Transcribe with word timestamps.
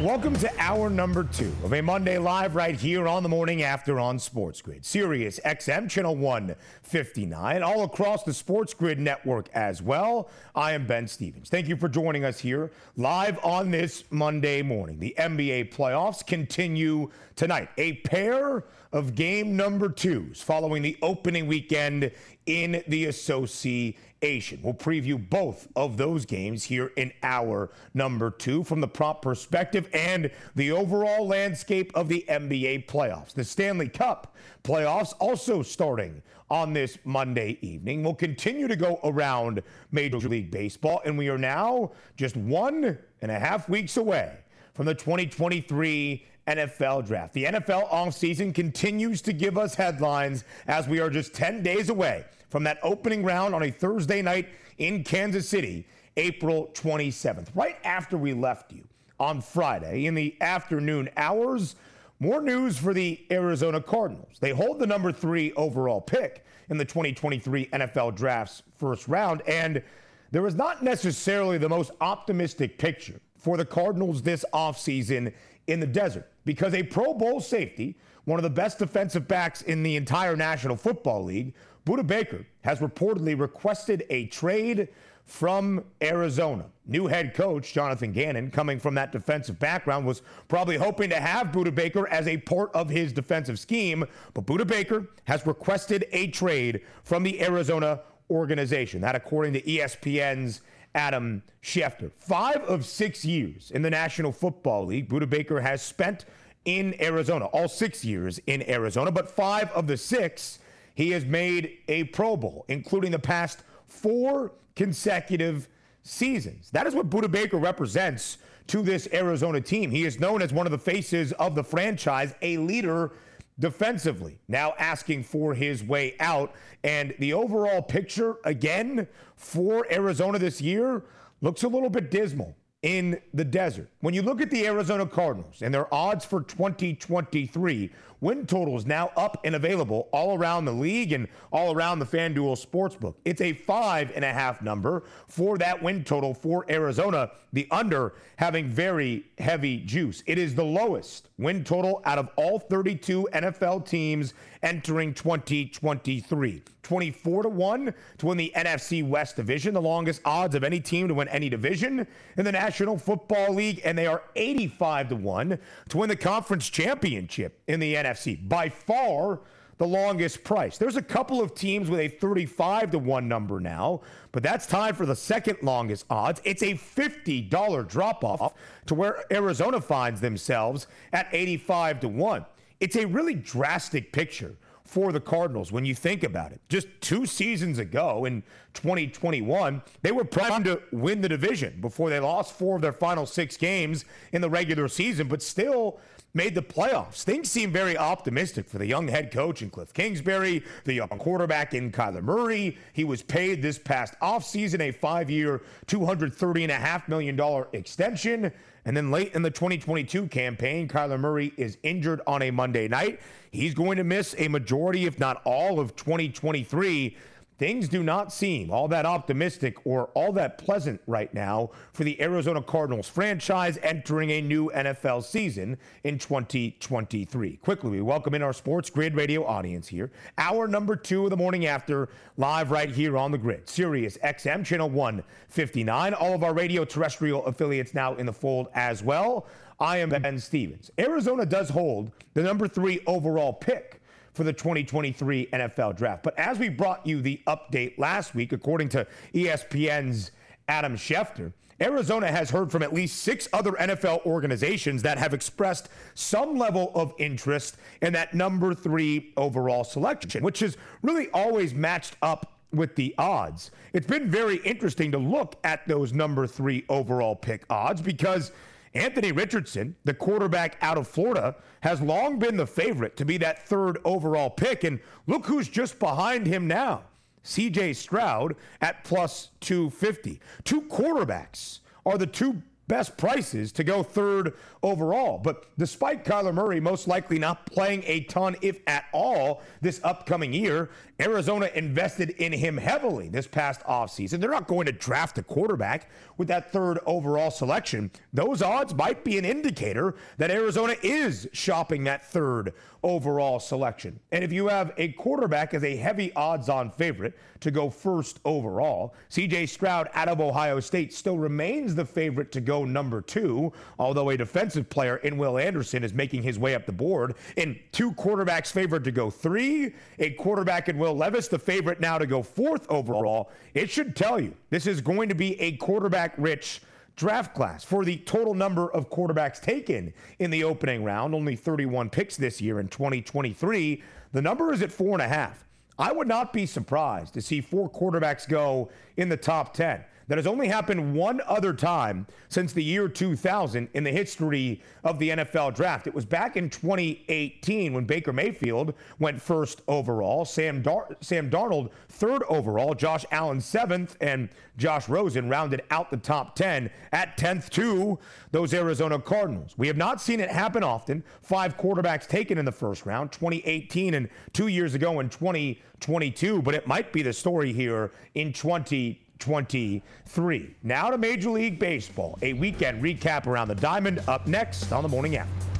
Welcome 0.00 0.34
to 0.36 0.50
hour 0.58 0.88
number 0.88 1.24
two 1.24 1.52
of 1.62 1.74
a 1.74 1.82
Monday 1.82 2.16
Live 2.16 2.54
right 2.54 2.74
here 2.74 3.06
on 3.06 3.22
the 3.22 3.28
morning 3.28 3.62
after 3.64 4.00
on 4.00 4.18
Sports 4.18 4.62
Grid. 4.62 4.82
Sirius 4.82 5.38
XM 5.44 5.90
Channel 5.90 6.16
159, 6.16 7.62
all 7.62 7.84
across 7.84 8.22
the 8.22 8.32
Sports 8.32 8.72
Grid 8.72 8.98
network 8.98 9.50
as 9.52 9.82
well. 9.82 10.30
I 10.54 10.72
am 10.72 10.86
Ben 10.86 11.06
Stevens. 11.06 11.50
Thank 11.50 11.68
you 11.68 11.76
for 11.76 11.86
joining 11.86 12.24
us 12.24 12.38
here 12.38 12.70
live 12.96 13.38
on 13.44 13.70
this 13.70 14.04
Monday 14.10 14.62
morning. 14.62 14.98
The 14.98 15.14
NBA 15.18 15.74
playoffs 15.74 16.26
continue 16.26 17.10
tonight. 17.36 17.68
A 17.76 17.96
pair 17.96 18.64
of 18.92 19.14
game 19.14 19.54
number 19.54 19.90
twos 19.90 20.40
following 20.40 20.80
the 20.80 20.96
opening 21.02 21.46
weekend 21.46 22.10
in 22.46 22.82
the 22.88 23.04
association. 23.04 24.00
We'll 24.22 24.74
preview 24.74 25.30
both 25.30 25.66
of 25.74 25.96
those 25.96 26.26
games 26.26 26.64
here 26.64 26.92
in 26.96 27.10
hour 27.22 27.70
number 27.94 28.30
two 28.30 28.62
from 28.64 28.82
the 28.82 28.88
prop 28.88 29.22
perspective 29.22 29.88
and 29.94 30.30
the 30.54 30.72
overall 30.72 31.26
landscape 31.26 31.90
of 31.94 32.08
the 32.08 32.26
NBA 32.28 32.86
playoffs. 32.86 33.32
The 33.32 33.44
Stanley 33.44 33.88
Cup 33.88 34.36
playoffs 34.62 35.14
also 35.20 35.62
starting 35.62 36.20
on 36.50 36.74
this 36.74 36.98
Monday 37.04 37.56
evening. 37.62 38.02
We'll 38.02 38.12
continue 38.12 38.68
to 38.68 38.76
go 38.76 39.00
around 39.04 39.62
Major 39.90 40.18
League 40.18 40.50
Baseball, 40.50 41.00
and 41.06 41.16
we 41.16 41.30
are 41.30 41.38
now 41.38 41.92
just 42.18 42.36
one 42.36 42.98
and 43.22 43.30
a 43.30 43.38
half 43.38 43.70
weeks 43.70 43.96
away 43.96 44.36
from 44.74 44.84
the 44.84 44.94
2023 44.94 46.26
NFL 46.46 47.06
draft. 47.06 47.32
The 47.32 47.44
NFL 47.44 47.88
offseason 47.90 48.54
continues 48.54 49.22
to 49.22 49.32
give 49.32 49.56
us 49.56 49.74
headlines 49.74 50.44
as 50.66 50.88
we 50.88 51.00
are 51.00 51.08
just 51.08 51.32
10 51.32 51.62
days 51.62 51.88
away 51.88 52.26
from 52.50 52.64
that 52.64 52.78
opening 52.82 53.22
round 53.22 53.54
on 53.54 53.62
a 53.62 53.70
Thursday 53.70 54.20
night 54.20 54.48
in 54.78 55.04
Kansas 55.04 55.48
City, 55.48 55.86
April 56.16 56.68
27th. 56.74 57.48
Right 57.54 57.76
after 57.84 58.18
we 58.18 58.34
left 58.34 58.72
you 58.72 58.84
on 59.18 59.40
Friday 59.40 60.06
in 60.06 60.14
the 60.14 60.36
afternoon 60.40 61.08
hours, 61.16 61.76
more 62.18 62.42
news 62.42 62.76
for 62.76 62.92
the 62.92 63.24
Arizona 63.30 63.80
Cardinals. 63.80 64.36
They 64.40 64.50
hold 64.50 64.78
the 64.78 64.86
number 64.86 65.12
three 65.12 65.52
overall 65.52 66.00
pick 66.00 66.44
in 66.68 66.76
the 66.76 66.84
2023 66.84 67.66
NFL 67.66 68.16
Draft's 68.16 68.62
first 68.76 69.08
round, 69.08 69.42
and 69.46 69.82
there 70.30 70.46
is 70.46 70.54
not 70.54 70.82
necessarily 70.82 71.58
the 71.58 71.68
most 71.68 71.92
optimistic 72.00 72.78
picture 72.78 73.20
for 73.36 73.56
the 73.56 73.64
Cardinals 73.64 74.22
this 74.22 74.44
offseason 74.52 75.32
in 75.66 75.80
the 75.80 75.86
desert 75.86 76.30
because 76.44 76.74
a 76.74 76.82
Pro 76.82 77.14
Bowl 77.14 77.40
safety, 77.40 77.96
one 78.24 78.38
of 78.38 78.42
the 78.42 78.50
best 78.50 78.78
defensive 78.78 79.26
backs 79.26 79.62
in 79.62 79.82
the 79.82 79.96
entire 79.96 80.36
National 80.36 80.76
Football 80.76 81.24
League, 81.24 81.54
Budda 81.86 82.06
Baker 82.06 82.46
has 82.62 82.80
reportedly 82.80 83.38
requested 83.38 84.04
a 84.10 84.26
trade 84.26 84.88
from 85.24 85.84
Arizona. 86.02 86.66
New 86.86 87.06
head 87.06 87.34
coach 87.34 87.72
Jonathan 87.72 88.12
Gannon, 88.12 88.50
coming 88.50 88.80
from 88.80 88.94
that 88.96 89.12
defensive 89.12 89.58
background, 89.58 90.04
was 90.04 90.22
probably 90.48 90.76
hoping 90.76 91.08
to 91.10 91.20
have 91.20 91.48
Budda 91.48 91.74
Baker 91.74 92.08
as 92.08 92.26
a 92.26 92.36
part 92.38 92.70
of 92.74 92.88
his 92.88 93.12
defensive 93.12 93.58
scheme, 93.58 94.04
but 94.34 94.44
Budda 94.44 94.66
Baker 94.66 95.06
has 95.24 95.46
requested 95.46 96.06
a 96.12 96.28
trade 96.28 96.82
from 97.04 97.22
the 97.22 97.40
Arizona 97.42 98.00
organization. 98.28 99.00
That, 99.00 99.14
according 99.14 99.52
to 99.54 99.62
ESPN's 99.62 100.62
Adam 100.94 101.42
Schefter. 101.62 102.10
Five 102.18 102.62
of 102.62 102.84
six 102.84 103.24
years 103.24 103.70
in 103.70 103.82
the 103.82 103.90
National 103.90 104.32
Football 104.32 104.86
League, 104.86 105.08
Budda 105.08 105.28
Baker 105.28 105.60
has 105.60 105.82
spent 105.82 106.24
in 106.64 107.00
Arizona, 107.00 107.46
all 107.46 107.68
six 107.68 108.04
years 108.04 108.38
in 108.46 108.68
Arizona, 108.68 109.10
but 109.10 109.30
five 109.30 109.70
of 109.70 109.86
the 109.86 109.96
six 109.96 110.58
he 111.00 111.10
has 111.12 111.24
made 111.24 111.78
a 111.88 112.04
Pro 112.04 112.36
Bowl, 112.36 112.64
including 112.68 113.10
the 113.10 113.18
past 113.18 113.62
four 113.86 114.52
consecutive 114.76 115.68
seasons. 116.02 116.70
That 116.72 116.86
is 116.86 116.94
what 116.94 117.08
Budda 117.08 117.30
Baker 117.30 117.56
represents 117.56 118.38
to 118.66 118.82
this 118.82 119.08
Arizona 119.12 119.60
team. 119.60 119.90
He 119.90 120.04
is 120.04 120.20
known 120.20 120.42
as 120.42 120.52
one 120.52 120.66
of 120.66 120.72
the 120.72 120.78
faces 120.78 121.32
of 121.32 121.54
the 121.54 121.64
franchise, 121.64 122.34
a 122.42 122.58
leader 122.58 123.12
defensively, 123.58 124.38
now 124.46 124.74
asking 124.78 125.24
for 125.24 125.54
his 125.54 125.82
way 125.82 126.16
out. 126.20 126.54
And 126.84 127.14
the 127.18 127.32
overall 127.32 127.82
picture, 127.82 128.36
again, 128.44 129.08
for 129.36 129.90
Arizona 129.90 130.38
this 130.38 130.60
year 130.60 131.02
looks 131.40 131.62
a 131.62 131.68
little 131.68 131.90
bit 131.90 132.10
dismal 132.10 132.54
in 132.82 133.20
the 133.34 133.44
desert. 133.44 133.88
When 134.00 134.14
you 134.14 134.22
look 134.22 134.40
at 134.40 134.50
the 134.50 134.66
Arizona 134.66 135.06
Cardinals 135.06 135.62
and 135.62 135.72
their 135.72 135.92
odds 135.92 136.24
for 136.24 136.42
2023, 136.42 137.90
win 138.20 138.46
totals 138.46 138.86
now 138.86 139.10
up 139.16 139.40
and 139.44 139.54
available 139.54 140.08
all 140.12 140.36
around 140.36 140.64
the 140.64 140.72
league 140.72 141.12
and 141.12 141.28
all 141.52 141.74
around 141.74 141.98
the 141.98 142.06
FanDuel 142.06 142.64
Sportsbook. 142.64 143.14
It's 143.24 143.40
a 143.40 143.52
five 143.52 144.12
and 144.14 144.24
a 144.24 144.32
half 144.32 144.62
number 144.62 145.04
for 145.26 145.58
that 145.58 145.82
win 145.82 146.04
total 146.04 146.34
for 146.34 146.64
Arizona, 146.70 147.30
the 147.52 147.66
under 147.70 148.14
having 148.36 148.68
very 148.68 149.24
heavy 149.38 149.78
juice. 149.78 150.22
It 150.26 150.38
is 150.38 150.54
the 150.54 150.64
lowest 150.64 151.28
win 151.38 151.64
total 151.64 152.02
out 152.04 152.18
of 152.18 152.28
all 152.36 152.58
32 152.58 153.28
NFL 153.32 153.86
teams 153.86 154.34
entering 154.62 155.14
2023. 155.14 156.62
24 156.82 157.42
to 157.44 157.48
1 157.48 157.94
to 158.18 158.26
win 158.26 158.36
the 158.36 158.52
NFC 158.56 159.06
West 159.06 159.36
division, 159.36 159.74
the 159.74 159.80
longest 159.80 160.20
odds 160.24 160.54
of 160.54 160.64
any 160.64 160.80
team 160.80 161.08
to 161.08 161.14
win 161.14 161.28
any 161.28 161.48
division 161.48 162.06
in 162.36 162.44
the 162.44 162.50
National 162.50 162.98
Football 162.98 163.54
League, 163.54 163.80
and 163.84 163.96
they 163.96 164.06
are 164.06 164.22
85 164.34 165.10
to 165.10 165.16
1 165.16 165.58
to 165.90 165.96
win 165.96 166.08
the 166.08 166.16
conference 166.16 166.68
championship 166.68 167.62
in 167.68 167.80
the 167.80 167.94
NFC. 167.94 168.09
By 168.48 168.68
far 168.68 169.40
the 169.80 169.86
longest 169.86 170.44
price. 170.44 170.76
There's 170.76 170.96
a 170.96 171.02
couple 171.02 171.40
of 171.40 171.54
teams 171.54 171.88
with 171.88 172.00
a 172.00 172.08
35 172.08 172.90
to 172.90 172.98
1 172.98 173.26
number 173.26 173.60
now, 173.60 174.02
but 174.30 174.42
that's 174.42 174.66
tied 174.66 174.94
for 174.94 175.06
the 175.06 175.16
second 175.16 175.56
longest 175.62 176.04
odds. 176.10 176.38
It's 176.44 176.62
a 176.62 176.74
$50 176.74 177.88
drop 177.88 178.22
off 178.22 178.52
to 178.86 178.94
where 178.94 179.24
Arizona 179.32 179.80
finds 179.80 180.20
themselves 180.20 180.86
at 181.14 181.28
85 181.32 182.00
to 182.00 182.08
1. 182.08 182.44
It's 182.80 182.96
a 182.96 183.06
really 183.06 183.32
drastic 183.32 184.12
picture 184.12 184.54
for 184.84 185.12
the 185.12 185.20
Cardinals 185.20 185.72
when 185.72 185.86
you 185.86 185.94
think 185.94 186.24
about 186.24 186.52
it. 186.52 186.60
Just 186.68 186.88
two 187.00 187.24
seasons 187.24 187.78
ago 187.78 188.26
in 188.26 188.42
2021, 188.74 189.80
they 190.02 190.12
were 190.12 190.24
primed 190.24 190.66
to 190.66 190.82
win 190.92 191.22
the 191.22 191.28
division 191.28 191.80
before 191.80 192.10
they 192.10 192.20
lost 192.20 192.58
four 192.58 192.76
of 192.76 192.82
their 192.82 192.92
final 192.92 193.24
six 193.24 193.56
games 193.56 194.04
in 194.32 194.42
the 194.42 194.50
regular 194.50 194.88
season, 194.88 195.26
but 195.26 195.42
still 195.42 196.00
made 196.34 196.54
the 196.54 196.62
playoffs. 196.62 197.22
Things 197.22 197.50
seem 197.50 197.72
very 197.72 197.96
optimistic 197.96 198.68
for 198.68 198.78
the 198.78 198.86
young 198.86 199.08
head 199.08 199.32
coach 199.32 199.62
in 199.62 199.70
Cliff 199.70 199.92
Kingsbury, 199.92 200.62
the 200.84 200.94
young 200.94 201.08
quarterback 201.08 201.74
in 201.74 201.90
Kyler 201.90 202.22
Murray. 202.22 202.76
He 202.92 203.04
was 203.04 203.22
paid 203.22 203.62
this 203.62 203.78
past 203.78 204.14
offseason 204.20 204.80
a 204.80 204.92
five 204.92 205.30
year, 205.30 205.62
$230.5 205.86 207.08
million 207.08 207.64
extension. 207.72 208.52
And 208.84 208.96
then 208.96 209.10
late 209.10 209.34
in 209.34 209.42
the 209.42 209.50
2022 209.50 210.28
campaign, 210.28 210.88
Kyler 210.88 211.20
Murray 211.20 211.52
is 211.56 211.76
injured 211.82 212.20
on 212.26 212.42
a 212.42 212.50
Monday 212.50 212.88
night. 212.88 213.20
He's 213.50 213.74
going 213.74 213.96
to 213.98 214.04
miss 214.04 214.34
a 214.38 214.48
majority, 214.48 215.06
if 215.06 215.18
not 215.18 215.42
all, 215.44 215.80
of 215.80 215.96
2023 215.96 217.16
things 217.60 217.90
do 217.90 218.02
not 218.02 218.32
seem 218.32 218.70
all 218.70 218.88
that 218.88 219.04
optimistic 219.04 219.76
or 219.84 220.06
all 220.14 220.32
that 220.32 220.56
pleasant 220.56 220.98
right 221.06 221.34
now 221.34 221.68
for 221.92 222.04
the 222.04 222.18
Arizona 222.22 222.62
Cardinals 222.62 223.06
franchise 223.06 223.78
entering 223.82 224.30
a 224.30 224.40
new 224.40 224.70
NFL 224.74 225.22
season 225.22 225.76
in 226.04 226.18
2023. 226.18 227.58
Quickly, 227.58 227.90
we 227.90 228.00
welcome 228.00 228.34
in 228.34 228.40
our 228.40 228.54
Sports 228.54 228.88
Grid 228.88 229.14
radio 229.14 229.44
audience 229.44 229.86
here. 229.86 230.10
Hour 230.38 230.68
number 230.68 230.96
two 230.96 231.24
of 231.24 231.30
the 231.30 231.36
morning 231.36 231.66
after, 231.66 232.08
live 232.38 232.70
right 232.70 232.90
here 232.90 233.18
on 233.18 233.30
the 233.30 233.36
grid. 233.36 233.68
Sirius 233.68 234.16
XM, 234.24 234.64
channel 234.64 234.88
159. 234.88 236.14
All 236.14 236.32
of 236.32 236.42
our 236.42 236.54
radio 236.54 236.86
terrestrial 236.86 237.44
affiliates 237.44 237.92
now 237.92 238.14
in 238.14 238.24
the 238.24 238.32
fold 238.32 238.68
as 238.72 239.02
well. 239.02 239.46
I 239.78 239.98
am 239.98 240.08
Ben 240.08 240.38
Stevens. 240.38 240.90
Arizona 240.98 241.44
does 241.44 241.68
hold 241.68 242.12
the 242.32 242.42
number 242.42 242.66
three 242.66 243.00
overall 243.06 243.52
pick 243.52 243.99
for 244.32 244.44
the 244.44 244.52
2023 244.52 245.46
NFL 245.52 245.96
draft. 245.96 246.22
But 246.22 246.38
as 246.38 246.58
we 246.58 246.68
brought 246.68 247.06
you 247.06 247.20
the 247.20 247.40
update 247.46 247.98
last 247.98 248.34
week, 248.34 248.52
according 248.52 248.88
to 248.90 249.06
ESPN's 249.34 250.30
Adam 250.68 250.96
Schefter, 250.96 251.52
Arizona 251.80 252.30
has 252.30 252.50
heard 252.50 252.70
from 252.70 252.82
at 252.82 252.92
least 252.92 253.22
six 253.22 253.48
other 253.52 253.72
NFL 253.72 254.24
organizations 254.26 255.02
that 255.02 255.16
have 255.16 255.32
expressed 255.32 255.88
some 256.14 256.58
level 256.58 256.92
of 256.94 257.14
interest 257.18 257.78
in 258.02 258.12
that 258.12 258.34
number 258.34 258.74
three 258.74 259.32
overall 259.36 259.82
selection, 259.82 260.44
which 260.44 260.60
has 260.60 260.76
really 261.02 261.30
always 261.30 261.72
matched 261.72 262.16
up 262.20 262.52
with 262.72 262.94
the 262.96 263.14
odds. 263.18 263.70
It's 263.92 264.06
been 264.06 264.30
very 264.30 264.56
interesting 264.58 265.10
to 265.12 265.18
look 265.18 265.56
at 265.64 265.86
those 265.88 266.12
number 266.12 266.46
three 266.46 266.84
overall 266.88 267.34
pick 267.34 267.64
odds 267.70 268.00
because 268.02 268.52
Anthony 268.94 269.30
Richardson, 269.32 269.94
the 270.04 270.14
quarterback 270.14 270.76
out 270.80 270.98
of 270.98 271.06
Florida, 271.06 271.56
has 271.82 272.00
long 272.00 272.38
been 272.38 272.56
the 272.56 272.66
favorite 272.66 273.16
to 273.16 273.24
be 273.24 273.38
that 273.38 273.66
third 273.66 273.98
overall 274.04 274.50
pick. 274.50 274.84
And 274.84 275.00
look 275.26 275.46
who's 275.46 275.68
just 275.68 275.98
behind 275.98 276.46
him 276.46 276.66
now 276.66 277.02
CJ 277.44 277.96
Stroud 277.96 278.56
at 278.80 279.04
plus 279.04 279.50
250. 279.60 280.40
Two 280.64 280.82
quarterbacks 280.82 281.80
are 282.04 282.18
the 282.18 282.26
two 282.26 282.62
best 282.90 283.16
prices 283.16 283.70
to 283.70 283.84
go 283.84 284.02
third 284.02 284.52
overall. 284.82 285.38
But 285.38 285.66
despite 285.78 286.24
Kyler 286.24 286.52
Murray 286.52 286.80
most 286.80 287.06
likely 287.06 287.38
not 287.38 287.64
playing 287.66 288.02
a 288.04 288.24
ton, 288.24 288.56
if 288.62 288.80
at 288.88 289.04
all, 289.12 289.62
this 289.80 290.00
upcoming 290.02 290.52
year, 290.52 290.90
Arizona 291.20 291.70
invested 291.74 292.30
in 292.30 292.52
him 292.52 292.76
heavily 292.76 293.28
this 293.28 293.46
past 293.46 293.82
offseason. 293.82 294.40
They're 294.40 294.50
not 294.50 294.66
going 294.66 294.86
to 294.86 294.92
draft 294.92 295.38
a 295.38 295.42
quarterback 295.42 296.10
with 296.38 296.48
that 296.48 296.72
third 296.72 296.98
overall 297.04 297.50
selection. 297.50 298.10
Those 298.32 298.62
odds 298.62 298.94
might 298.94 299.24
be 299.24 299.36
an 299.36 299.44
indicator 299.44 300.16
that 300.38 300.50
Arizona 300.50 300.96
is 301.02 301.48
shopping 301.52 302.04
that 302.04 302.26
third 302.30 302.72
overall 303.02 303.58
selection. 303.58 304.18
And 304.30 304.44
if 304.44 304.52
you 304.52 304.68
have 304.68 304.92
a 304.98 305.08
quarterback 305.12 305.74
as 305.74 305.84
a 305.84 305.96
heavy 305.96 306.32
odds 306.34 306.68
on 306.68 306.90
favorite 306.90 307.38
to 307.60 307.70
go 307.70 307.88
first 307.88 308.40
overall, 308.44 309.14
CJ 309.30 309.68
Stroud 309.68 310.08
out 310.14 310.28
of 310.28 310.40
Ohio 310.40 310.80
State 310.80 311.12
still 311.12 311.38
remains 311.38 311.94
the 311.94 312.04
favorite 312.04 312.52
to 312.52 312.60
go 312.60 312.84
number 312.84 313.20
two, 313.20 313.72
although 313.98 314.30
a 314.30 314.36
defensive 314.36 314.88
player 314.90 315.16
in 315.18 315.38
Will 315.38 315.58
Anderson 315.58 316.04
is 316.04 316.12
making 316.12 316.42
his 316.42 316.58
way 316.58 316.74
up 316.74 316.86
the 316.86 316.92
board. 316.92 317.34
And 317.56 317.78
two 317.92 318.12
quarterbacks 318.12 318.70
favored 318.70 319.04
to 319.04 319.12
go 319.12 319.30
three, 319.30 319.94
a 320.18 320.30
quarterback 320.30 320.88
in 320.88 320.98
Will 320.98 321.09
Levis, 321.12 321.48
the 321.48 321.58
favorite 321.58 322.00
now 322.00 322.18
to 322.18 322.26
go 322.26 322.42
fourth 322.42 322.86
overall. 322.90 323.50
It 323.74 323.90
should 323.90 324.16
tell 324.16 324.40
you 324.40 324.54
this 324.70 324.86
is 324.86 325.00
going 325.00 325.28
to 325.28 325.34
be 325.34 325.60
a 325.60 325.76
quarterback 325.76 326.34
rich 326.36 326.82
draft 327.16 327.54
class 327.54 327.84
for 327.84 328.04
the 328.04 328.16
total 328.18 328.54
number 328.54 328.90
of 328.92 329.10
quarterbacks 329.10 329.60
taken 329.60 330.12
in 330.38 330.50
the 330.50 330.64
opening 330.64 331.04
round, 331.04 331.34
only 331.34 331.54
31 331.54 332.08
picks 332.10 332.36
this 332.36 332.60
year 332.60 332.80
in 332.80 332.88
2023. 332.88 334.02
The 334.32 334.42
number 334.42 334.72
is 334.72 334.80
at 334.82 334.90
four 334.90 335.12
and 335.12 335.22
a 335.22 335.28
half. 335.28 335.64
I 335.98 336.12
would 336.12 336.28
not 336.28 336.54
be 336.54 336.64
surprised 336.64 337.34
to 337.34 337.42
see 337.42 337.60
four 337.60 337.90
quarterbacks 337.90 338.48
go 338.48 338.90
in 339.18 339.28
the 339.28 339.36
top 339.36 339.74
10. 339.74 340.02
That 340.30 340.38
has 340.38 340.46
only 340.46 340.68
happened 340.68 341.12
one 341.16 341.40
other 341.48 341.72
time 341.72 342.24
since 342.48 342.72
the 342.72 342.84
year 342.84 343.08
2000 343.08 343.88
in 343.94 344.04
the 344.04 344.12
history 344.12 344.80
of 345.02 345.18
the 345.18 345.30
NFL 345.30 345.74
draft. 345.74 346.06
It 346.06 346.14
was 346.14 346.24
back 346.24 346.56
in 346.56 346.70
2018 346.70 347.92
when 347.92 348.04
Baker 348.04 348.32
Mayfield 348.32 348.94
went 349.18 349.42
first 349.42 349.82
overall, 349.88 350.44
Sam, 350.44 350.82
Dar- 350.82 351.16
Sam 351.20 351.50
Darnold 351.50 351.90
third 352.08 352.44
overall, 352.48 352.94
Josh 352.94 353.26
Allen 353.32 353.60
seventh, 353.60 354.16
and 354.20 354.50
Josh 354.76 355.08
Rosen 355.08 355.48
rounded 355.48 355.82
out 355.90 356.12
the 356.12 356.16
top 356.16 356.54
10 356.54 356.90
at 357.10 357.36
10th 357.36 357.68
to 357.70 358.16
those 358.52 358.72
Arizona 358.72 359.18
Cardinals. 359.18 359.74
We 359.76 359.88
have 359.88 359.96
not 359.96 360.20
seen 360.20 360.38
it 360.38 360.48
happen 360.48 360.84
often. 360.84 361.24
Five 361.42 361.76
quarterbacks 361.76 362.28
taken 362.28 362.56
in 362.56 362.64
the 362.64 362.70
first 362.70 363.04
round, 363.04 363.32
2018 363.32 364.14
and 364.14 364.28
two 364.52 364.68
years 364.68 364.94
ago 364.94 365.18
in 365.18 365.28
2022, 365.28 366.62
but 366.62 366.76
it 366.76 366.86
might 366.86 367.12
be 367.12 367.22
the 367.22 367.32
story 367.32 367.72
here 367.72 368.12
in 368.36 368.52
20. 368.52 369.26
23. 369.40 370.74
Now 370.82 371.10
to 371.10 371.18
Major 371.18 371.50
League 371.50 371.78
Baseball. 371.78 372.38
A 372.42 372.52
weekend 372.52 373.02
recap 373.02 373.46
around 373.46 373.68
the 373.68 373.74
diamond 373.74 374.22
up 374.28 374.46
next 374.46 374.92
on 374.92 375.02
the 375.02 375.08
morning 375.08 375.36
after. 375.36 375.70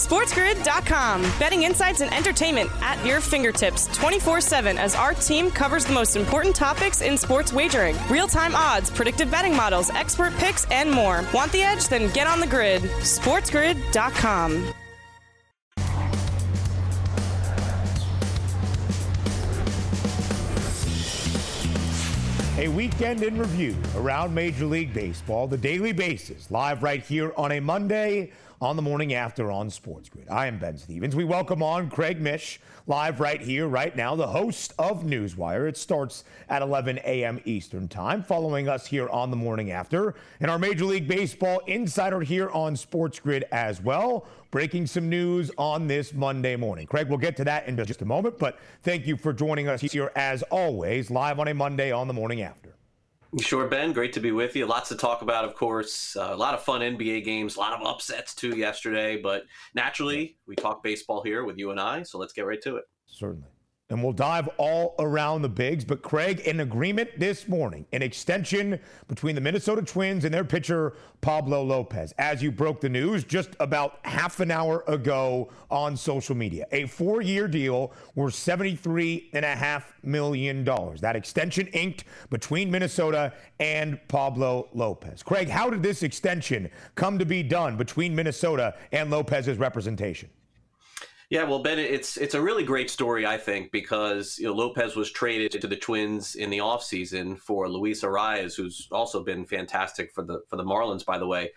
SportsGrid.com. 0.00 1.22
Betting 1.38 1.62
insights 1.62 2.00
and 2.00 2.12
entertainment 2.12 2.70
at 2.80 3.04
your 3.04 3.20
fingertips 3.20 3.86
24 3.96 4.40
7 4.40 4.78
as 4.78 4.94
our 4.94 5.14
team 5.14 5.50
covers 5.50 5.84
the 5.84 5.92
most 5.92 6.16
important 6.16 6.56
topics 6.56 7.00
in 7.02 7.16
sports 7.16 7.52
wagering 7.52 7.96
real 8.08 8.26
time 8.26 8.56
odds, 8.56 8.90
predictive 8.90 9.30
betting 9.30 9.54
models, 9.54 9.90
expert 9.90 10.34
picks, 10.38 10.64
and 10.70 10.90
more. 10.90 11.24
Want 11.32 11.52
the 11.52 11.62
edge? 11.62 11.86
Then 11.88 12.10
get 12.12 12.26
on 12.26 12.40
the 12.40 12.46
grid. 12.46 12.82
SportsGrid.com. 12.82 14.74
A 22.60 22.68
weekend 22.68 23.22
in 23.22 23.38
review 23.38 23.74
around 23.96 24.34
Major 24.34 24.66
League 24.66 24.92
Baseball, 24.92 25.46
the 25.46 25.56
daily 25.56 25.92
basis, 25.92 26.50
live 26.50 26.82
right 26.82 27.02
here 27.02 27.32
on 27.38 27.52
a 27.52 27.60
Monday 27.60 28.32
on 28.60 28.76
the 28.76 28.82
morning 28.82 29.14
after 29.14 29.50
on 29.50 29.70
Sports 29.70 30.10
Grid. 30.10 30.28
I 30.28 30.46
am 30.46 30.58
Ben 30.58 30.76
Stevens. 30.76 31.16
We 31.16 31.24
welcome 31.24 31.62
on 31.62 31.88
Craig 31.88 32.20
Mish, 32.20 32.60
live 32.86 33.18
right 33.18 33.40
here, 33.40 33.66
right 33.66 33.96
now, 33.96 34.14
the 34.14 34.26
host 34.26 34.74
of 34.78 35.02
Newswire. 35.02 35.66
It 35.66 35.78
starts 35.78 36.24
at 36.50 36.60
11 36.60 36.98
a.m. 37.04 37.40
Eastern 37.46 37.88
Time, 37.88 38.22
following 38.22 38.68
us 38.68 38.86
here 38.86 39.08
on 39.08 39.30
the 39.30 39.36
morning 39.36 39.70
after, 39.70 40.14
and 40.40 40.50
our 40.50 40.58
Major 40.58 40.84
League 40.84 41.08
Baseball 41.08 41.60
insider 41.66 42.20
here 42.20 42.50
on 42.50 42.76
Sports 42.76 43.18
Grid 43.18 43.46
as 43.50 43.80
well, 43.80 44.26
breaking 44.50 44.86
some 44.86 45.08
news 45.08 45.50
on 45.56 45.86
this 45.86 46.12
Monday 46.12 46.54
morning. 46.54 46.86
Craig, 46.86 47.08
we'll 47.08 47.16
get 47.16 47.38
to 47.38 47.44
that 47.44 47.66
in 47.66 47.82
just 47.82 48.02
a 48.02 48.06
moment, 48.06 48.38
but 48.38 48.58
thank 48.82 49.06
you 49.06 49.16
for 49.16 49.32
joining 49.32 49.68
us 49.68 49.80
here 49.80 50.12
as 50.16 50.42
always, 50.44 51.10
live 51.10 51.40
on 51.40 51.48
a 51.48 51.54
Monday 51.54 51.92
on 51.92 52.06
the 52.08 52.14
morning 52.14 52.42
after. 52.42 52.74
Sure, 53.38 53.68
Ben. 53.68 53.92
Great 53.92 54.12
to 54.14 54.20
be 54.20 54.32
with 54.32 54.56
you. 54.56 54.66
Lots 54.66 54.88
to 54.88 54.96
talk 54.96 55.22
about, 55.22 55.44
of 55.44 55.54
course. 55.54 56.16
Uh, 56.16 56.30
a 56.32 56.36
lot 56.36 56.54
of 56.54 56.62
fun 56.62 56.80
NBA 56.80 57.24
games, 57.24 57.56
a 57.56 57.60
lot 57.60 57.72
of 57.72 57.86
upsets 57.86 58.34
too 58.34 58.56
yesterday. 58.56 59.20
But 59.20 59.44
naturally, 59.74 60.36
we 60.48 60.56
talk 60.56 60.82
baseball 60.82 61.22
here 61.22 61.44
with 61.44 61.56
you 61.56 61.70
and 61.70 61.78
I, 61.78 62.02
so 62.02 62.18
let's 62.18 62.32
get 62.32 62.46
right 62.46 62.60
to 62.62 62.76
it. 62.76 62.84
Certainly 63.06 63.49
and 63.90 64.02
we'll 64.02 64.12
dive 64.12 64.48
all 64.56 64.94
around 65.00 65.42
the 65.42 65.48
bigs. 65.48 65.84
But 65.84 66.00
Craig, 66.00 66.40
in 66.40 66.60
agreement 66.60 67.10
this 67.18 67.48
morning, 67.48 67.84
an 67.92 68.02
extension 68.02 68.78
between 69.08 69.34
the 69.34 69.40
Minnesota 69.40 69.82
Twins 69.82 70.24
and 70.24 70.32
their 70.32 70.44
pitcher 70.44 70.94
Pablo 71.20 71.62
Lopez, 71.62 72.14
as 72.16 72.42
you 72.42 72.50
broke 72.50 72.80
the 72.80 72.88
news 72.88 73.24
just 73.24 73.50
about 73.58 73.98
half 74.02 74.40
an 74.40 74.50
hour 74.50 74.84
ago 74.86 75.50
on 75.70 75.96
social 75.96 76.36
media. 76.36 76.66
A 76.72 76.86
four-year 76.86 77.48
deal 77.48 77.92
worth 78.14 78.34
$73.5 78.34 79.82
million. 80.02 80.64
That 80.64 81.16
extension 81.16 81.66
inked 81.68 82.04
between 82.30 82.70
Minnesota 82.70 83.32
and 83.58 84.00
Pablo 84.08 84.68
Lopez. 84.72 85.22
Craig, 85.22 85.48
how 85.48 85.68
did 85.68 85.82
this 85.82 86.02
extension 86.02 86.70
come 86.94 87.18
to 87.18 87.26
be 87.26 87.42
done 87.42 87.76
between 87.76 88.14
Minnesota 88.14 88.74
and 88.92 89.10
Lopez's 89.10 89.58
representation? 89.58 90.30
Yeah, 91.30 91.44
well, 91.44 91.62
Ben, 91.62 91.78
it's 91.78 92.16
it's 92.16 92.34
a 92.34 92.42
really 92.42 92.64
great 92.64 92.90
story, 92.90 93.24
I 93.24 93.38
think, 93.38 93.70
because 93.70 94.36
you 94.40 94.46
know 94.46 94.52
Lopez 94.52 94.96
was 94.96 95.12
traded 95.12 95.52
to 95.60 95.68
the 95.68 95.76
Twins 95.76 96.34
in 96.34 96.50
the 96.50 96.58
offseason 96.58 97.38
for 97.38 97.68
Luis 97.68 98.02
Arraez, 98.02 98.56
who's 98.56 98.88
also 98.90 99.22
been 99.22 99.46
fantastic 99.46 100.12
for 100.12 100.24
the 100.24 100.42
for 100.48 100.56
the 100.56 100.64
Marlins, 100.64 101.06
by 101.06 101.18
the 101.18 101.28
way. 101.28 101.52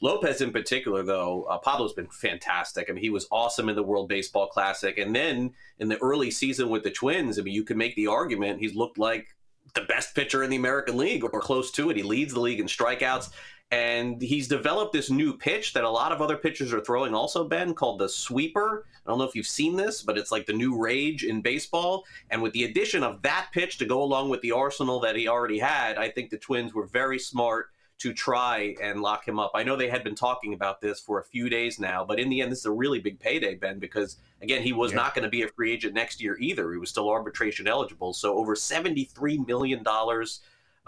Lopez, 0.00 0.40
in 0.40 0.50
particular, 0.50 1.02
though, 1.02 1.42
uh, 1.42 1.58
Pablo's 1.58 1.92
been 1.92 2.08
fantastic. 2.08 2.88
I 2.88 2.92
mean, 2.92 3.02
he 3.02 3.10
was 3.10 3.26
awesome 3.30 3.68
in 3.68 3.76
the 3.76 3.82
World 3.82 4.08
Baseball 4.08 4.46
Classic, 4.46 4.96
and 4.96 5.14
then 5.14 5.52
in 5.78 5.88
the 5.88 5.98
early 5.98 6.30
season 6.30 6.70
with 6.70 6.82
the 6.82 6.90
Twins, 6.90 7.38
I 7.38 7.42
mean, 7.42 7.52
you 7.52 7.64
could 7.64 7.76
make 7.76 7.96
the 7.96 8.06
argument 8.06 8.60
he's 8.60 8.76
looked 8.76 8.96
like 8.96 9.36
the 9.74 9.82
best 9.82 10.14
pitcher 10.14 10.42
in 10.42 10.48
the 10.48 10.56
American 10.56 10.96
League 10.96 11.22
or 11.22 11.40
close 11.40 11.70
to 11.72 11.90
it. 11.90 11.96
He 11.96 12.02
leads 12.02 12.32
the 12.32 12.40
league 12.40 12.60
in 12.60 12.66
strikeouts. 12.66 13.30
And 13.70 14.22
he's 14.22 14.48
developed 14.48 14.94
this 14.94 15.10
new 15.10 15.36
pitch 15.36 15.74
that 15.74 15.84
a 15.84 15.90
lot 15.90 16.10
of 16.10 16.22
other 16.22 16.38
pitchers 16.38 16.72
are 16.72 16.80
throwing 16.80 17.14
also, 17.14 17.44
Ben, 17.44 17.74
called 17.74 18.00
the 18.00 18.08
sweeper. 18.08 18.86
I 19.04 19.10
don't 19.10 19.18
know 19.18 19.24
if 19.24 19.34
you've 19.34 19.46
seen 19.46 19.76
this, 19.76 20.00
but 20.02 20.16
it's 20.16 20.32
like 20.32 20.46
the 20.46 20.54
new 20.54 20.78
rage 20.78 21.24
in 21.24 21.42
baseball. 21.42 22.06
And 22.30 22.40
with 22.40 22.54
the 22.54 22.64
addition 22.64 23.02
of 23.02 23.20
that 23.22 23.48
pitch 23.52 23.76
to 23.78 23.84
go 23.84 24.02
along 24.02 24.30
with 24.30 24.40
the 24.40 24.52
arsenal 24.52 25.00
that 25.00 25.16
he 25.16 25.28
already 25.28 25.58
had, 25.58 25.98
I 25.98 26.08
think 26.08 26.30
the 26.30 26.38
Twins 26.38 26.72
were 26.72 26.86
very 26.86 27.18
smart 27.18 27.68
to 27.98 28.12
try 28.12 28.76
and 28.80 29.02
lock 29.02 29.26
him 29.26 29.38
up. 29.38 29.50
I 29.54 29.64
know 29.64 29.76
they 29.76 29.88
had 29.88 30.04
been 30.04 30.14
talking 30.14 30.54
about 30.54 30.80
this 30.80 31.00
for 31.00 31.18
a 31.18 31.24
few 31.24 31.48
days 31.50 31.80
now, 31.80 32.04
but 32.04 32.20
in 32.20 32.30
the 32.30 32.40
end, 32.40 32.52
this 32.52 32.60
is 32.60 32.66
a 32.66 32.70
really 32.70 33.00
big 33.00 33.18
payday, 33.18 33.56
Ben, 33.56 33.80
because 33.80 34.16
again, 34.40 34.62
he 34.62 34.72
was 34.72 34.92
yeah. 34.92 34.98
not 34.98 35.14
going 35.14 35.24
to 35.24 35.28
be 35.28 35.42
a 35.42 35.48
free 35.48 35.72
agent 35.72 35.94
next 35.94 36.22
year 36.22 36.38
either. 36.38 36.72
He 36.72 36.78
was 36.78 36.90
still 36.90 37.10
arbitration 37.10 37.66
eligible. 37.66 38.14
So 38.14 38.36
over 38.36 38.54
$73 38.54 39.46
million 39.46 39.84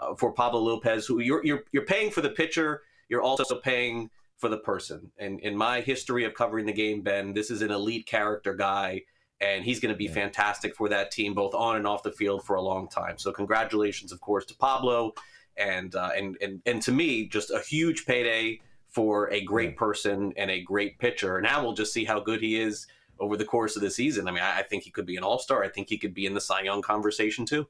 uh, 0.01 0.15
for 0.15 0.33
Pablo 0.33 0.59
Lopez, 0.59 1.05
who 1.05 1.19
you're, 1.19 1.45
you're 1.45 1.63
you're 1.71 1.85
paying 1.85 2.11
for 2.11 2.21
the 2.21 2.29
pitcher, 2.29 2.81
you're 3.09 3.21
also 3.21 3.55
paying 3.55 4.09
for 4.37 4.49
the 4.49 4.57
person. 4.57 5.11
And 5.19 5.39
in 5.41 5.55
my 5.55 5.81
history 5.81 6.25
of 6.25 6.33
covering 6.33 6.65
the 6.65 6.73
game, 6.73 7.01
Ben, 7.01 7.33
this 7.33 7.51
is 7.51 7.61
an 7.61 7.71
elite 7.71 8.07
character 8.07 8.55
guy, 8.55 9.03
and 9.39 9.63
he's 9.63 9.79
going 9.79 9.93
to 9.93 9.97
be 9.97 10.05
yeah. 10.05 10.13
fantastic 10.13 10.75
for 10.75 10.89
that 10.89 11.11
team, 11.11 11.33
both 11.33 11.53
on 11.53 11.77
and 11.77 11.87
off 11.87 12.03
the 12.03 12.11
field, 12.11 12.43
for 12.43 12.55
a 12.55 12.61
long 12.61 12.89
time. 12.89 13.17
So 13.17 13.31
congratulations, 13.31 14.11
of 14.11 14.19
course, 14.19 14.45
to 14.45 14.55
Pablo, 14.55 15.13
and 15.57 15.95
uh, 15.95 16.09
and 16.15 16.37
and 16.41 16.61
and 16.65 16.81
to 16.81 16.91
me, 16.91 17.27
just 17.27 17.51
a 17.51 17.59
huge 17.59 18.05
payday 18.05 18.59
for 18.87 19.31
a 19.31 19.41
great 19.43 19.71
yeah. 19.71 19.77
person 19.77 20.33
and 20.35 20.51
a 20.51 20.61
great 20.61 20.99
pitcher. 20.99 21.39
Now 21.39 21.63
we'll 21.63 21.73
just 21.73 21.93
see 21.93 22.03
how 22.03 22.19
good 22.19 22.41
he 22.41 22.59
is 22.59 22.87
over 23.19 23.37
the 23.37 23.45
course 23.45 23.75
of 23.75 23.81
the 23.81 23.91
season. 23.91 24.27
I 24.27 24.31
mean, 24.31 24.43
I, 24.43 24.59
I 24.59 24.63
think 24.63 24.83
he 24.83 24.91
could 24.91 25.05
be 25.05 25.15
an 25.15 25.23
all 25.23 25.39
star. 25.39 25.63
I 25.63 25.69
think 25.69 25.87
he 25.89 25.97
could 25.97 26.13
be 26.13 26.25
in 26.25 26.33
the 26.33 26.41
Cy 26.41 26.61
Young 26.61 26.81
conversation 26.81 27.45
too. 27.45 27.67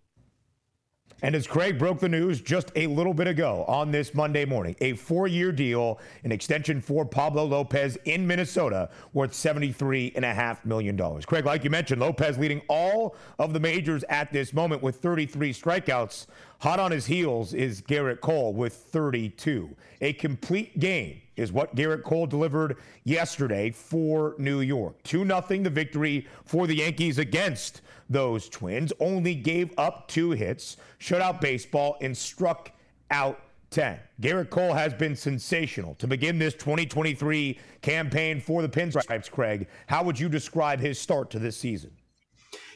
And 1.24 1.36
as 1.36 1.46
Craig 1.46 1.78
broke 1.78 2.00
the 2.00 2.10
news 2.10 2.42
just 2.42 2.72
a 2.76 2.88
little 2.88 3.14
bit 3.14 3.28
ago 3.28 3.64
on 3.68 3.92
this 3.92 4.16
Monday 4.16 4.44
morning, 4.44 4.76
a 4.82 4.94
four 4.94 5.28
year 5.28 5.52
deal, 5.52 6.00
an 6.24 6.32
extension 6.32 6.82
for 6.82 7.06
Pablo 7.06 7.46
Lopez 7.46 7.98
in 8.06 8.26
Minnesota 8.26 8.90
worth 9.14 9.32
$73.5 9.32 10.66
million. 10.66 11.22
Craig, 11.22 11.46
like 11.46 11.64
you 11.64 11.70
mentioned, 11.70 12.02
Lopez 12.02 12.40
leading 12.40 12.62
all 12.68 13.16
of 13.38 13.54
the 13.54 13.60
majors 13.60 14.04
at 14.10 14.34
this 14.34 14.52
moment 14.52 14.82
with 14.82 14.96
33 14.96 15.54
strikeouts. 15.54 16.26
Hot 16.60 16.80
on 16.80 16.92
his 16.92 17.06
heels 17.06 17.54
is 17.54 17.82
Gerrit 17.82 18.22
Cole 18.22 18.54
with 18.54 18.74
32. 18.74 19.76
A 20.02 20.14
complete 20.14 20.80
game 20.80 21.22
is 21.36 21.52
what 21.52 21.76
Gerrit 21.76 22.04
Cole 22.04 22.28
delivered 22.28 22.78
yesterday 23.04 23.72
for 23.72 24.36
New 24.38 24.62
York. 24.62 25.02
2 25.04 25.26
0 25.26 25.42
the 25.64 25.70
victory 25.70 26.28
for 26.46 26.68
the 26.68 26.76
Yankees 26.76 27.18
against 27.18 27.82
those 28.10 28.50
Twins. 28.50 28.92
Only 29.00 29.36
gave 29.36 29.74
up 29.78 30.08
two 30.08 30.32
hits, 30.32 30.78
shut 30.98 31.22
out 31.22 31.42
baseball, 31.42 31.98
and 32.02 32.16
struck 32.16 32.72
out 33.10 33.40
10. 33.72 34.00
Gerrit 34.20 34.50
Cole 34.50 34.74
has 34.74 34.94
been 34.94 35.16
sensational 35.16 35.96
to 35.96 36.08
begin 36.08 36.38
this 36.38 36.54
2023 36.56 37.58
campaign 37.82 38.42
for 38.42 38.62
the 38.62 38.70
Pinstripes, 38.70 39.32
Craig. 39.32 39.68
How 39.88 40.04
would 40.04 40.20
you 40.20 40.28
describe 40.28 40.80
his 40.80 41.00
start 41.00 41.30
to 41.32 41.40
this 41.40 41.58
season? 41.58 41.92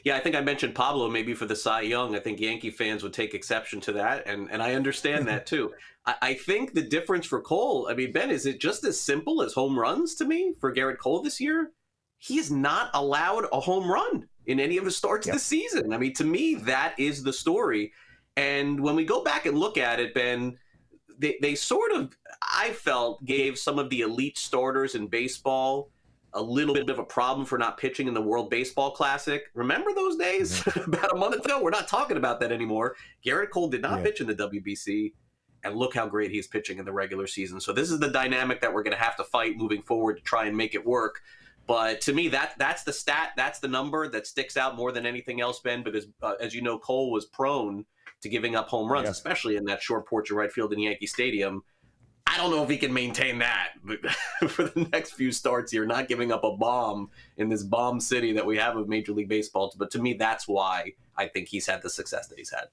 Yeah, 0.04 0.16
I 0.16 0.20
think 0.20 0.36
I 0.36 0.40
mentioned 0.40 0.74
Pablo 0.74 1.10
maybe 1.10 1.34
for 1.34 1.46
the 1.46 1.56
Cy 1.56 1.82
Young. 1.82 2.14
I 2.14 2.20
think 2.20 2.40
Yankee 2.40 2.70
fans 2.70 3.02
would 3.02 3.12
take 3.12 3.34
exception 3.34 3.80
to 3.82 3.92
that, 3.92 4.26
and, 4.26 4.50
and 4.50 4.62
I 4.62 4.74
understand 4.74 5.26
that 5.28 5.46
too. 5.46 5.72
I, 6.06 6.34
think 6.34 6.72
the 6.72 6.82
difference 6.82 7.26
for 7.26 7.40
Cole, 7.40 7.88
I 7.90 7.94
mean, 7.94 8.12
Ben, 8.12 8.30
is 8.30 8.46
it 8.46 8.60
just 8.60 8.84
as 8.84 9.00
simple 9.00 9.42
as 9.42 9.52
home 9.52 9.76
runs 9.76 10.14
to 10.16 10.24
me 10.24 10.54
for 10.60 10.72
Gerrit 10.72 10.98
Cole 10.98 11.20
this 11.20 11.40
year? 11.40 11.72
He 12.18 12.38
is 12.38 12.50
not 12.50 12.90
allowed 12.94 13.46
a 13.52 13.60
home 13.60 13.90
run 13.90 14.28
in 14.46 14.60
any 14.60 14.76
of 14.76 14.84
the 14.84 14.90
starts 14.90 15.26
yep. 15.26 15.34
this 15.34 15.42
season. 15.42 15.92
I 15.92 15.98
mean, 15.98 16.14
to 16.14 16.24
me, 16.24 16.54
that 16.54 16.94
is 16.98 17.22
the 17.22 17.32
story. 17.32 17.92
And 18.36 18.78
when 18.78 18.94
we 18.94 19.04
go 19.04 19.24
back 19.24 19.46
and 19.46 19.58
look 19.58 19.78
at 19.78 19.98
it, 19.98 20.14
Ben, 20.14 20.56
they, 21.18 21.38
they 21.42 21.54
sort 21.54 21.92
of, 21.92 22.16
I 22.42 22.70
felt, 22.70 23.24
gave 23.24 23.58
some 23.58 23.78
of 23.78 23.90
the 23.90 24.02
elite 24.02 24.38
starters 24.38 24.94
in 24.94 25.08
baseball 25.08 25.90
a 26.34 26.42
little 26.42 26.74
bit 26.74 26.90
of 26.90 26.98
a 26.98 27.04
problem 27.04 27.46
for 27.46 27.56
not 27.56 27.78
pitching 27.78 28.08
in 28.08 28.14
the 28.14 28.20
World 28.20 28.50
Baseball 28.50 28.90
Classic. 28.90 29.44
Remember 29.54 29.92
those 29.94 30.16
days? 30.16 30.60
Mm-hmm. 30.60 30.92
about 30.92 31.12
a 31.12 31.16
month 31.16 31.44
ago, 31.44 31.62
we're 31.62 31.70
not 31.70 31.88
talking 31.88 32.18
about 32.18 32.40
that 32.40 32.52
anymore. 32.52 32.94
Gerrit 33.24 33.50
Cole 33.50 33.68
did 33.68 33.82
not 33.82 33.98
yeah. 33.98 34.04
pitch 34.04 34.20
in 34.20 34.26
the 34.26 34.34
WBC, 34.34 35.12
and 35.66 35.76
look 35.76 35.94
how 35.94 36.06
great 36.06 36.30
he's 36.30 36.46
pitching 36.46 36.78
in 36.78 36.84
the 36.84 36.92
regular 36.92 37.26
season. 37.26 37.60
So 37.60 37.72
this 37.72 37.90
is 37.90 37.98
the 37.98 38.08
dynamic 38.08 38.60
that 38.60 38.72
we're 38.72 38.82
going 38.82 38.96
to 38.96 39.02
have 39.02 39.16
to 39.16 39.24
fight 39.24 39.56
moving 39.56 39.82
forward 39.82 40.18
to 40.18 40.22
try 40.22 40.46
and 40.46 40.56
make 40.56 40.74
it 40.74 40.86
work. 40.86 41.20
But 41.66 42.00
to 42.02 42.12
me, 42.12 42.28
that 42.28 42.52
that's 42.58 42.84
the 42.84 42.92
stat, 42.92 43.30
that's 43.36 43.58
the 43.58 43.68
number 43.68 44.08
that 44.08 44.26
sticks 44.26 44.56
out 44.56 44.76
more 44.76 44.92
than 44.92 45.04
anything 45.04 45.40
else, 45.40 45.60
Ben. 45.60 45.82
Because 45.82 46.06
uh, 46.22 46.34
as 46.40 46.54
you 46.54 46.62
know, 46.62 46.78
Cole 46.78 47.10
was 47.10 47.26
prone 47.26 47.84
to 48.22 48.28
giving 48.28 48.54
up 48.54 48.68
home 48.68 48.90
runs, 48.90 49.06
yeah. 49.06 49.10
especially 49.10 49.56
in 49.56 49.64
that 49.64 49.82
short 49.82 50.06
porch 50.06 50.30
of 50.30 50.36
right 50.36 50.52
field 50.52 50.72
in 50.72 50.78
Yankee 50.78 51.06
Stadium. 51.06 51.62
I 52.28 52.36
don't 52.38 52.50
know 52.50 52.62
if 52.62 52.68
he 52.68 52.76
can 52.76 52.92
maintain 52.92 53.38
that 53.38 53.70
for 54.48 54.64
the 54.64 54.88
next 54.92 55.12
few 55.12 55.30
starts 55.30 55.70
here, 55.70 55.86
not 55.86 56.08
giving 56.08 56.32
up 56.32 56.44
a 56.44 56.56
bomb 56.56 57.10
in 57.36 57.48
this 57.48 57.62
bomb 57.62 58.00
city 58.00 58.32
that 58.32 58.44
we 58.44 58.56
have 58.58 58.76
of 58.76 58.88
Major 58.88 59.12
League 59.12 59.28
Baseball. 59.28 59.72
But 59.76 59.90
to 59.92 60.00
me, 60.00 60.14
that's 60.14 60.48
why 60.48 60.92
I 61.16 61.28
think 61.28 61.48
he's 61.48 61.66
had 61.66 61.82
the 61.82 61.90
success 61.90 62.26
that 62.28 62.38
he's 62.38 62.50
had. 62.50 62.66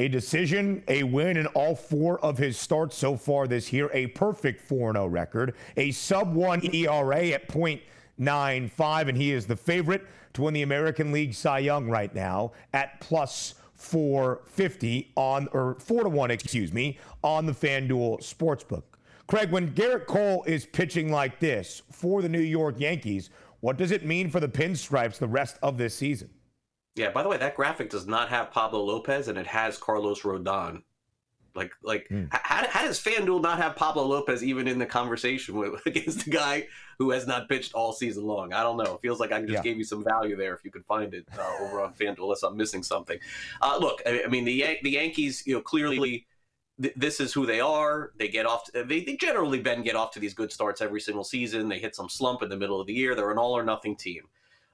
A 0.00 0.08
decision, 0.08 0.82
a 0.88 1.02
win 1.02 1.36
in 1.36 1.44
all 1.48 1.76
four 1.76 2.18
of 2.24 2.38
his 2.38 2.56
starts 2.56 2.96
so 2.96 3.18
far 3.18 3.46
this 3.46 3.70
year, 3.70 3.90
a 3.92 4.06
perfect 4.06 4.62
4 4.62 4.94
0 4.94 5.06
record, 5.08 5.54
a 5.76 5.90
sub 5.90 6.32
1 6.32 6.74
ERA 6.74 7.26
at 7.26 7.48
.95, 7.48 9.08
and 9.10 9.18
he 9.18 9.30
is 9.30 9.44
the 9.44 9.56
favorite 9.56 10.06
to 10.32 10.40
win 10.40 10.54
the 10.54 10.62
American 10.62 11.12
League 11.12 11.34
Cy 11.34 11.58
Young 11.58 11.90
right 11.90 12.14
now 12.14 12.52
at 12.72 12.98
plus 13.02 13.56
450 13.74 15.12
on, 15.16 15.48
or 15.52 15.76
4 15.80 16.04
to 16.04 16.08
1, 16.08 16.30
excuse 16.30 16.72
me, 16.72 16.98
on 17.22 17.44
the 17.44 17.52
FanDuel 17.52 18.22
Sportsbook. 18.22 18.84
Craig, 19.26 19.50
when 19.50 19.68
Gerrit 19.74 20.06
Cole 20.06 20.44
is 20.46 20.64
pitching 20.64 21.12
like 21.12 21.40
this 21.40 21.82
for 21.92 22.22
the 22.22 22.28
New 22.30 22.40
York 22.40 22.80
Yankees, 22.80 23.28
what 23.60 23.76
does 23.76 23.90
it 23.90 24.06
mean 24.06 24.30
for 24.30 24.40
the 24.40 24.48
Pinstripes 24.48 25.18
the 25.18 25.28
rest 25.28 25.58
of 25.62 25.76
this 25.76 25.94
season? 25.94 26.30
Yeah. 26.96 27.10
By 27.10 27.22
the 27.22 27.28
way, 27.28 27.36
that 27.36 27.56
graphic 27.56 27.90
does 27.90 28.06
not 28.06 28.28
have 28.28 28.50
Pablo 28.50 28.82
Lopez, 28.82 29.28
and 29.28 29.38
it 29.38 29.46
has 29.46 29.78
Carlos 29.78 30.22
Rodon. 30.22 30.82
Like, 31.54 31.72
like, 31.82 32.08
mm. 32.08 32.28
how, 32.30 32.66
how 32.68 32.84
does 32.84 33.00
FanDuel 33.00 33.42
not 33.42 33.58
have 33.58 33.74
Pablo 33.74 34.04
Lopez 34.04 34.44
even 34.44 34.68
in 34.68 34.78
the 34.78 34.86
conversation 34.86 35.56
with, 35.56 35.80
against 35.86 36.24
the 36.24 36.30
guy 36.30 36.68
who 36.98 37.10
has 37.10 37.26
not 37.26 37.48
pitched 37.48 37.74
all 37.74 37.92
season 37.92 38.24
long? 38.24 38.52
I 38.52 38.62
don't 38.62 38.76
know. 38.76 38.94
It 38.94 39.00
feels 39.02 39.18
like 39.18 39.32
I 39.32 39.40
just 39.40 39.52
yeah. 39.52 39.62
gave 39.62 39.76
you 39.76 39.84
some 39.84 40.04
value 40.04 40.36
there 40.36 40.54
if 40.54 40.64
you 40.64 40.70
could 40.70 40.84
find 40.86 41.12
it 41.12 41.26
uh, 41.38 41.64
over 41.64 41.82
on 41.82 41.94
FanDuel, 41.94 42.22
unless 42.22 42.42
I'm 42.42 42.56
missing 42.56 42.82
something. 42.82 43.18
Uh, 43.60 43.78
look, 43.80 44.00
I, 44.06 44.22
I, 44.24 44.28
mean, 44.28 44.44
the 44.44 44.52
Yan- 44.52 44.76
the 44.82 44.90
Yankees, 44.90 45.42
you 45.44 45.54
know, 45.54 45.60
clearly 45.60 46.26
th- 46.80 46.94
this 46.96 47.20
is 47.20 47.32
who 47.32 47.46
they 47.46 47.60
are. 47.60 48.12
They 48.16 48.28
get 48.28 48.46
off. 48.46 48.64
To, 48.66 48.84
they, 48.84 49.02
they 49.02 49.16
generally 49.16 49.60
Ben 49.60 49.82
get 49.82 49.96
off 49.96 50.12
to 50.12 50.20
these 50.20 50.34
good 50.34 50.52
starts 50.52 50.80
every 50.80 51.00
single 51.00 51.24
season. 51.24 51.68
They 51.68 51.78
hit 51.78 51.96
some 51.96 52.08
slump 52.08 52.42
in 52.42 52.48
the 52.48 52.56
middle 52.56 52.80
of 52.80 52.86
the 52.86 52.94
year. 52.94 53.14
They're 53.14 53.30
an 53.30 53.38
all 53.38 53.56
or 53.56 53.64
nothing 53.64 53.96
team. 53.96 54.22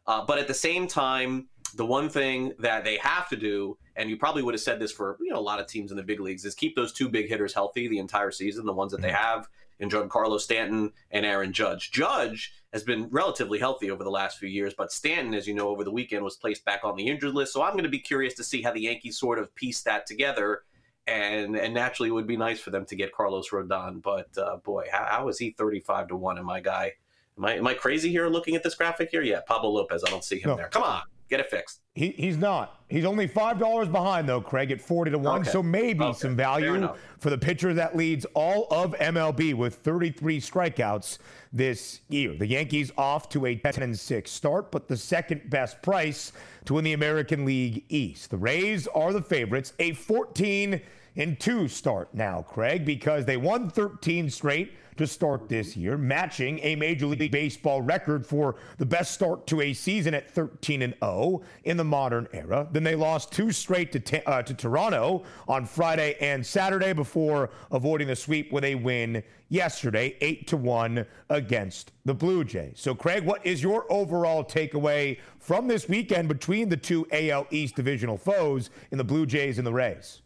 Uh, 0.07 0.25
but 0.25 0.39
at 0.39 0.47
the 0.47 0.55
same 0.55 0.87
time, 0.87 1.49
the 1.75 1.87
one 1.87 2.09
thing 2.09 2.53
that 2.59 2.85
they 2.85 2.97
have 2.99 3.29
to 3.29 3.37
do, 3.37 3.77
and 3.97 4.09
you 4.09 4.17
probably 4.17 4.43
would 4.43 4.55
have 4.55 4.61
said 4.61 4.79
this 4.79 4.93
for 4.93 5.17
you 5.21 5.31
know 5.31 5.39
a 5.39 5.41
lot 5.41 5.61
of 5.61 5.67
teams 5.67 5.91
in 5.91 5.97
the 5.97 6.03
big 6.03 6.21
leagues, 6.21 6.45
is 6.45 6.55
keep 6.55 6.77
those 6.77 6.93
two 6.93 7.09
big 7.09 7.29
hitters 7.29 7.53
healthy 7.53 7.89
the 7.89 7.99
entire 7.99 8.31
season. 8.31 8.65
The 8.65 8.73
ones 8.73 8.93
that 8.93 9.03
they 9.03 9.09
mm-hmm. 9.09 9.17
have 9.17 9.49
in 9.79 9.91
Giancarlo 9.91 10.41
Stanton 10.41 10.93
and 11.11 11.27
Aaron 11.27 11.53
Judge. 11.53 11.91
Judge 11.91 12.53
has 12.73 12.83
been 12.83 13.09
relatively 13.11 13.59
healthy 13.59 13.91
over 13.91 14.05
the 14.05 14.11
last 14.11 14.39
few 14.39 14.49
years, 14.49 14.75
but 14.77 14.93
Stanton, 14.93 15.35
as 15.35 15.47
you 15.47 15.55
know, 15.55 15.69
over 15.69 15.85
the 15.85 15.91
weekend 15.91 16.25
was 16.25 16.37
placed 16.37 16.65
back 16.65 16.81
on 16.83 16.97
the 16.97 17.07
injured 17.07 17.35
list. 17.35 17.53
So 17.53 17.63
I'm 17.63 17.73
going 17.73 17.85
to 17.85 17.91
be 17.91 17.99
curious 17.99 18.35
to 18.35 18.45
see 18.45 18.63
how 18.63 18.73
the 18.73 18.81
Yankees 18.81 19.19
sort 19.19 19.39
of 19.39 19.55
piece 19.55 19.83
that 19.83 20.07
together. 20.07 20.63
And 21.07 21.57
and 21.57 21.73
naturally, 21.73 22.09
it 22.09 22.13
would 22.13 22.27
be 22.27 22.37
nice 22.37 22.59
for 22.59 22.71
them 22.71 22.85
to 22.87 22.97
get 22.97 23.13
Carlos 23.13 23.51
Rodon, 23.51 24.03
but 24.03 24.27
uh, 24.37 24.57
boy, 24.57 24.87
how, 24.91 25.07
how 25.09 25.29
is 25.29 25.39
he 25.39 25.51
35 25.51 26.09
to 26.09 26.17
one? 26.17 26.37
And 26.37 26.47
my 26.47 26.59
guy, 26.59 26.95
am 27.39 27.45
I 27.45 27.55
am 27.55 27.67
I 27.67 27.75
crazy 27.75 28.11
here 28.11 28.29
looking 28.29 28.55
at 28.57 28.63
this 28.63 28.75
graphic 28.75 29.11
here? 29.11 29.23
Yeah, 29.23 29.41
Pablo 29.47 29.71
Lopez. 29.71 30.03
I 30.07 30.11
don't 30.11 30.25
see 30.25 30.39
him 30.39 30.51
no. 30.51 30.57
there. 30.57 30.69
Come 30.69 30.83
on. 30.83 31.03
Get 31.29 31.41
it 31.41 31.51
fixed. 31.51 31.81
He, 31.95 32.11
he's 32.11 32.37
not. 32.37 32.83
He's 32.89 33.05
only 33.05 33.27
five 33.27 33.59
dollars 33.59 33.89
behind 33.89 34.29
though, 34.29 34.41
Craig, 34.41 34.71
at 34.71 34.81
forty 34.81 35.11
to 35.11 35.19
one. 35.19 35.41
Okay. 35.41 35.51
So 35.51 35.61
maybe 35.61 36.05
okay. 36.05 36.19
some 36.19 36.37
value 36.37 36.89
for 37.19 37.31
the 37.31 37.39
pitcher 37.39 37.75
that 37.75 37.97
leads 37.97 38.25
all 38.35 38.69
of 38.71 38.93
MLB 38.93 39.55
with 39.55 39.77
33 39.77 40.41
strikeouts 40.41 41.19
this 41.53 42.03
year. 42.09 42.37
The 42.39 42.47
Yankees 42.47 42.93
off 42.97 43.29
to 43.31 43.47
a 43.47 43.57
10 43.57 43.83
and 43.83 43.99
6 43.99 44.31
start, 44.31 44.71
but 44.71 44.87
the 44.87 44.97
second 44.97 45.51
best 45.51 45.83
price 45.83 46.33
to 46.67 46.75
win 46.75 46.85
the 46.85 46.93
American 46.93 47.45
League 47.45 47.85
East. 47.89 48.31
The 48.31 48.37
Rays 48.37 48.87
are 48.89 49.13
the 49.13 49.23
favorites. 49.23 49.73
A 49.81 49.95
14 49.95 50.81
and 51.17 51.41
2 51.41 51.67
start 51.67 52.15
now, 52.15 52.43
Craig, 52.43 52.85
because 52.85 53.25
they 53.25 53.37
won 53.37 53.69
13 53.69 54.31
straight 54.31 54.75
to 54.97 55.07
start 55.07 55.49
this 55.49 55.77
year, 55.77 55.97
matching 55.97 56.59
a 56.61 56.77
Major 56.77 57.07
League 57.07 57.31
Baseball 57.31 57.83
record 57.83 58.27
for 58.27 58.57
the 58.79 58.87
best 58.87 59.13
start 59.13 59.47
to 59.49 59.61
a 59.61 59.73
season 59.73 60.15
at 60.15 60.31
13 60.31 60.83
and 60.83 60.95
0 61.03 61.43
in 61.65 61.77
the 61.77 61.85
modern 61.85 62.29
era. 62.33 62.69
Then 62.73 62.85
they 62.85 62.95
lost 62.95 63.33
two 63.33 63.53
straight 63.53 63.93
to, 63.93 64.29
uh, 64.29 64.43
to 64.43 64.55
Toronto 64.55 65.25
on 65.49 65.67
Friday 65.67 66.17
and 66.21 66.45
Saturday 66.45 66.93
before 66.93 67.51
avoiding 67.71 68.09
the 68.09 68.17
sweep 68.17 68.53
with 68.53 68.65
a 68.65 68.75
win 68.75 69.23
yesterday, 69.49 70.17
8 70.21 70.47
to 70.49 70.57
1 70.57 71.07
against 71.31 71.93
the 72.05 72.15
Blue 72.15 72.45
Jays. 72.45 72.75
So 72.77 72.95
Craig, 72.95 73.25
what 73.25 73.45
is 73.47 73.63
your 73.63 73.91
overall 73.91 74.45
takeaway 74.45 75.19
from 75.39 75.69
this 75.69 75.89
weekend 75.89 76.29
between 76.29 76.69
the 76.69 76.77
two 76.77 77.07
AL 77.13 77.47
East 77.51 77.77
divisional 77.77 78.17
foes 78.17 78.71
in 78.91 78.99
the 78.99 79.05
Blue 79.05 79.27
Jays 79.27 79.59
and 79.59 79.67
the 79.67 79.73
Rays? 79.73 80.23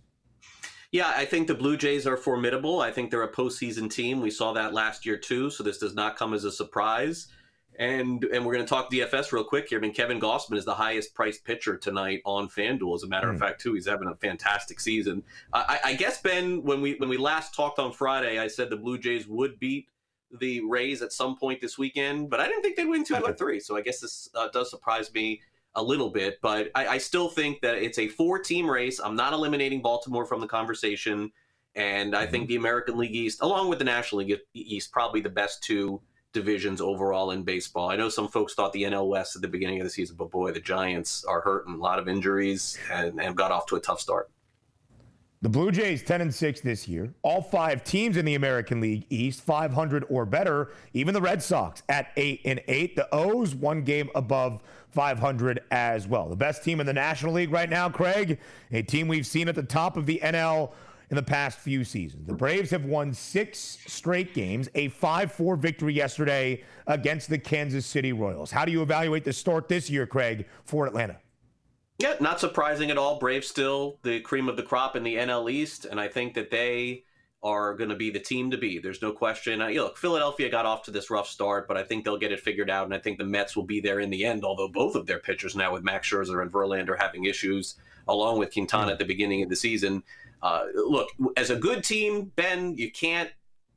Yeah, 0.92 1.12
I 1.14 1.24
think 1.24 1.46
the 1.46 1.54
Blue 1.54 1.76
Jays 1.76 2.06
are 2.06 2.16
formidable. 2.16 2.80
I 2.80 2.90
think 2.90 3.10
they're 3.10 3.22
a 3.22 3.32
postseason 3.32 3.90
team. 3.90 4.20
We 4.20 4.30
saw 4.30 4.52
that 4.54 4.74
last 4.74 5.06
year 5.06 5.16
too, 5.16 5.50
so 5.50 5.62
this 5.62 5.78
does 5.78 5.94
not 5.94 6.16
come 6.16 6.34
as 6.34 6.44
a 6.44 6.50
surprise. 6.50 7.28
And 7.78 8.24
and 8.24 8.44
we're 8.44 8.54
going 8.54 8.66
to 8.66 8.68
talk 8.68 8.90
DFS 8.90 9.32
real 9.32 9.44
quick 9.44 9.68
here. 9.68 9.78
I 9.78 9.80
mean, 9.80 9.94
Kevin 9.94 10.20
Gausman 10.20 10.56
is 10.56 10.64
the 10.64 10.74
highest 10.74 11.14
priced 11.14 11.44
pitcher 11.44 11.76
tonight 11.76 12.20
on 12.24 12.48
FanDuel. 12.48 12.96
As 12.96 13.04
a 13.04 13.08
matter 13.08 13.28
mm. 13.28 13.30
of 13.30 13.36
hmm. 13.36 13.42
fact, 13.42 13.60
too, 13.60 13.74
he's 13.74 13.86
having 13.86 14.08
a 14.08 14.16
fantastic 14.16 14.80
season. 14.80 15.22
I, 15.52 15.78
I 15.84 15.94
guess 15.94 16.20
Ben, 16.20 16.62
when 16.64 16.82
we 16.82 16.94
when 16.96 17.08
we 17.08 17.16
last 17.16 17.54
talked 17.54 17.78
on 17.78 17.92
Friday, 17.92 18.38
I 18.38 18.48
said 18.48 18.68
the 18.68 18.76
Blue 18.76 18.98
Jays 18.98 19.26
would 19.28 19.58
beat 19.60 19.88
the 20.40 20.60
Rays 20.62 21.02
at 21.02 21.12
some 21.12 21.36
point 21.36 21.60
this 21.60 21.78
weekend, 21.78 22.30
but 22.30 22.40
I 22.40 22.46
didn't 22.46 22.62
think 22.62 22.76
they'd 22.76 22.88
win 22.88 23.04
two 23.04 23.16
out 23.16 23.28
of 23.28 23.38
three. 23.38 23.60
So 23.60 23.76
I 23.76 23.80
guess 23.80 24.00
this 24.00 24.28
uh, 24.34 24.48
does 24.48 24.70
surprise 24.70 25.12
me 25.14 25.40
a 25.74 25.82
little 25.82 26.10
bit, 26.10 26.38
but 26.42 26.70
I, 26.74 26.86
I 26.86 26.98
still 26.98 27.28
think 27.28 27.60
that 27.62 27.76
it's 27.76 27.98
a 27.98 28.08
four 28.08 28.38
team 28.38 28.68
race. 28.68 29.00
I'm 29.00 29.16
not 29.16 29.32
eliminating 29.32 29.82
Baltimore 29.82 30.26
from 30.26 30.40
the 30.40 30.46
conversation. 30.46 31.30
And 31.76 32.16
I 32.16 32.26
think 32.26 32.44
mm-hmm. 32.44 32.48
the 32.48 32.56
American 32.56 32.98
League 32.98 33.14
East, 33.14 33.42
along 33.42 33.68
with 33.68 33.78
the 33.78 33.84
National 33.84 34.24
League 34.24 34.40
East, 34.54 34.90
probably 34.92 35.20
the 35.20 35.30
best 35.30 35.62
two 35.62 36.00
divisions 36.32 36.80
overall 36.80 37.30
in 37.30 37.42
baseball. 37.42 37.90
I 37.90 37.96
know 37.96 38.08
some 38.08 38.28
folks 38.28 38.54
thought 38.54 38.72
the 38.72 38.84
NL 38.84 39.08
West 39.08 39.36
at 39.36 39.42
the 39.42 39.48
beginning 39.48 39.80
of 39.80 39.84
the 39.84 39.90
season, 39.90 40.16
but 40.16 40.30
boy, 40.30 40.52
the 40.52 40.60
Giants 40.60 41.24
are 41.24 41.40
hurting, 41.40 41.74
a 41.74 41.78
lot 41.78 41.98
of 41.98 42.08
injuries, 42.08 42.78
and, 42.90 43.20
and 43.20 43.36
got 43.36 43.52
off 43.52 43.66
to 43.66 43.76
a 43.76 43.80
tough 43.80 44.00
start. 44.00 44.30
The 45.42 45.48
Blue 45.48 45.70
Jays 45.70 46.02
10 46.02 46.20
and 46.20 46.34
6 46.34 46.60
this 46.60 46.86
year. 46.86 47.14
All 47.22 47.40
five 47.40 47.82
teams 47.82 48.18
in 48.18 48.26
the 48.26 48.34
American 48.34 48.78
League 48.82 49.06
East 49.08 49.40
500 49.40 50.04
or 50.10 50.26
better. 50.26 50.70
Even 50.92 51.14
the 51.14 51.20
Red 51.20 51.42
Sox 51.42 51.82
at 51.88 52.08
8 52.16 52.42
and 52.44 52.60
8. 52.68 52.94
The 52.94 53.08
O's 53.10 53.54
one 53.54 53.82
game 53.82 54.10
above 54.14 54.60
500 54.92 55.60
as 55.70 56.06
well. 56.08 56.28
The 56.28 56.36
best 56.36 56.64
team 56.64 56.80
in 56.80 56.86
the 56.86 56.92
National 56.92 57.32
League 57.32 57.52
right 57.52 57.70
now, 57.70 57.88
Craig, 57.88 58.38
a 58.72 58.82
team 58.82 59.08
we've 59.08 59.26
seen 59.26 59.48
at 59.48 59.54
the 59.54 59.62
top 59.62 59.96
of 59.96 60.06
the 60.06 60.20
NL 60.22 60.72
in 61.10 61.16
the 61.16 61.22
past 61.22 61.58
few 61.58 61.82
seasons. 61.82 62.26
The 62.26 62.34
Braves 62.34 62.70
have 62.70 62.84
won 62.84 63.12
6 63.12 63.78
straight 63.86 64.32
games, 64.32 64.68
a 64.74 64.90
5-4 64.90 65.58
victory 65.58 65.92
yesterday 65.92 66.62
against 66.86 67.28
the 67.28 67.38
Kansas 67.38 67.84
City 67.84 68.12
Royals. 68.12 68.50
How 68.52 68.64
do 68.64 68.70
you 68.70 68.82
evaluate 68.82 69.24
the 69.24 69.32
start 69.32 69.68
this 69.68 69.90
year, 69.90 70.06
Craig, 70.06 70.46
for 70.64 70.86
Atlanta? 70.86 71.16
Yeah, 71.98 72.14
not 72.20 72.40
surprising 72.40 72.90
at 72.90 72.96
all. 72.96 73.18
Braves 73.18 73.48
still 73.48 73.98
the 74.02 74.20
cream 74.20 74.48
of 74.48 74.56
the 74.56 74.62
crop 74.62 74.96
in 74.96 75.02
the 75.02 75.16
NL 75.16 75.50
East, 75.50 75.84
and 75.84 76.00
I 76.00 76.08
think 76.08 76.34
that 76.34 76.50
they 76.50 77.04
are 77.42 77.74
going 77.74 77.90
to 77.90 77.96
be 77.96 78.10
the 78.10 78.20
team 78.20 78.50
to 78.50 78.58
be. 78.58 78.78
There's 78.78 79.00
no 79.00 79.12
question. 79.12 79.62
I, 79.62 79.72
look, 79.72 79.96
Philadelphia 79.96 80.50
got 80.50 80.66
off 80.66 80.82
to 80.84 80.90
this 80.90 81.10
rough 81.10 81.28
start, 81.28 81.66
but 81.66 81.76
I 81.76 81.82
think 81.82 82.04
they'll 82.04 82.18
get 82.18 82.32
it 82.32 82.40
figured 82.40 82.68
out, 82.68 82.84
and 82.84 82.94
I 82.94 82.98
think 82.98 83.18
the 83.18 83.24
Mets 83.24 83.56
will 83.56 83.64
be 83.64 83.80
there 83.80 84.00
in 84.00 84.10
the 84.10 84.24
end. 84.24 84.44
Although 84.44 84.68
both 84.68 84.94
of 84.94 85.06
their 85.06 85.18
pitchers 85.18 85.56
now, 85.56 85.72
with 85.72 85.82
Max 85.82 86.08
Scherzer 86.08 86.42
and 86.42 86.52
Verlander, 86.52 86.98
having 86.98 87.24
issues, 87.24 87.76
along 88.08 88.38
with 88.38 88.52
Quintana 88.52 88.92
at 88.92 88.98
the 88.98 89.04
beginning 89.04 89.42
of 89.42 89.48
the 89.48 89.56
season. 89.56 90.02
Uh, 90.42 90.64
look, 90.74 91.08
as 91.36 91.50
a 91.50 91.56
good 91.56 91.84
team, 91.84 92.32
Ben, 92.36 92.76
you 92.76 92.90
can't, 92.90 93.30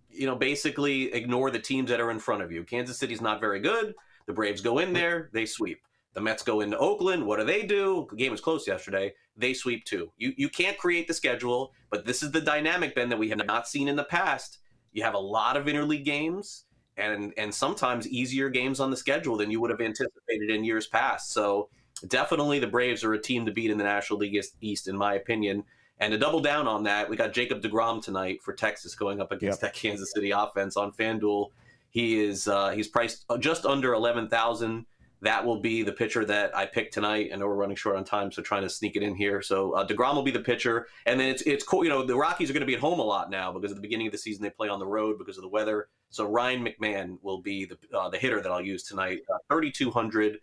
you 0.10 0.25
know, 0.25 0.36
basically 0.36 1.13
ignore 1.13 1.51
the 1.51 1.60
teams 1.60 1.89
that 1.89 2.00
are 2.00 2.12
in 2.12 2.20
front 2.20 2.41
of 2.41 2.51
you. 2.51 2.63
Kansas 2.63 2.98
City's 2.98 3.22
not 3.22 3.39
very 3.39 3.60
good. 3.60 3.93
The 4.25 4.34
Braves 4.34 4.62
go 4.62 4.79
in 4.79 4.93
there, 4.93 5.29
they 5.34 5.46
sweep. 5.46 5.82
The 6.13 6.22
Mets 6.22 6.43
go 6.43 6.62
into 6.62 6.77
Oakland. 6.77 7.25
What 7.25 7.39
do 7.39 7.46
they 7.46 7.63
do? 7.63 8.08
The 8.10 8.15
game 8.15 8.32
was 8.32 8.41
close 8.41 8.67
yesterday. 8.67 9.13
They 9.36 9.53
sweep 9.53 9.86
two. 9.86 10.12
You 10.17 10.34
you 10.38 10.50
can't 10.50 10.77
create 10.77 11.08
the 11.08 11.13
schedule, 11.13 11.74
but 11.89 12.05
this 12.05 12.22
is 12.22 12.32
the 12.32 12.41
dynamic, 12.41 12.93
Ben, 12.93 13.10
that 13.10 13.17
we 13.17 13.29
have 13.29 13.46
not 13.46 13.67
seen 13.67 13.88
in 13.88 13.96
the 13.96 14.03
past. 14.03 14.60
You 14.91 15.03
have 15.03 15.15
a 15.15 15.20
lot 15.20 15.58
of 15.58 15.65
interleague 15.65 16.05
games 16.05 16.65
and 16.98 17.34
and 17.38 17.53
sometimes 17.53 18.08
easier 18.08 18.50
games 18.50 18.79
on 18.79 18.91
the 18.91 18.98
schedule 18.98 19.38
than 19.38 19.50
you 19.50 19.60
would 19.60 19.72
have 19.72 19.82
anticipated 19.82 20.50
in 20.50 20.63
years 20.63 20.88
past. 20.88 21.32
So 21.32 21.70
definitely 22.08 22.60
the 22.60 22.67
Braves 22.67 23.03
are 23.03 23.13
a 23.13 23.22
team 23.22 23.46
to 23.46 23.51
beat 23.51 23.72
in 23.72 23.77
the 23.77 23.84
National 23.84 24.20
League 24.20 24.39
East, 24.62 24.88
in 24.88 24.96
my 24.96 25.15
opinion. 25.15 25.63
And 26.00 26.12
to 26.12 26.17
double 26.17 26.41
down 26.41 26.67
on 26.67 26.84
that, 26.84 27.10
we 27.10 27.15
got 27.15 27.34
Jacob 27.34 27.62
DeGrom 27.62 28.03
tonight 28.03 28.41
for 28.43 28.53
Texas 28.53 28.96
going 28.96 29.22
up 29.22 29.32
against 29.32 29.62
yep. 29.62 29.74
that 29.74 29.79
Kansas 29.79 30.12
City 30.13 30.32
offense 30.32 30.75
on 30.75 30.91
FanDuel. 30.91 31.50
He 31.89 32.20
is 32.20 32.48
uh, 32.48 32.72
he's 32.72 32.88
priced 32.88 33.25
just 33.39 33.65
under 33.65 33.93
eleven 33.93 34.27
thousand 34.27 34.86
that 35.24 35.46
will 35.46 35.60
be 35.60 35.84
the 35.84 35.92
pitcher 35.92 36.25
that 36.25 36.56
I 36.56 36.65
picked 36.65 36.94
tonight. 36.94 37.30
I 37.34 37.38
know 37.38 37.48
we're 37.48 37.56
running 37.56 37.75
short 37.75 37.96
on 37.96 38.03
time, 38.03 38.32
so 38.32 38.42
trying 38.42 38.63
to 38.63 38.70
sneak 38.70 38.96
it 38.96 39.03
in 39.03 39.15
here. 39.15 39.42
So 39.42 39.72
uh, 39.72 39.88
Degrom 39.88 40.15
will 40.15 40.24
be 40.24 40.32
the 40.32 40.39
pitcher, 40.39 40.88
and 41.06 41.20
then 41.20 41.30
it's 41.30 41.42
it's 41.44 41.63
cool. 41.63 41.84
You 41.84 41.89
know, 41.89 42.06
the 42.06 42.15
Rockies 42.15 42.50
are 42.50 42.53
going 42.53 42.62
to 42.62 42.68
be 42.68 42.75
at 42.75 42.80
home 42.80 43.00
a 43.00 43.03
lot 43.03 43.30
now 43.30 43.51
because 43.51 43.72
at 43.72 43.75
the 43.75 43.82
beginning 43.82 44.08
of 44.08 44.12
the 44.12 44.20
season 44.20 44.44
they 44.44 44.50
play 44.50 44.70
on 44.70 44.80
the 44.80 44.86
road 44.86 45.18
because 45.18 45.38
of 45.38 45.44
the 45.44 45.50
weather. 45.50 45.88
So 46.10 46.25
Ryan 46.25 46.65
McMahon 46.65 47.18
will 47.22 47.42
be 47.42 47.65
the 47.65 47.77
uh, 47.98 48.10
the 48.10 48.18
hitter 48.18 48.42
that 48.42 48.51
I'll 48.51 48.62
use 48.62 48.84
tonight. 48.84 49.22
Uh, 49.34 49.38
Thirty 49.50 49.72
two 49.72 49.92
hundred. 49.92 50.39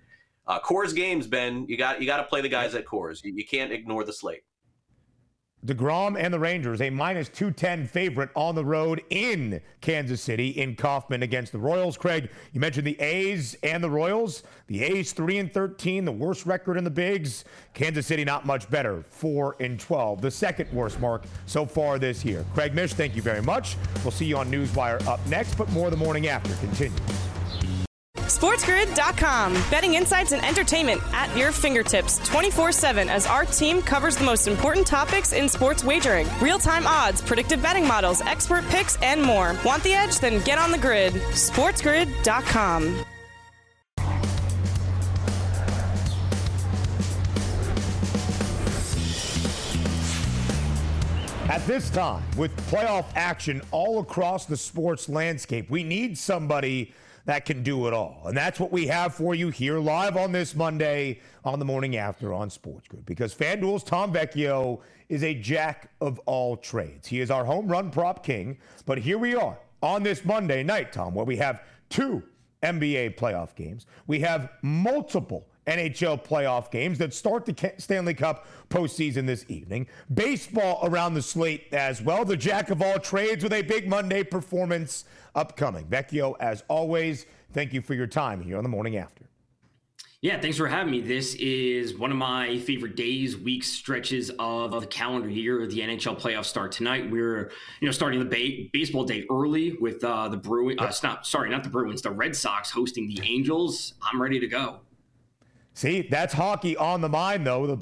Uh, 0.46 0.58
Coors 0.58 0.94
games, 0.94 1.26
Ben. 1.26 1.66
You 1.68 1.76
got 1.76 2.00
you 2.00 2.06
got 2.06 2.16
to 2.16 2.24
play 2.24 2.40
the 2.40 2.48
guys 2.48 2.74
at 2.74 2.86
Coors. 2.86 3.22
You, 3.22 3.32
you 3.34 3.46
can't 3.46 3.72
ignore 3.72 4.04
the 4.04 4.12
slate. 4.12 4.44
DeGrom 5.66 6.16
and 6.18 6.32
the 6.32 6.38
Rangers, 6.38 6.80
a 6.80 6.88
minus 6.88 7.28
210 7.28 7.86
favorite 7.86 8.30
on 8.34 8.54
the 8.54 8.64
road 8.64 9.02
in 9.10 9.60
Kansas 9.82 10.22
City 10.22 10.48
in 10.48 10.74
Kauffman 10.74 11.22
against 11.22 11.52
the 11.52 11.58
Royals. 11.58 11.98
Craig, 11.98 12.30
you 12.52 12.60
mentioned 12.60 12.86
the 12.86 12.98
A's 12.98 13.56
and 13.62 13.84
the 13.84 13.90
Royals. 13.90 14.42
The 14.68 14.82
A's 14.82 15.12
3 15.12 15.38
and 15.38 15.52
13, 15.52 16.06
the 16.06 16.12
worst 16.12 16.46
record 16.46 16.78
in 16.78 16.84
the 16.84 16.90
Bigs. 16.90 17.44
Kansas 17.74 18.06
City 18.06 18.24
not 18.24 18.46
much 18.46 18.70
better, 18.70 19.04
4 19.10 19.56
and 19.60 19.78
12, 19.78 20.22
the 20.22 20.30
second 20.30 20.72
worst 20.72 20.98
mark 20.98 21.24
so 21.44 21.66
far 21.66 21.98
this 21.98 22.24
year. 22.24 22.44
Craig 22.54 22.74
Mish, 22.74 22.94
thank 22.94 23.14
you 23.14 23.20
very 23.20 23.42
much. 23.42 23.76
We'll 24.02 24.12
see 24.12 24.24
you 24.24 24.38
on 24.38 24.50
Newswire 24.50 25.06
up 25.06 25.24
next, 25.26 25.56
but 25.56 25.70
more 25.72 25.90
the 25.90 25.96
morning 25.96 26.28
after 26.28 26.54
continues. 26.54 27.00
SportsGrid.com. 28.30 29.54
Betting 29.70 29.94
insights 29.94 30.30
and 30.32 30.44
entertainment 30.44 31.02
at 31.12 31.36
your 31.36 31.50
fingertips 31.50 32.18
24 32.28 32.70
7 32.70 33.08
as 33.08 33.26
our 33.26 33.44
team 33.44 33.82
covers 33.82 34.16
the 34.16 34.24
most 34.24 34.46
important 34.46 34.86
topics 34.86 35.32
in 35.32 35.48
sports 35.48 35.82
wagering 35.82 36.28
real 36.40 36.58
time 36.58 36.86
odds, 36.86 37.20
predictive 37.20 37.60
betting 37.60 37.86
models, 37.86 38.20
expert 38.22 38.64
picks, 38.66 38.96
and 39.02 39.20
more. 39.20 39.56
Want 39.64 39.82
the 39.82 39.94
edge? 39.94 40.20
Then 40.20 40.42
get 40.44 40.58
on 40.58 40.70
the 40.70 40.78
grid. 40.78 41.12
SportsGrid.com. 41.14 43.04
At 51.50 51.66
this 51.66 51.90
time, 51.90 52.22
with 52.36 52.56
playoff 52.70 53.06
action 53.16 53.60
all 53.72 53.98
across 53.98 54.46
the 54.46 54.56
sports 54.56 55.08
landscape, 55.08 55.68
we 55.68 55.82
need 55.82 56.16
somebody 56.16 56.94
that 57.26 57.44
can 57.44 57.62
do 57.62 57.86
it 57.86 57.92
all. 57.92 58.22
And 58.26 58.36
that's 58.36 58.58
what 58.58 58.72
we 58.72 58.86
have 58.86 59.14
for 59.14 59.34
you 59.34 59.50
here 59.50 59.78
live 59.78 60.16
on 60.16 60.32
this 60.32 60.54
Monday 60.54 61.20
on 61.44 61.58
the 61.58 61.64
morning 61.64 61.96
after 61.96 62.32
on 62.32 62.50
Sports 62.50 62.88
Grid. 62.88 63.04
Because 63.06 63.34
FanDuel's 63.34 63.84
Tom 63.84 64.12
Vecchio 64.12 64.80
is 65.08 65.22
a 65.22 65.34
jack 65.34 65.90
of 66.00 66.18
all 66.20 66.56
trades. 66.56 67.06
He 67.06 67.20
is 67.20 67.30
our 67.30 67.44
home 67.44 67.68
run 67.68 67.90
prop 67.90 68.24
king. 68.24 68.58
But 68.86 68.98
here 68.98 69.18
we 69.18 69.34
are 69.34 69.58
on 69.82 70.02
this 70.02 70.24
Monday 70.24 70.62
night, 70.62 70.92
Tom, 70.92 71.14
where 71.14 71.24
we 71.26 71.36
have 71.36 71.62
two 71.88 72.22
NBA 72.62 73.16
playoff 73.16 73.54
games. 73.54 73.86
We 74.06 74.20
have 74.20 74.50
multiple 74.62 75.49
NHL 75.70 76.24
playoff 76.24 76.70
games 76.70 76.98
that 76.98 77.14
start 77.14 77.46
the 77.46 77.72
Stanley 77.78 78.14
Cup 78.14 78.46
postseason 78.68 79.26
this 79.26 79.44
evening. 79.48 79.86
Baseball 80.12 80.80
around 80.82 81.14
the 81.14 81.22
slate 81.22 81.72
as 81.72 82.02
well. 82.02 82.24
The 82.24 82.36
jack 82.36 82.70
of 82.70 82.82
all 82.82 82.98
trades 82.98 83.44
with 83.44 83.52
a 83.52 83.62
big 83.62 83.88
Monday 83.88 84.24
performance 84.24 85.04
upcoming. 85.34 85.86
Vecchio, 85.86 86.34
as 86.40 86.64
always, 86.68 87.26
thank 87.52 87.72
you 87.72 87.80
for 87.80 87.94
your 87.94 88.08
time 88.08 88.40
here 88.40 88.56
on 88.56 88.64
the 88.64 88.68
morning 88.68 88.96
after. 88.96 89.24
Yeah, 90.22 90.38
thanks 90.38 90.58
for 90.58 90.68
having 90.68 90.90
me. 90.90 91.00
This 91.00 91.34
is 91.36 91.96
one 91.96 92.10
of 92.10 92.18
my 92.18 92.58
favorite 92.58 92.94
days, 92.94 93.38
weeks, 93.38 93.68
stretches 93.68 94.30
of 94.38 94.78
the 94.78 94.86
calendar 94.86 95.30
year. 95.30 95.66
The 95.66 95.80
NHL 95.80 96.20
playoffs 96.20 96.44
start 96.44 96.72
tonight. 96.72 97.10
We're, 97.10 97.50
you 97.80 97.86
know, 97.86 97.90
starting 97.90 98.18
the 98.18 98.26
ba- 98.26 98.68
baseball 98.70 99.04
day 99.04 99.24
early 99.30 99.78
with 99.80 100.04
uh, 100.04 100.28
the 100.28 100.36
Bruins. 100.36 100.78
Uh, 100.78 100.92
not 101.02 101.26
sorry, 101.26 101.48
not 101.48 101.64
the 101.64 101.70
Bruins. 101.70 102.02
The 102.02 102.10
Red 102.10 102.36
Sox 102.36 102.70
hosting 102.70 103.08
the 103.08 103.18
Angels. 103.24 103.94
I'm 104.02 104.20
ready 104.20 104.38
to 104.40 104.46
go. 104.46 104.80
See, 105.72 106.02
that's 106.02 106.34
hockey 106.34 106.76
on 106.76 107.00
the 107.00 107.08
mind, 107.08 107.46
though. 107.46 107.66
The, 107.66 107.76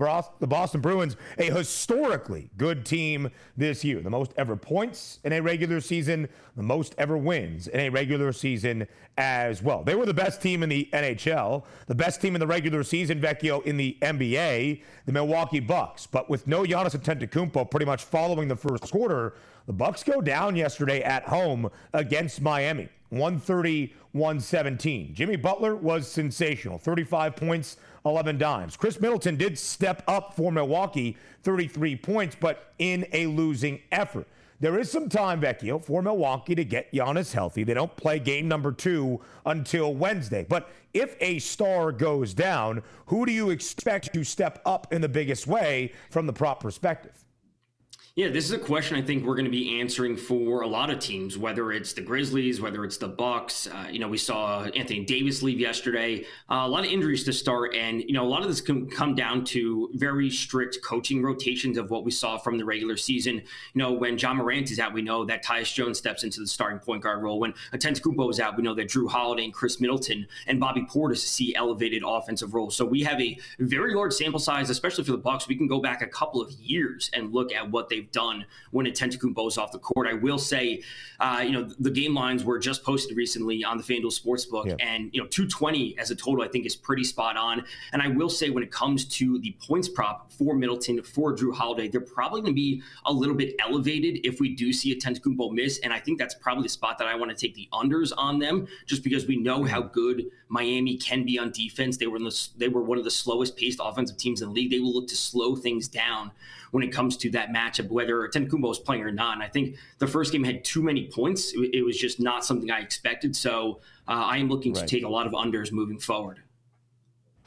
Boston 0.46 0.80
Bruins, 0.80 1.16
a 1.38 1.44
historically 1.44 2.50
good 2.56 2.84
team 2.84 3.30
this 3.56 3.82
year. 3.82 4.00
The 4.02 4.10
most 4.10 4.32
ever 4.36 4.56
points 4.56 5.20
in 5.24 5.32
a 5.32 5.40
regular 5.40 5.80
season, 5.80 6.28
the 6.54 6.62
most 6.62 6.94
ever 6.98 7.16
wins 7.16 7.66
in 7.66 7.80
a 7.80 7.88
regular 7.88 8.32
season 8.32 8.86
as 9.16 9.62
well. 9.62 9.82
They 9.82 9.94
were 9.94 10.06
the 10.06 10.14
best 10.14 10.42
team 10.42 10.62
in 10.62 10.68
the 10.68 10.88
NHL, 10.92 11.64
the 11.86 11.94
best 11.94 12.20
team 12.20 12.36
in 12.36 12.40
the 12.40 12.46
regular 12.46 12.84
season, 12.84 13.20
Vecchio, 13.20 13.64
in 13.64 13.78
the 13.78 13.96
NBA, 14.02 14.82
the 15.06 15.12
Milwaukee 15.12 15.60
Bucks. 15.60 16.06
But 16.06 16.28
with 16.28 16.46
no 16.46 16.64
Giannis 16.64 16.96
Antetokounmpo 16.96 17.70
pretty 17.70 17.86
much 17.86 18.04
following 18.04 18.48
the 18.48 18.56
first 18.56 18.90
quarter, 18.92 19.34
the 19.66 19.72
Bucks 19.72 20.04
go 20.04 20.20
down 20.20 20.56
yesterday 20.56 21.02
at 21.02 21.24
home 21.24 21.70
against 21.94 22.42
Miami. 22.42 22.90
130 23.10 23.94
117. 24.12 25.14
Jimmy 25.14 25.36
Butler 25.36 25.76
was 25.76 26.08
sensational 26.10 26.78
35 26.78 27.36
points, 27.36 27.76
11 28.04 28.38
dimes. 28.38 28.76
Khris 28.76 29.00
Middleton 29.00 29.36
did 29.36 29.58
step 29.58 30.02
up 30.08 30.34
for 30.34 30.50
Milwaukee, 30.50 31.16
33 31.42 31.96
points, 31.96 32.36
but 32.38 32.72
in 32.78 33.06
a 33.12 33.26
losing 33.26 33.80
effort. 33.92 34.26
There 34.60 34.78
is 34.78 34.90
some 34.90 35.08
time, 35.08 35.40
Vecchio, 35.40 35.82
for 35.82 36.02
Milwaukee 36.02 36.56
to 36.56 36.64
get 36.64 36.92
Giannis 36.92 37.32
healthy. 37.32 37.62
They 37.62 37.74
don't 37.74 37.96
play 37.96 38.18
game 38.18 38.48
number 38.48 38.72
two 38.72 39.20
until 39.46 39.94
Wednesday. 39.94 40.44
But 40.48 40.68
if 40.92 41.14
a 41.20 41.38
star 41.38 41.92
goes 41.92 42.34
down, 42.34 42.82
who 43.06 43.24
do 43.24 43.30
you 43.30 43.50
expect 43.50 44.12
to 44.14 44.24
step 44.24 44.60
up 44.66 44.92
in 44.92 45.00
the 45.00 45.08
biggest 45.08 45.46
way 45.46 45.92
from 46.10 46.26
the 46.26 46.32
prop 46.32 46.58
perspective? 46.58 47.24
Yeah, 48.18 48.30
this 48.30 48.46
is 48.46 48.50
a 48.50 48.58
question 48.58 48.96
I 48.96 49.02
think 49.02 49.24
we're 49.24 49.36
going 49.36 49.44
to 49.44 49.50
be 49.52 49.80
answering 49.80 50.16
for 50.16 50.62
a 50.62 50.66
lot 50.66 50.90
of 50.90 50.98
teams, 50.98 51.38
whether 51.38 51.70
it's 51.70 51.92
the 51.92 52.00
Grizzlies, 52.00 52.60
whether 52.60 52.84
it's 52.84 52.96
the 52.96 53.06
Bucks. 53.06 53.68
Uh, 53.68 53.86
you 53.92 54.00
know, 54.00 54.08
we 54.08 54.18
saw 54.18 54.64
Anthony 54.64 55.04
Davis 55.04 55.40
leave 55.40 55.60
yesterday. 55.60 56.24
Uh, 56.50 56.64
a 56.64 56.68
lot 56.68 56.84
of 56.84 56.90
injuries 56.90 57.22
to 57.22 57.32
start, 57.32 57.76
and 57.76 58.02
you 58.02 58.12
know, 58.12 58.24
a 58.24 58.26
lot 58.26 58.42
of 58.42 58.48
this 58.48 58.60
can 58.60 58.90
come 58.90 59.14
down 59.14 59.44
to 59.44 59.88
very 59.94 60.30
strict 60.30 60.78
coaching 60.82 61.22
rotations 61.22 61.78
of 61.78 61.90
what 61.90 62.04
we 62.04 62.10
saw 62.10 62.36
from 62.36 62.58
the 62.58 62.64
regular 62.64 62.96
season. 62.96 63.36
You 63.36 63.42
know, 63.74 63.92
when 63.92 64.18
Ja 64.18 64.34
Morant 64.34 64.72
is 64.72 64.80
out, 64.80 64.92
we 64.92 65.00
know 65.00 65.24
that 65.24 65.44
Tyus 65.44 65.72
Jones 65.72 65.98
steps 65.98 66.24
into 66.24 66.40
the 66.40 66.48
starting 66.48 66.80
point 66.80 67.04
guard 67.04 67.22
role. 67.22 67.38
When 67.38 67.54
Antetokounmpo 67.72 68.30
is 68.30 68.40
out, 68.40 68.56
we 68.56 68.64
know 68.64 68.74
that 68.74 68.88
Jrue 68.88 69.08
Holiday 69.08 69.44
and 69.44 69.54
Khris 69.54 69.80
Middleton 69.80 70.26
and 70.48 70.58
Bobby 70.58 70.84
Portis 70.92 71.18
see 71.18 71.54
elevated 71.54 72.02
offensive 72.04 72.52
roles. 72.52 72.74
So 72.74 72.84
we 72.84 73.04
have 73.04 73.20
a 73.20 73.38
very 73.60 73.94
large 73.94 74.14
sample 74.14 74.40
size, 74.40 74.70
especially 74.70 75.04
for 75.04 75.12
the 75.12 75.18
Bucks. 75.18 75.46
We 75.46 75.54
can 75.54 75.68
go 75.68 75.78
back 75.78 76.02
a 76.02 76.08
couple 76.08 76.42
of 76.42 76.50
years 76.54 77.12
and 77.14 77.32
look 77.32 77.52
at 77.52 77.70
what 77.70 77.88
they've 77.88 78.07
they've 78.08 78.22
done 78.22 78.44
when 78.70 78.86
Antetokounmpo 78.86 79.48
is 79.48 79.58
off 79.58 79.72
the 79.72 79.78
court. 79.78 80.06
I 80.06 80.14
will 80.14 80.38
say, 80.38 80.82
uh, 81.20 81.42
you 81.44 81.52
know, 81.52 81.68
the 81.78 81.90
game 81.90 82.14
lines 82.14 82.44
were 82.44 82.58
just 82.58 82.84
posted 82.84 83.16
recently 83.16 83.64
on 83.64 83.78
the 83.78 83.84
FanDuel 83.84 84.12
Sportsbook, 84.18 84.66
yeah. 84.66 84.74
and 84.80 85.10
you 85.12 85.20
know, 85.20 85.26
220 85.26 85.98
as 85.98 86.10
a 86.10 86.16
total, 86.16 86.44
I 86.44 86.48
think 86.48 86.66
is 86.66 86.76
pretty 86.76 87.04
spot 87.04 87.36
on. 87.36 87.64
And 87.92 88.02
I 88.02 88.08
will 88.08 88.30
say, 88.30 88.50
when 88.50 88.62
it 88.62 88.70
comes 88.70 89.04
to 89.06 89.38
the 89.40 89.56
points 89.66 89.88
prop 89.88 90.32
for 90.32 90.54
Middleton 90.54 91.02
for 91.02 91.34
Jrue 91.34 91.54
Holiday, 91.54 91.88
they're 91.88 92.00
probably 92.00 92.40
going 92.40 92.52
to 92.52 92.56
be 92.56 92.82
a 93.06 93.12
little 93.12 93.34
bit 93.34 93.54
elevated 93.58 94.20
if 94.24 94.40
we 94.40 94.54
do 94.54 94.72
see 94.72 94.92
a 94.92 95.52
miss, 95.52 95.78
and 95.80 95.92
I 95.92 95.98
think 95.98 96.18
that's 96.18 96.34
probably 96.34 96.62
the 96.62 96.68
spot 96.68 96.98
that 96.98 97.06
I 97.06 97.14
want 97.14 97.30
to 97.30 97.36
take 97.36 97.54
the 97.54 97.68
unders 97.72 98.12
on 98.16 98.38
them, 98.38 98.66
just 98.86 99.02
because 99.02 99.26
we 99.26 99.36
know 99.36 99.64
how 99.64 99.82
good 99.82 100.24
Miami 100.48 100.96
can 100.96 101.24
be 101.24 101.38
on 101.38 101.50
defense. 101.50 101.96
They 101.96 102.06
were 102.06 102.18
the, 102.18 102.48
they 102.56 102.68
were 102.68 102.82
one 102.82 102.98
of 102.98 103.04
the 103.04 103.10
slowest 103.10 103.56
paced 103.56 103.80
offensive 103.82 104.16
teams 104.16 104.42
in 104.42 104.48
the 104.48 104.54
league. 104.54 104.70
They 104.70 104.80
will 104.80 104.92
look 104.92 105.08
to 105.08 105.16
slow 105.16 105.54
things 105.56 105.88
down 105.88 106.30
when 106.70 106.82
it 106.82 106.88
comes 106.88 107.16
to 107.18 107.30
that 107.30 107.50
matchup, 107.50 107.88
whether 107.88 108.28
Antetokounmpo 108.28 108.70
is 108.70 108.78
playing 108.78 109.02
or 109.02 109.12
not. 109.12 109.34
And 109.34 109.42
I 109.42 109.48
think 109.48 109.76
the 109.98 110.06
first 110.06 110.32
game 110.32 110.44
had 110.44 110.64
too 110.64 110.82
many 110.82 111.08
points. 111.08 111.52
It, 111.52 111.74
it 111.74 111.82
was 111.82 111.98
just 111.98 112.20
not 112.20 112.44
something 112.44 112.70
I 112.70 112.80
expected. 112.80 113.36
So 113.36 113.80
uh, 114.06 114.12
I 114.12 114.38
am 114.38 114.48
looking 114.48 114.72
right. 114.72 114.86
to 114.86 114.86
take 114.86 115.04
a 115.04 115.08
lot 115.08 115.26
of 115.26 115.32
unders 115.32 115.72
moving 115.72 115.98
forward. 115.98 116.40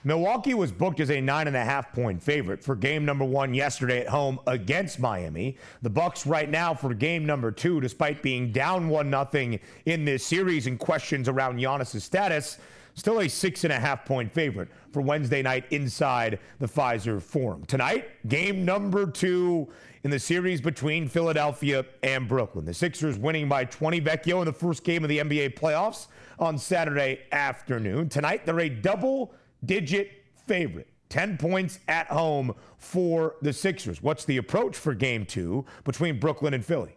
Milwaukee 0.04 0.56
was 0.56 0.72
booked 0.72 1.00
as 1.00 1.12
a 1.12 1.22
nine 1.22 1.46
and 1.46 1.56
a 1.56 1.64
half 1.64 1.94
point 1.94 2.24
favorite 2.24 2.64
for 2.64 2.76
game 2.76 3.06
number 3.06 3.24
one 3.24 3.54
yesterday 3.54 4.02
at 4.02 4.08
home 4.08 4.40
against 4.48 5.00
Miami. 5.00 5.58
The 5.84 5.92
Bucks 5.92 6.26
right 6.26 6.50
now 6.50 6.74
for 6.74 6.92
game 6.96 7.24
number 7.24 7.52
two, 7.52 7.80
despite 7.80 8.24
being 8.24 8.52
down 8.52 8.90
one 8.90 9.12
nothing 9.12 9.60
in 9.86 10.04
this 10.04 10.26
series 10.26 10.66
and 10.66 10.80
questions 10.80 11.30
around 11.30 11.60
Giannis' 11.60 12.02
status, 12.02 12.58
still 12.96 13.20
a 13.20 13.28
six 13.28 13.64
and 13.64 13.74
a 13.74 13.80
half 13.80 14.06
point 14.06 14.32
favorite 14.32 14.70
for 14.92 15.02
Wednesday 15.02 15.42
night 15.42 15.66
inside 15.72 16.40
the 16.60 16.68
Fiserv 16.68 17.22
Forum. 17.22 17.64
Tonight, 17.66 18.28
game 18.28 18.66
number 18.66 19.06
two 19.06 19.68
in 20.04 20.12
the 20.12 20.20
series 20.20 20.62
between 20.62 21.08
Philadelphia 21.08 21.86
and 22.04 22.28
Brooklyn. 22.28 22.66
The 22.66 22.74
Sixers 22.74 23.18
winning 23.18 23.48
by 23.48 23.66
20 23.66 24.02
Vecchio 24.02 24.40
in 24.40 24.46
the 24.46 24.54
first 24.54 24.84
game 24.84 25.04
of 25.04 25.10
the 25.10 25.20
NBA 25.20 25.56
playoffs 25.56 26.08
on 26.40 26.58
Saturday 26.58 27.22
afternoon. 27.32 28.10
Tonight, 28.10 28.46
they're 28.46 28.60
a 28.60 28.70
double 28.70 29.34
digit 29.64 30.12
favorite. 30.48 30.88
10 31.10 31.38
points 31.38 31.80
at 31.88 32.08
home 32.08 32.56
for 32.78 33.36
the 33.42 33.52
Sixers. 33.52 34.02
What's 34.02 34.26
the 34.26 34.38
approach 34.38 34.76
for 34.78 34.94
game 34.94 35.26
two 35.26 35.66
between 35.84 36.20
Brooklyn 36.20 36.54
and 36.54 36.66
Philly? 36.66 36.96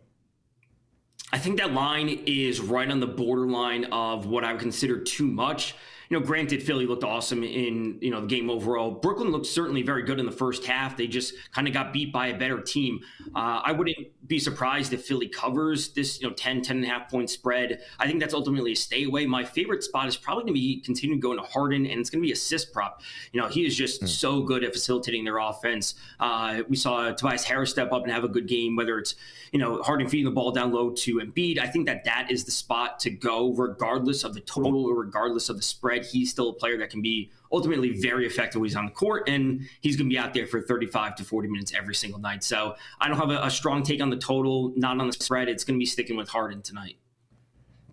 I 1.34 1.38
think 1.38 1.58
that 1.58 1.72
line 1.72 2.20
is 2.26 2.60
right 2.60 2.88
on 2.88 3.00
the 3.00 3.08
borderline 3.08 3.86
of 3.86 4.26
what 4.26 4.44
I 4.44 4.52
would 4.52 4.60
consider 4.60 5.00
too 5.00 5.26
much 5.26 5.74
you 6.08 6.18
know, 6.18 6.24
granted, 6.24 6.62
Philly 6.62 6.86
looked 6.86 7.04
awesome 7.04 7.42
in 7.42 7.98
you 8.00 8.10
know 8.10 8.20
the 8.20 8.26
game 8.26 8.50
overall. 8.50 8.90
Brooklyn 8.90 9.30
looked 9.30 9.46
certainly 9.46 9.82
very 9.82 10.02
good 10.02 10.20
in 10.20 10.26
the 10.26 10.32
first 10.32 10.64
half. 10.64 10.96
They 10.96 11.06
just 11.06 11.34
kind 11.52 11.66
of 11.66 11.72
got 11.72 11.92
beat 11.92 12.12
by 12.12 12.28
a 12.28 12.38
better 12.38 12.60
team. 12.60 13.00
Uh, 13.34 13.62
I 13.64 13.72
wouldn't 13.72 13.96
be 14.26 14.38
surprised 14.38 14.92
if 14.92 15.04
Philly 15.04 15.28
covers 15.28 15.88
this 15.92 16.20
you 16.20 16.28
know 16.28 16.34
10, 16.34 16.62
10 16.62 16.76
and 16.76 16.84
a 16.84 16.88
half 16.88 17.10
point 17.10 17.30
spread. 17.30 17.80
I 17.98 18.06
think 18.06 18.20
that's 18.20 18.34
ultimately 18.34 18.72
a 18.72 18.76
stay 18.76 19.04
away. 19.04 19.26
My 19.26 19.44
favorite 19.44 19.82
spot 19.82 20.06
is 20.08 20.16
probably 20.16 20.44
going 20.44 20.54
to 20.54 20.60
be 20.60 20.80
continuing 20.80 21.20
going 21.20 21.38
to 21.38 21.44
Harden, 21.44 21.86
and 21.86 22.00
it's 22.00 22.10
going 22.10 22.22
to 22.22 22.26
be 22.26 22.32
assist 22.32 22.72
prop. 22.72 23.02
You 23.32 23.40
know, 23.40 23.48
he 23.48 23.64
is 23.64 23.76
just 23.76 24.02
mm. 24.02 24.08
so 24.08 24.42
good 24.42 24.64
at 24.64 24.72
facilitating 24.72 25.24
their 25.24 25.38
offense. 25.38 25.94
Uh, 26.20 26.62
we 26.68 26.76
saw 26.76 27.12
Tobias 27.12 27.44
Harris 27.44 27.70
step 27.70 27.92
up 27.92 28.02
and 28.02 28.12
have 28.12 28.24
a 28.24 28.28
good 28.28 28.46
game, 28.46 28.76
whether 28.76 28.98
it's 28.98 29.14
you 29.52 29.58
know 29.58 29.82
Harden 29.82 30.08
feeding 30.08 30.26
the 30.26 30.30
ball 30.30 30.52
down 30.52 30.72
low 30.72 30.90
to 30.90 31.16
Embiid. 31.16 31.58
I 31.58 31.66
think 31.66 31.86
that 31.86 32.04
that 32.04 32.30
is 32.30 32.44
the 32.44 32.50
spot 32.50 32.98
to 33.00 33.10
go, 33.10 33.52
regardless 33.52 34.24
of 34.24 34.34
the 34.34 34.40
total 34.40 34.84
or 34.84 34.94
regardless 34.94 35.48
of 35.48 35.56
the 35.56 35.62
spread 35.62 35.93
he's 36.02 36.30
still 36.30 36.48
a 36.48 36.52
player 36.54 36.78
that 36.78 36.90
can 36.90 37.02
be 37.02 37.30
ultimately 37.52 37.90
very 37.90 38.26
effective 38.26 38.60
when 38.60 38.68
he's 38.68 38.76
on 38.76 38.86
the 38.86 38.92
court, 38.92 39.28
and 39.28 39.60
he's 39.80 39.96
going 39.96 40.08
to 40.08 40.12
be 40.12 40.18
out 40.18 40.32
there 40.32 40.46
for 40.46 40.62
35 40.62 41.16
to 41.16 41.24
40 41.24 41.48
minutes 41.48 41.72
every 41.76 41.94
single 41.94 42.18
night. 42.18 42.42
So 42.42 42.74
I 43.00 43.08
don't 43.08 43.18
have 43.18 43.30
a, 43.30 43.44
a 43.44 43.50
strong 43.50 43.82
take 43.82 44.00
on 44.00 44.10
the 44.10 44.16
total, 44.16 44.72
not 44.76 44.98
on 44.98 45.06
the 45.06 45.12
spread. 45.12 45.48
It's 45.48 45.64
going 45.64 45.78
to 45.78 45.82
be 45.82 45.86
sticking 45.86 46.16
with 46.16 46.28
Harden 46.28 46.62
tonight. 46.62 46.96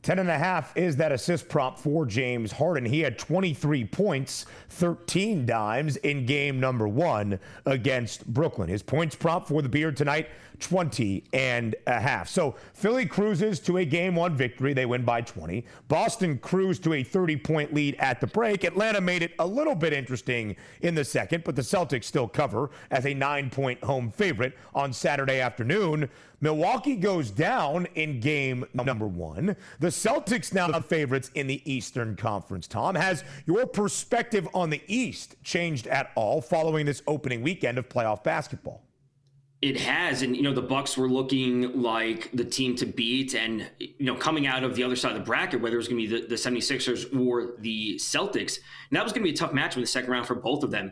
10 0.03 0.17
and 0.17 0.29
a 0.29 0.37
half 0.37 0.75
is 0.75 0.95
that 0.95 1.11
assist 1.11 1.47
prop 1.47 1.77
for 1.77 2.07
James 2.07 2.51
Harden. 2.51 2.85
He 2.85 3.01
had 3.01 3.19
23 3.19 3.85
points, 3.85 4.47
13 4.69 5.45
dimes 5.45 5.97
in 5.97 6.25
game 6.25 6.59
number 6.59 6.87
one 6.87 7.39
against 7.67 8.25
Brooklyn. 8.25 8.67
His 8.67 8.81
points 8.81 9.15
prop 9.15 9.47
for 9.47 9.61
the 9.61 9.69
beard 9.69 9.95
tonight, 9.95 10.29
20 10.61 11.23
and 11.33 11.75
a 11.87 11.99
half. 11.99 12.29
So 12.29 12.55
Philly 12.73 13.05
cruises 13.05 13.59
to 13.61 13.77
a 13.77 13.85
game 13.85 14.15
one 14.15 14.35
victory. 14.35 14.73
They 14.73 14.85
win 14.85 15.03
by 15.03 15.21
20. 15.21 15.65
Boston 15.87 16.37
cruised 16.37 16.83
to 16.83 16.93
a 16.93 17.03
30 17.03 17.37
point 17.37 17.73
lead 17.73 17.95
at 17.95 18.21
the 18.21 18.27
break. 18.27 18.63
Atlanta 18.63 19.01
made 19.01 19.23
it 19.23 19.33
a 19.39 19.45
little 19.45 19.75
bit 19.75 19.93
interesting 19.93 20.55
in 20.81 20.95
the 20.95 21.03
second, 21.03 21.43
but 21.43 21.55
the 21.55 21.61
Celtics 21.61 22.05
still 22.05 22.27
cover 22.27 22.69
as 22.91 23.05
a 23.05 23.13
nine 23.13 23.49
point 23.49 23.83
home 23.83 24.11
favorite 24.11 24.57
on 24.73 24.93
Saturday 24.93 25.39
afternoon. 25.41 26.09
Milwaukee 26.43 26.95
goes 26.95 27.29
down 27.29 27.87
in 27.93 28.19
game 28.19 28.65
number 28.73 29.07
one. 29.07 29.55
The 29.79 29.87
Celtics 29.87 30.53
now 30.53 30.67
the 30.67 30.81
favorites 30.81 31.29
in 31.35 31.45
the 31.45 31.61
Eastern 31.71 32.15
Conference. 32.15 32.67
Tom, 32.67 32.95
has 32.95 33.23
your 33.45 33.67
perspective 33.67 34.47
on 34.53 34.71
the 34.71 34.81
East 34.87 35.35
changed 35.43 35.85
at 35.87 36.11
all 36.15 36.41
following 36.41 36.87
this 36.87 37.03
opening 37.05 37.43
weekend 37.43 37.77
of 37.77 37.87
playoff 37.89 38.23
basketball? 38.23 38.81
It 39.61 39.79
has, 39.79 40.23
and 40.23 40.35
you 40.35 40.41
know 40.41 40.53
the 40.53 40.61
Bucks 40.61 40.97
were 40.97 41.07
looking 41.07 41.81
like 41.81 42.31
the 42.33 42.43
team 42.43 42.75
to 42.77 42.85
beat, 42.87 43.35
and 43.35 43.69
you 43.79 44.05
know 44.05 44.15
coming 44.15 44.47
out 44.47 44.63
of 44.63 44.75
the 44.75 44.83
other 44.83 44.95
side 44.95 45.11
of 45.11 45.19
the 45.19 45.23
bracket, 45.23 45.61
whether 45.61 45.75
it 45.75 45.77
was 45.77 45.87
going 45.87 46.01
to 46.01 46.07
be 46.07 46.21
the, 46.21 46.27
the 46.27 46.35
76ers 46.35 47.15
or 47.19 47.53
the 47.59 47.95
Celtics, 47.97 48.57
and 48.89 48.97
that 48.97 49.03
was 49.03 49.13
going 49.13 49.21
to 49.23 49.29
be 49.29 49.35
a 49.35 49.37
tough 49.37 49.53
match 49.53 49.75
in 49.75 49.81
the 49.81 49.87
second 49.87 50.09
round 50.09 50.25
for 50.25 50.33
both 50.33 50.63
of 50.63 50.71
them. 50.71 50.91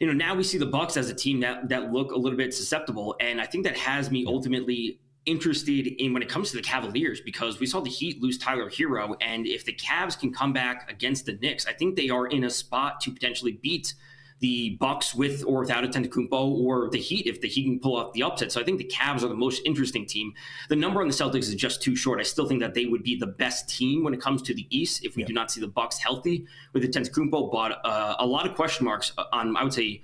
You 0.00 0.08
know 0.08 0.12
now 0.12 0.34
we 0.34 0.42
see 0.42 0.58
the 0.58 0.66
Bucks 0.66 0.96
as 0.96 1.08
a 1.08 1.14
team 1.14 1.38
that 1.40 1.68
that 1.68 1.92
look 1.92 2.10
a 2.10 2.16
little 2.16 2.36
bit 2.36 2.52
susceptible, 2.52 3.14
and 3.20 3.40
I 3.40 3.46
think 3.46 3.64
that 3.64 3.76
has 3.76 4.10
me 4.10 4.24
ultimately 4.26 4.98
interested 5.26 5.86
in 5.86 6.12
when 6.12 6.22
it 6.22 6.28
comes 6.28 6.50
to 6.50 6.56
the 6.56 6.62
Cavaliers 6.62 7.20
because 7.20 7.58
we 7.58 7.66
saw 7.66 7.80
the 7.80 7.90
Heat 7.90 8.20
lose 8.20 8.38
Tyler 8.38 8.68
Herro 8.68 9.16
and 9.20 9.46
if 9.46 9.64
the 9.64 9.72
Cavs 9.72 10.18
can 10.18 10.32
come 10.32 10.52
back 10.52 10.90
against 10.90 11.26
the 11.26 11.32
Knicks, 11.32 11.66
I 11.66 11.72
think 11.72 11.96
they 11.96 12.10
are 12.10 12.26
in 12.26 12.44
a 12.44 12.50
spot 12.50 13.00
to 13.02 13.10
potentially 13.10 13.52
beat 13.52 13.94
the 14.40 14.76
Bucks 14.80 15.14
with 15.14 15.44
or 15.46 15.60
without 15.60 15.84
Antetokounmpo 15.84 16.32
or 16.32 16.90
the 16.90 16.98
Heat 16.98 17.26
if 17.26 17.40
the 17.40 17.48
Heat 17.48 17.64
can 17.64 17.80
pull 17.80 17.96
off 17.96 18.12
the 18.12 18.22
upset. 18.22 18.52
So 18.52 18.60
I 18.60 18.64
think 18.64 18.78
the 18.78 18.84
Cavs 18.84 19.22
are 19.22 19.28
the 19.28 19.34
most 19.34 19.62
interesting 19.64 20.06
team. 20.06 20.34
The 20.68 20.76
number 20.76 21.00
on 21.00 21.08
the 21.08 21.14
Celtics 21.14 21.44
is 21.44 21.54
just 21.54 21.82
too 21.82 21.96
short. 21.96 22.20
I 22.20 22.24
still 22.24 22.46
think 22.46 22.60
that 22.60 22.74
they 22.74 22.86
would 22.86 23.02
be 23.02 23.16
the 23.16 23.26
best 23.26 23.68
team 23.68 24.04
when 24.04 24.12
it 24.12 24.20
comes 24.20 24.42
to 24.42 24.54
the 24.54 24.66
East 24.70 25.04
if 25.04 25.16
we 25.16 25.22
yeah. 25.22 25.28
do 25.28 25.32
not 25.32 25.50
see 25.50 25.60
the 25.60 25.68
Bucks 25.68 25.98
healthy 25.98 26.46
with 26.72 26.82
Antetokounmpo. 26.82 27.50
But 27.50 27.80
uh, 27.84 28.16
a 28.18 28.26
lot 28.26 28.46
of 28.46 28.54
question 28.54 28.84
marks 28.84 29.12
on 29.32 29.56
I 29.56 29.62
would 29.62 29.72
say 29.72 30.02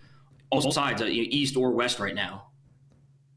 all 0.50 0.72
sides, 0.72 1.00
uh, 1.00 1.06
East 1.06 1.56
or 1.56 1.70
West 1.70 2.00
right 2.00 2.14
now. 2.14 2.49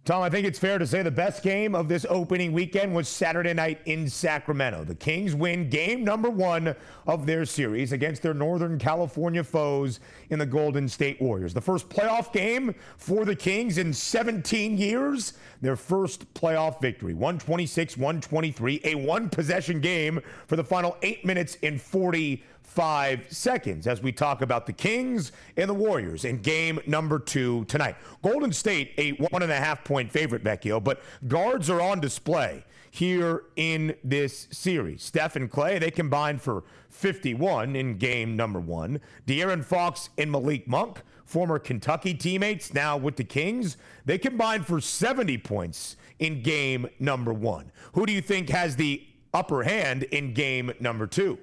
Tom, 0.06 0.22
I 0.22 0.30
think 0.30 0.46
it's 0.46 0.60
fair 0.60 0.78
to 0.80 0.86
say 0.86 1.02
the 1.02 1.10
best 1.10 1.44
game 1.44 1.74
of 1.74 1.88
this 1.88 2.06
opening 2.10 2.52
weekend 2.52 2.94
was 2.94 3.08
Saturday 3.08 3.54
night 3.54 3.80
in 3.86 4.10
Sacramento. 4.10 4.84
The 4.84 4.96
Kings 4.96 5.34
win 5.34 5.70
game 5.70 6.04
number 6.04 6.30
one 6.30 6.76
of 7.08 7.26
their 7.26 7.46
series 7.46 7.94
against 7.94 8.22
their 8.22 8.34
Northern 8.34 8.78
California 8.78 9.46
foes 9.46 10.02
in 10.30 10.40
the 10.40 10.46
Golden 10.46 10.90
State 10.90 11.22
Warriors. 11.22 11.54
The 11.54 11.62
first 11.62 11.88
playoff 11.88 12.34
game 12.34 12.76
for 12.98 13.24
the 13.24 13.34
Kings 13.34 13.78
in 13.78 13.94
17 13.94 14.78
years, 14.78 15.36
their 15.62 15.78
first 15.78 16.34
playoff 16.34 16.82
victory. 16.82 17.14
126 17.14 17.96
123, 17.96 18.82
a 18.84 18.96
one 18.96 19.30
possession 19.30 19.80
game 19.80 20.20
for 20.48 20.58
the 20.58 20.66
final 20.66 20.98
eight 21.02 21.24
minutes 21.24 21.58
and 21.64 21.82
40 21.82 22.44
five 22.64 23.26
seconds 23.30 23.86
as 23.86 24.02
we 24.02 24.12
talk 24.12 24.42
about 24.42 24.66
the 24.66 24.74
Kings 24.74 25.32
and 25.58 25.70
the 25.70 25.74
Warriors 25.74 26.26
in 26.26 26.42
game 26.42 26.80
number 26.88 27.20
two 27.20 27.66
tonight. 27.66 27.96
Golden 28.24 28.52
State, 28.52 28.94
a 28.98 29.12
one 29.12 29.44
and 29.44 29.52
a 29.52 29.58
half 29.58 29.84
point 29.84 30.12
favorite, 30.12 30.44
Vecchio, 30.44 30.84
but 30.84 31.02
guards 31.28 31.70
are 31.70 31.82
on 31.82 32.00
display 32.00 32.64
here 32.90 33.44
in 33.56 33.96
this 34.04 34.48
series. 34.52 35.02
Steph 35.02 35.36
and 35.36 35.50
Clay, 35.50 35.80
they 35.80 35.92
combined 35.92 36.42
for 36.42 36.64
51 36.90 37.76
in 37.76 37.98
game 37.98 38.36
number 38.36 38.60
one. 38.60 39.02
De'Aaron 39.26 39.64
Fox 39.64 40.10
and 40.18 40.32
Malik 40.32 40.68
Monk, 40.68 41.02
former 41.26 41.58
Kentucky 41.58 42.14
teammates, 42.14 42.74
now 42.74 42.96
with 42.96 43.16
the 43.16 43.24
Kings, 43.24 43.78
they 44.06 44.18
combined 44.18 44.68
for 44.68 44.80
70 44.80 45.40
points 45.40 45.98
in 46.20 46.44
game 46.44 46.88
number 47.00 47.34
one. 47.34 47.72
Who 47.94 48.06
do 48.06 48.14
you 48.14 48.22
think 48.22 48.50
has 48.50 48.76
the 48.76 49.04
upper 49.34 49.64
hand 49.64 50.04
in 50.04 50.34
game 50.34 50.72
number 50.80 51.08
two? 51.08 51.40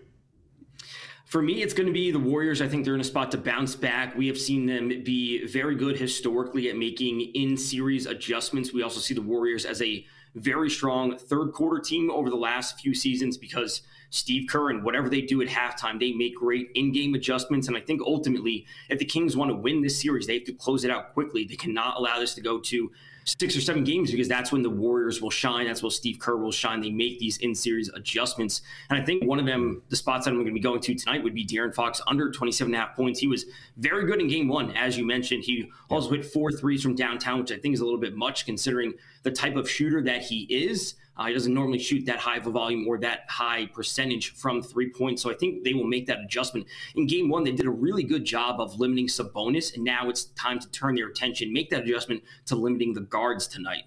For 1.31 1.41
me, 1.41 1.63
it's 1.63 1.75
going 1.75 1.87
to 1.87 1.93
be 1.93 2.11
the 2.11 2.19
Warriors. 2.19 2.61
I 2.61 2.67
think 2.67 2.85
they're 2.85 2.97
in 2.97 3.01
a 3.01 3.05
spot 3.05 3.31
to 3.31 3.39
bounce 3.39 3.77
back. 3.77 4.17
We 4.17 4.27
have 4.27 4.37
seen 4.37 4.67
them 4.67 4.89
be 4.89 5.47
very 5.47 5.77
good 5.77 5.97
historically 5.97 6.69
at 6.69 6.77
making 6.77 7.21
in 7.21 7.57
series 7.57 8.07
adjustments. 8.07 8.73
We 8.73 8.83
also 8.83 8.99
see 8.99 9.15
the 9.15 9.23
Warriors 9.23 9.65
as 9.65 9.81
a 9.81 10.05
very 10.35 10.69
strong 10.69 11.17
third 11.17 11.53
quarter 11.53 11.81
team 11.81 12.11
over 12.11 12.31
the 12.31 12.37
last 12.37 12.81
few 12.81 12.95
seasons 12.95 13.39
because 13.39 13.83
Steve 14.11 14.49
Kerr 14.49 14.71
and 14.71 14.83
whatever 14.83 15.09
they 15.09 15.21
do 15.21 15.41
at 15.41 15.47
halftime, 15.47 16.01
they 16.01 16.11
make 16.11 16.35
great 16.35 16.67
in 16.75 16.93
game 16.93 17.15
adjustments. 17.15 17.69
And 17.69 17.77
I 17.77 17.81
think 17.81 18.01
ultimately, 18.03 18.67
if 18.89 18.99
the 18.99 19.05
Kings 19.05 19.37
want 19.37 19.53
to 19.53 19.55
win 19.55 19.83
this 19.83 20.01
series, 20.01 20.27
they 20.27 20.35
have 20.35 20.45
to 20.47 20.53
close 20.53 20.85
it 20.85 20.91
out 20.91 21.15
quickly. 21.15 21.45
They 21.45 21.55
cannot 21.55 21.97
allow 21.97 22.19
this 22.19 22.35
to 22.35 22.41
go 22.41 22.59
to 22.59 22.91
six 23.25 23.57
or 23.57 23.61
seven 23.61 23.85
games 23.85 24.11
because 24.11 24.29
that's 24.29 24.53
when 24.53 24.63
the 24.63 24.71
Warriors 24.71 25.21
will 25.21 25.31
shine. 25.31 25.67
That's 25.67 25.83
when 25.83 25.91
Steve 25.91 26.19
Kerr 26.19 26.37
will 26.37 26.53
shine. 26.53 26.81
They 26.81 26.91
make 26.91 27.19
these 27.19 27.39
in 27.39 27.55
series 27.55 27.89
adjustments. 27.91 28.63
And 28.89 29.01
I 29.01 29.05
think 29.05 29.25
one 29.25 29.39
of 29.39 29.47
them, 29.47 29.83
the 29.89 29.97
spots 29.97 30.25
that 30.25 30.31
I'm 30.31 30.37
going 30.37 30.47
to 30.47 30.53
be 30.53 30.61
going 30.61 30.81
to 30.81 30.95
tonight, 30.95 31.23
would 31.23 31.35
be 31.35 31.47
De'Aaron 31.47 31.75
Fox 31.75 32.01
under 32.07 32.31
27 32.31 32.75
and 32.75 32.83
a 32.83 32.87
half 32.87 32.97
points. 32.97 33.21
He 33.21 33.27
was 33.27 33.47
very 33.77 34.07
good 34.07 34.21
in 34.21 34.29
game 34.29 34.49
one, 34.49 34.73
as 34.77 34.97
you 34.97 35.07
mentioned. 35.07 35.45
He 35.45 35.71
also 35.89 36.11
hit 36.11 36.25
four 36.25 36.51
threes 36.53 36.83
from 36.83 36.95
downtown, 36.95 37.41
which 37.41 37.53
I 37.53 37.59
think 37.59 37.75
is 37.75 37.81
a 37.81 37.85
little 37.85 38.01
bit 38.01 38.17
much 38.17 38.47
considering 38.47 38.95
the 39.23 39.31
type 39.31 39.57
of 39.57 39.69
shooter 39.69 40.03
that 40.03 40.23
he 40.23 40.43
is. 40.45 40.95
Uh, 41.21 41.27
he 41.27 41.35
doesn't 41.35 41.53
normally 41.53 41.79
shoot 41.79 42.07
that 42.07 42.19
high 42.19 42.39
of 42.39 42.47
a 42.47 42.51
volume 42.51 42.89
or 42.89 42.97
that 42.97 43.27
high 43.29 43.67
percentage 43.67 44.33
from 44.37 44.63
three 44.63 44.89
points. 44.91 45.21
So 45.21 45.31
I 45.31 45.35
think 45.35 45.65
they 45.65 45.75
will 45.75 45.85
make 45.85 46.07
that 46.07 46.21
adjustment. 46.21 46.67
In 46.95 47.07
game 47.07 47.29
one, 47.29 47.45
they 47.45 47.53
did 47.53 47.67
a 47.67 47.71
really 47.71 48.03
good 48.03 48.25
job 48.25 48.59
of 48.59 48.81
limiting 48.81 49.07
Sabonis, 49.07 49.75
and 49.75 49.85
now 49.85 50.09
it's 50.09 50.25
time 50.33 50.59
to 50.59 50.71
turn 50.71 50.95
their 50.95 51.09
attention, 51.09 51.53
make 51.53 51.69
that 51.71 51.83
adjustment 51.83 52.23
to 52.47 52.57
limiting 52.57 52.95
the 52.95 53.03
guards 53.03 53.47
tonight. 53.47 53.85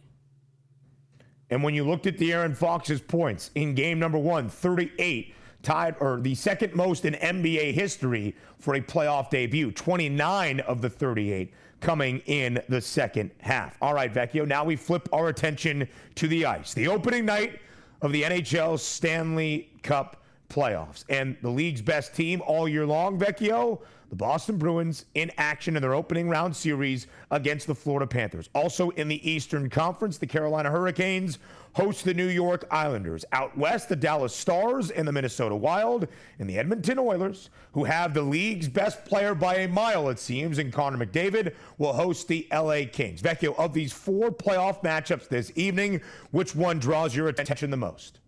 And 1.49 1.63
when 1.63 1.73
you 1.73 1.83
looked 1.83 2.05
at 2.05 2.19
De'Aaron 2.19 2.55
Fox's 2.55 3.01
points 3.01 3.49
in 3.55 3.73
game 3.73 3.97
number 3.97 4.19
one, 4.19 4.47
38, 4.47 5.33
tied 5.63 5.95
or 5.99 6.21
the 6.21 6.35
second 6.35 6.75
most 6.75 7.03
in 7.03 7.15
NBA 7.15 7.73
history 7.73 8.35
for 8.59 8.75
a 8.75 8.81
playoff 8.81 9.31
debut, 9.31 9.71
29 9.71 10.59
of 10.59 10.83
the 10.83 10.89
38 10.89 11.51
coming 11.83 12.19
in 12.27 12.61
the 12.69 12.79
second 12.79 13.29
half. 13.39 13.77
All 13.81 13.93
right, 13.93 14.11
Vecchio, 14.11 14.47
now 14.47 14.63
we 14.63 14.77
flip 14.77 15.09
our 15.11 15.27
attention 15.27 15.87
to 16.15 16.27
the 16.29 16.45
ice. 16.45 16.73
The 16.73 16.87
opening 16.87 17.25
night 17.25 17.59
of 18.01 18.13
the 18.13 18.23
NHL 18.23 18.79
Stanley 18.79 19.69
Cup 19.83 20.23
playoffs. 20.49 21.03
And 21.09 21.35
the 21.41 21.49
league's 21.49 21.81
best 21.81 22.15
team 22.15 22.41
all 22.45 22.69
year 22.69 22.85
long, 22.85 23.19
Vecchio, 23.19 23.81
the 24.09 24.15
Boston 24.15 24.57
Bruins 24.57 25.05
in 25.15 25.31
action 25.37 25.75
in 25.75 25.81
their 25.81 25.93
opening 25.93 26.29
round 26.29 26.55
series 26.55 27.07
against 27.31 27.67
the 27.67 27.75
Florida 27.75 28.07
Panthers. 28.07 28.49
Also 28.55 28.91
in 28.91 29.09
the 29.09 29.29
Eastern 29.29 29.69
Conference, 29.69 30.17
the 30.17 30.27
Carolina 30.27 30.69
Hurricanes 30.69 31.39
host 31.73 32.05
the 32.05 32.13
New 32.13 32.27
York 32.27 32.65
Islanders. 32.71 33.25
Out 33.31 33.57
west, 33.57 33.89
the 33.89 33.95
Dallas 33.95 34.35
Stars 34.35 34.91
and 34.91 35.07
the 35.07 35.11
Minnesota 35.11 35.55
Wild, 35.55 36.07
and 36.39 36.49
the 36.49 36.57
Edmonton 36.57 36.99
Oilers, 36.99 37.49
who 37.73 37.83
have 37.83 38.13
the 38.13 38.21
league's 38.21 38.67
best 38.67 39.05
player 39.05 39.35
by 39.35 39.55
a 39.55 39.67
mile, 39.67 40.09
it 40.09 40.19
seems, 40.19 40.57
and 40.57 40.71
Connor 40.71 41.05
McDavid, 41.05 41.53
will 41.77 41.93
host 41.93 42.27
the 42.27 42.47
LA 42.51 42.81
Kings. 42.91 43.21
Vecchio, 43.21 43.57
of 43.57 43.73
these 43.73 43.91
four 43.91 44.31
playoff 44.31 44.83
matchups 44.83 45.27
this 45.27 45.51
evening, 45.55 46.01
which 46.31 46.55
one 46.55 46.79
draws 46.79 47.15
your 47.15 47.27
attention 47.27 47.69
the 47.69 47.77
most? 47.77 48.19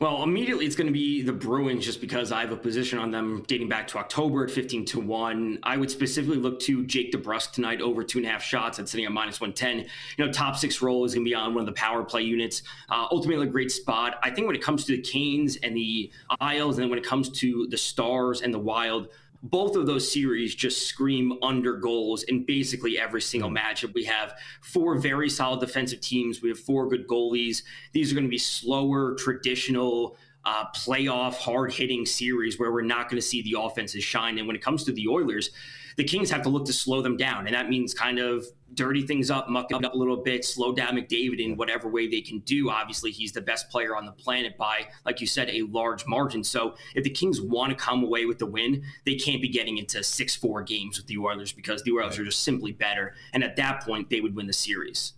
Well, 0.00 0.24
immediately 0.24 0.66
it's 0.66 0.74
going 0.74 0.88
to 0.88 0.92
be 0.92 1.22
the 1.22 1.32
Bruins 1.32 1.84
just 1.84 2.00
because 2.00 2.32
I 2.32 2.40
have 2.40 2.50
a 2.50 2.56
position 2.56 2.98
on 2.98 3.12
them 3.12 3.44
dating 3.46 3.68
back 3.68 3.86
to 3.88 3.98
October 3.98 4.42
at 4.44 4.50
15 4.50 4.84
to 4.86 5.00
1. 5.00 5.60
I 5.62 5.76
would 5.76 5.88
specifically 5.88 6.36
look 6.36 6.58
to 6.60 6.84
Jake 6.84 7.12
DeBrusk 7.12 7.52
tonight 7.52 7.80
over 7.80 8.02
two 8.02 8.18
and 8.18 8.26
a 8.26 8.30
half 8.30 8.42
shots 8.42 8.80
at 8.80 8.88
sitting 8.88 9.06
at 9.06 9.12
minus 9.12 9.40
110. 9.40 9.88
You 10.18 10.26
know, 10.26 10.32
top 10.32 10.56
six 10.56 10.82
role 10.82 11.04
is 11.04 11.14
going 11.14 11.24
to 11.24 11.28
be 11.28 11.34
on 11.34 11.54
one 11.54 11.60
of 11.60 11.66
the 11.66 11.72
power 11.72 12.02
play 12.02 12.22
units. 12.22 12.62
Uh, 12.88 13.06
ultimately, 13.12 13.46
a 13.46 13.50
great 13.50 13.70
spot. 13.70 14.18
I 14.20 14.30
think 14.30 14.48
when 14.48 14.56
it 14.56 14.62
comes 14.62 14.84
to 14.86 14.96
the 14.96 15.02
Canes 15.02 15.56
and 15.62 15.76
the 15.76 16.10
Isles, 16.40 16.76
and 16.76 16.82
then 16.82 16.90
when 16.90 16.98
it 16.98 17.06
comes 17.06 17.28
to 17.30 17.68
the 17.68 17.78
Stars 17.78 18.42
and 18.42 18.52
the 18.52 18.58
Wild, 18.58 19.08
both 19.44 19.76
of 19.76 19.86
those 19.86 20.10
series 20.10 20.54
just 20.54 20.88
scream 20.88 21.38
under 21.42 21.76
goals 21.76 22.22
in 22.24 22.44
basically 22.44 22.98
every 22.98 23.20
single 23.20 23.50
mm. 23.50 23.58
matchup. 23.58 23.92
We 23.94 24.04
have 24.04 24.34
four 24.62 24.98
very 24.98 25.28
solid 25.28 25.60
defensive 25.60 26.00
teams. 26.00 26.42
We 26.42 26.48
have 26.48 26.58
four 26.58 26.88
good 26.88 27.06
goalies. 27.06 27.62
These 27.92 28.10
are 28.10 28.14
going 28.14 28.24
to 28.24 28.30
be 28.30 28.38
slower, 28.38 29.14
traditional, 29.14 30.16
uh, 30.46 30.64
playoff, 30.74 31.34
hard 31.34 31.72
hitting 31.72 32.06
series 32.06 32.58
where 32.58 32.72
we're 32.72 32.82
not 32.82 33.10
going 33.10 33.20
to 33.20 33.26
see 33.26 33.42
the 33.42 33.56
offenses 33.58 34.02
shine. 34.02 34.38
And 34.38 34.46
when 34.46 34.56
it 34.56 34.62
comes 34.62 34.82
to 34.84 34.92
the 34.92 35.08
Oilers, 35.08 35.50
the 35.96 36.04
Kings 36.04 36.30
have 36.30 36.42
to 36.42 36.48
look 36.48 36.64
to 36.66 36.72
slow 36.72 37.02
them 37.02 37.16
down. 37.16 37.46
And 37.46 37.54
that 37.54 37.68
means 37.68 37.92
kind 37.92 38.18
of 38.18 38.46
dirty 38.74 39.06
things 39.06 39.30
up, 39.30 39.48
muck 39.48 39.70
it 39.70 39.84
up 39.84 39.94
a 39.94 39.96
little 39.96 40.16
bit, 40.16 40.44
slow 40.44 40.72
down 40.72 40.96
McDavid 40.96 41.38
in 41.38 41.56
whatever 41.56 41.88
way 41.88 42.08
they 42.08 42.20
can 42.20 42.40
do. 42.40 42.70
Obviously, 42.70 43.10
he's 43.10 43.32
the 43.32 43.40
best 43.40 43.68
player 43.70 43.96
on 43.96 44.06
the 44.06 44.12
planet 44.12 44.56
by, 44.56 44.86
like 45.04 45.20
you 45.20 45.26
said, 45.26 45.48
a 45.50 45.62
large 45.62 46.06
margin. 46.06 46.44
So 46.44 46.74
if 46.94 47.04
the 47.04 47.10
Kings 47.10 47.40
want 47.40 47.70
to 47.70 47.76
come 47.76 48.02
away 48.02 48.26
with 48.26 48.38
the 48.38 48.46
win, 48.46 48.82
they 49.04 49.14
can't 49.14 49.42
be 49.42 49.48
getting 49.48 49.78
into 49.78 50.02
6 50.02 50.36
4 50.36 50.62
games 50.62 50.98
with 50.98 51.06
the 51.06 51.18
Oilers 51.18 51.52
because 51.52 51.82
the 51.82 51.92
Oilers 51.92 52.18
are 52.18 52.24
just 52.24 52.42
simply 52.42 52.72
better. 52.72 53.14
And 53.32 53.44
at 53.44 53.56
that 53.56 53.82
point, 53.82 54.10
they 54.10 54.20
would 54.20 54.34
win 54.34 54.46
the 54.46 54.52
series. 54.52 55.14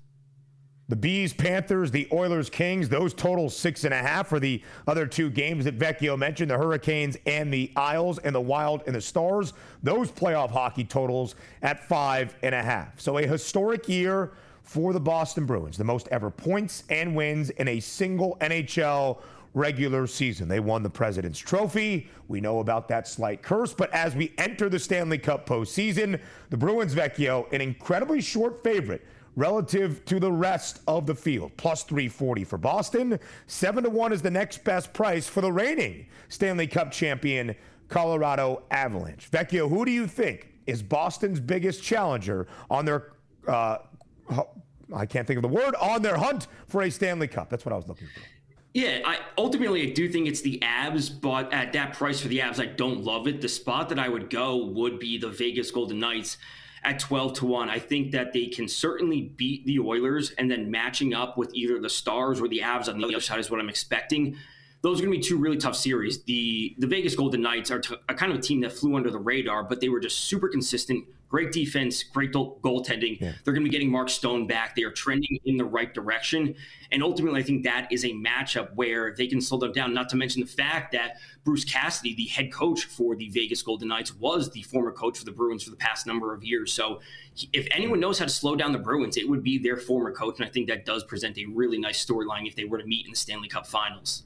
The 0.88 0.96
Bees, 0.96 1.32
Panthers, 1.32 1.90
the 1.90 2.06
Oilers, 2.12 2.48
Kings, 2.48 2.88
those 2.88 3.12
total 3.12 3.50
six 3.50 3.82
and 3.82 3.92
a 3.92 3.96
half 3.96 4.28
for 4.28 4.38
the 4.38 4.62
other 4.86 5.04
two 5.04 5.30
games 5.30 5.64
that 5.64 5.78
Vecchio 5.78 6.16
mentioned 6.16 6.50
the 6.50 6.56
Hurricanes 6.56 7.16
and 7.26 7.52
the 7.52 7.72
Isles 7.74 8.18
and 8.18 8.32
the 8.32 8.40
Wild 8.40 8.84
and 8.86 8.94
the 8.94 9.00
Stars. 9.00 9.52
Those 9.82 10.12
playoff 10.12 10.50
hockey 10.50 10.84
totals 10.84 11.34
at 11.62 11.88
five 11.88 12.36
and 12.44 12.54
a 12.54 12.62
half. 12.62 13.00
So 13.00 13.18
a 13.18 13.26
historic 13.26 13.88
year 13.88 14.32
for 14.62 14.92
the 14.92 15.00
Boston 15.00 15.44
Bruins, 15.44 15.76
the 15.76 15.84
most 15.84 16.06
ever 16.08 16.30
points 16.30 16.84
and 16.88 17.16
wins 17.16 17.50
in 17.50 17.66
a 17.66 17.80
single 17.80 18.36
NHL 18.40 19.20
regular 19.54 20.06
season. 20.06 20.46
They 20.46 20.60
won 20.60 20.84
the 20.84 20.90
President's 20.90 21.38
Trophy. 21.38 22.08
We 22.28 22.40
know 22.40 22.60
about 22.60 22.86
that 22.88 23.08
slight 23.08 23.42
curse, 23.42 23.72
but 23.72 23.92
as 23.92 24.14
we 24.14 24.34
enter 24.38 24.68
the 24.68 24.78
Stanley 24.78 25.18
Cup 25.18 25.48
postseason, 25.48 26.20
the 26.50 26.56
Bruins 26.56 26.94
Vecchio, 26.94 27.50
an 27.52 27.60
incredibly 27.60 28.20
short 28.20 28.62
favorite 28.62 29.04
relative 29.36 30.04
to 30.06 30.18
the 30.18 30.32
rest 30.32 30.80
of 30.88 31.06
the 31.06 31.14
field. 31.14 31.52
Plus 31.56 31.84
340 31.84 32.44
for 32.44 32.58
Boston. 32.58 33.20
7 33.46 33.84
to 33.84 33.90
1 33.90 34.12
is 34.12 34.22
the 34.22 34.30
next 34.30 34.64
best 34.64 34.92
price 34.92 35.28
for 35.28 35.42
the 35.42 35.52
reigning 35.52 36.06
Stanley 36.28 36.66
Cup 36.66 36.90
champion, 36.90 37.54
Colorado 37.88 38.62
Avalanche. 38.70 39.30
Vecchio, 39.30 39.68
who 39.68 39.84
do 39.84 39.92
you 39.92 40.06
think 40.06 40.52
is 40.66 40.82
Boston's 40.82 41.38
biggest 41.38 41.82
challenger 41.82 42.48
on 42.68 42.84
their, 42.84 43.12
uh, 43.46 43.78
I 44.94 45.06
can't 45.06 45.26
think 45.26 45.36
of 45.36 45.42
the 45.42 45.48
word, 45.48 45.74
on 45.76 46.02
their 46.02 46.16
hunt 46.16 46.48
for 46.66 46.82
a 46.82 46.90
Stanley 46.90 47.28
Cup? 47.28 47.50
That's 47.50 47.64
what 47.64 47.72
I 47.72 47.76
was 47.76 47.86
looking 47.86 48.08
for. 48.08 48.20
Yeah, 48.74 49.00
I 49.06 49.20
ultimately 49.38 49.90
I 49.90 49.94
do 49.94 50.06
think 50.06 50.28
it's 50.28 50.42
the 50.42 50.58
Avs, 50.58 51.10
but 51.18 51.50
at 51.50 51.72
that 51.72 51.94
price 51.94 52.20
for 52.20 52.28
the 52.28 52.40
Avs, 52.40 52.60
I 52.60 52.66
don't 52.66 53.04
love 53.04 53.26
it. 53.26 53.40
The 53.40 53.48
spot 53.48 53.88
that 53.88 53.98
I 53.98 54.10
would 54.10 54.28
go 54.28 54.66
would 54.66 54.98
be 54.98 55.16
the 55.16 55.30
Vegas 55.30 55.70
Golden 55.70 55.98
Knights 55.98 56.36
at 56.86 57.00
12 57.00 57.32
to 57.34 57.46
1. 57.46 57.68
I 57.68 57.80
think 57.80 58.12
that 58.12 58.32
they 58.32 58.46
can 58.46 58.68
certainly 58.68 59.20
beat 59.20 59.66
the 59.66 59.80
Oilers 59.80 60.30
and 60.30 60.48
then 60.48 60.70
matching 60.70 61.14
up 61.14 61.36
with 61.36 61.52
either 61.52 61.80
the 61.80 61.90
Stars 61.90 62.40
or 62.40 62.46
the 62.46 62.60
Avs 62.60 62.88
on 62.88 62.98
the 62.98 63.04
other 63.04 63.20
side 63.20 63.40
is 63.40 63.50
what 63.50 63.58
I'm 63.58 63.68
expecting. 63.68 64.36
Those 64.82 65.00
are 65.00 65.04
going 65.04 65.12
to 65.12 65.18
be 65.18 65.22
two 65.22 65.36
really 65.36 65.56
tough 65.56 65.74
series. 65.74 66.22
The 66.22 66.76
the 66.78 66.86
Vegas 66.86 67.16
Golden 67.16 67.42
Knights 67.42 67.72
are 67.72 67.82
a 68.08 68.14
kind 68.14 68.30
of 68.30 68.38
a 68.38 68.40
team 68.40 68.60
that 68.60 68.72
flew 68.72 68.94
under 68.94 69.10
the 69.10 69.18
radar, 69.18 69.64
but 69.64 69.80
they 69.80 69.88
were 69.88 69.98
just 69.98 70.20
super 70.20 70.48
consistent, 70.48 71.04
Great 71.28 71.50
defense, 71.50 72.04
great 72.04 72.32
goaltending. 72.32 73.20
Yeah. 73.20 73.32
They're 73.42 73.52
going 73.52 73.64
to 73.64 73.68
be 73.68 73.70
getting 73.70 73.90
Mark 73.90 74.08
Stone 74.08 74.46
back. 74.46 74.76
They 74.76 74.84
are 74.84 74.92
trending 74.92 75.40
in 75.44 75.56
the 75.56 75.64
right 75.64 75.92
direction. 75.92 76.54
And 76.92 77.02
ultimately, 77.02 77.40
I 77.40 77.42
think 77.42 77.64
that 77.64 77.88
is 77.90 78.04
a 78.04 78.10
matchup 78.10 78.72
where 78.74 79.12
they 79.12 79.26
can 79.26 79.40
slow 79.40 79.58
them 79.58 79.72
down. 79.72 79.92
Not 79.92 80.08
to 80.10 80.16
mention 80.16 80.40
the 80.40 80.46
fact 80.46 80.92
that 80.92 81.16
Bruce 81.44 81.64
Cassidy, 81.64 82.14
the 82.14 82.26
head 82.26 82.52
coach 82.52 82.84
for 82.84 83.16
the 83.16 83.28
Vegas 83.30 83.60
Golden 83.60 83.88
Knights, 83.88 84.14
was 84.14 84.50
the 84.52 84.62
former 84.62 84.92
coach 84.92 85.18
for 85.18 85.24
the 85.24 85.32
Bruins 85.32 85.64
for 85.64 85.70
the 85.70 85.76
past 85.76 86.06
number 86.06 86.32
of 86.32 86.44
years. 86.44 86.72
So 86.72 87.00
if 87.52 87.66
anyone 87.72 87.98
knows 87.98 88.20
how 88.20 88.26
to 88.26 88.30
slow 88.30 88.54
down 88.54 88.70
the 88.70 88.78
Bruins, 88.78 89.16
it 89.16 89.28
would 89.28 89.42
be 89.42 89.58
their 89.58 89.76
former 89.76 90.12
coach. 90.12 90.38
And 90.38 90.46
I 90.46 90.50
think 90.50 90.68
that 90.68 90.86
does 90.86 91.02
present 91.02 91.38
a 91.38 91.46
really 91.46 91.78
nice 91.78 92.04
storyline 92.04 92.46
if 92.46 92.54
they 92.54 92.64
were 92.64 92.78
to 92.78 92.86
meet 92.86 93.04
in 93.04 93.10
the 93.10 93.16
Stanley 93.16 93.48
Cup 93.48 93.66
finals. 93.66 94.25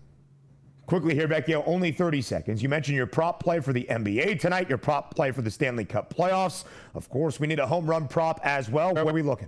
Quickly 0.90 1.14
here, 1.14 1.28
Vecchio, 1.28 1.62
only 1.66 1.92
30 1.92 2.20
seconds. 2.20 2.64
You 2.64 2.68
mentioned 2.68 2.96
your 2.96 3.06
prop 3.06 3.40
play 3.40 3.60
for 3.60 3.72
the 3.72 3.86
NBA 3.88 4.40
tonight, 4.40 4.68
your 4.68 4.76
prop 4.76 5.14
play 5.14 5.30
for 5.30 5.40
the 5.40 5.48
Stanley 5.48 5.84
Cup 5.84 6.12
playoffs. 6.12 6.64
Of 6.96 7.08
course, 7.08 7.38
we 7.38 7.46
need 7.46 7.60
a 7.60 7.66
home 7.68 7.86
run 7.86 8.08
prop 8.08 8.40
as 8.42 8.68
well. 8.68 8.92
Where 8.94 9.06
are 9.06 9.12
we 9.12 9.22
looking? 9.22 9.46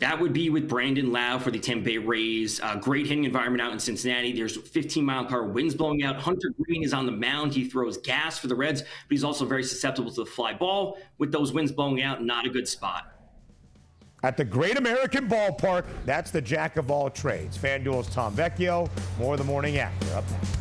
That 0.00 0.20
would 0.20 0.34
be 0.34 0.50
with 0.50 0.68
Brandon 0.68 1.10
Lowe 1.12 1.38
for 1.38 1.50
the 1.50 1.58
Tampa 1.58 1.86
Bay 1.86 1.96
Rays. 1.96 2.60
Uh, 2.60 2.76
great 2.76 3.06
hitting 3.06 3.24
environment 3.24 3.62
out 3.62 3.72
in 3.72 3.78
Cincinnati. 3.78 4.34
There's 4.34 4.54
15 4.54 5.02
mile 5.02 5.24
per 5.24 5.36
hour 5.36 5.44
winds 5.44 5.74
blowing 5.74 6.04
out. 6.04 6.20
Hunter 6.20 6.52
Greene 6.62 6.84
is 6.84 6.92
on 6.92 7.06
the 7.06 7.12
mound. 7.12 7.54
He 7.54 7.64
throws 7.64 7.96
gas 7.96 8.38
for 8.38 8.48
the 8.48 8.54
Reds, 8.54 8.82
but 8.82 8.88
he's 9.08 9.24
also 9.24 9.46
very 9.46 9.64
susceptible 9.64 10.10
to 10.10 10.24
the 10.24 10.30
fly 10.30 10.52
ball. 10.52 10.98
With 11.16 11.32
those 11.32 11.54
winds 11.54 11.72
blowing 11.72 12.02
out, 12.02 12.22
not 12.22 12.44
a 12.44 12.50
good 12.50 12.68
spot 12.68 13.19
at 14.22 14.36
the 14.36 14.44
Great 14.44 14.78
American 14.78 15.28
Ballpark. 15.28 15.84
That's 16.04 16.30
the 16.30 16.40
jack 16.40 16.76
of 16.76 16.90
all 16.90 17.10
trades. 17.10 17.56
FanDuel's 17.56 18.08
Tom 18.08 18.34
Vecchio. 18.34 18.88
More 19.18 19.36
the 19.36 19.44
morning 19.44 19.78
after. 19.78 20.14
Up 20.16 20.24
next. 20.30 20.60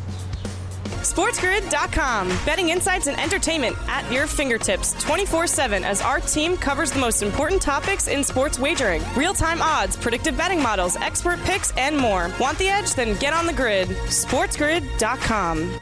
SportsGrid.com. 1.01 2.27
Betting 2.45 2.69
insights 2.69 3.07
and 3.07 3.19
entertainment 3.19 3.75
at 3.87 4.09
your 4.11 4.27
fingertips 4.27 4.93
24 5.01 5.47
7 5.47 5.83
as 5.83 6.01
our 6.01 6.19
team 6.19 6.57
covers 6.57 6.91
the 6.91 6.99
most 6.99 7.23
important 7.23 7.61
topics 7.61 8.07
in 8.07 8.23
sports 8.23 8.59
wagering 8.59 9.01
real 9.15 9.33
time 9.33 9.61
odds, 9.61 9.95
predictive 9.95 10.37
betting 10.37 10.61
models, 10.61 10.97
expert 10.97 11.39
picks, 11.43 11.71
and 11.77 11.97
more. 11.97 12.29
Want 12.39 12.57
the 12.57 12.67
edge? 12.67 12.93
Then 12.93 13.17
get 13.17 13.33
on 13.33 13.45
the 13.45 13.53
grid. 13.53 13.87
SportsGrid.com. 13.87 15.79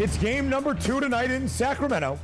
It's 0.00 0.16
game 0.16 0.48
number 0.48 0.72
two 0.72 0.98
tonight 0.98 1.30
in 1.30 1.46
Sacramento. 1.46 2.18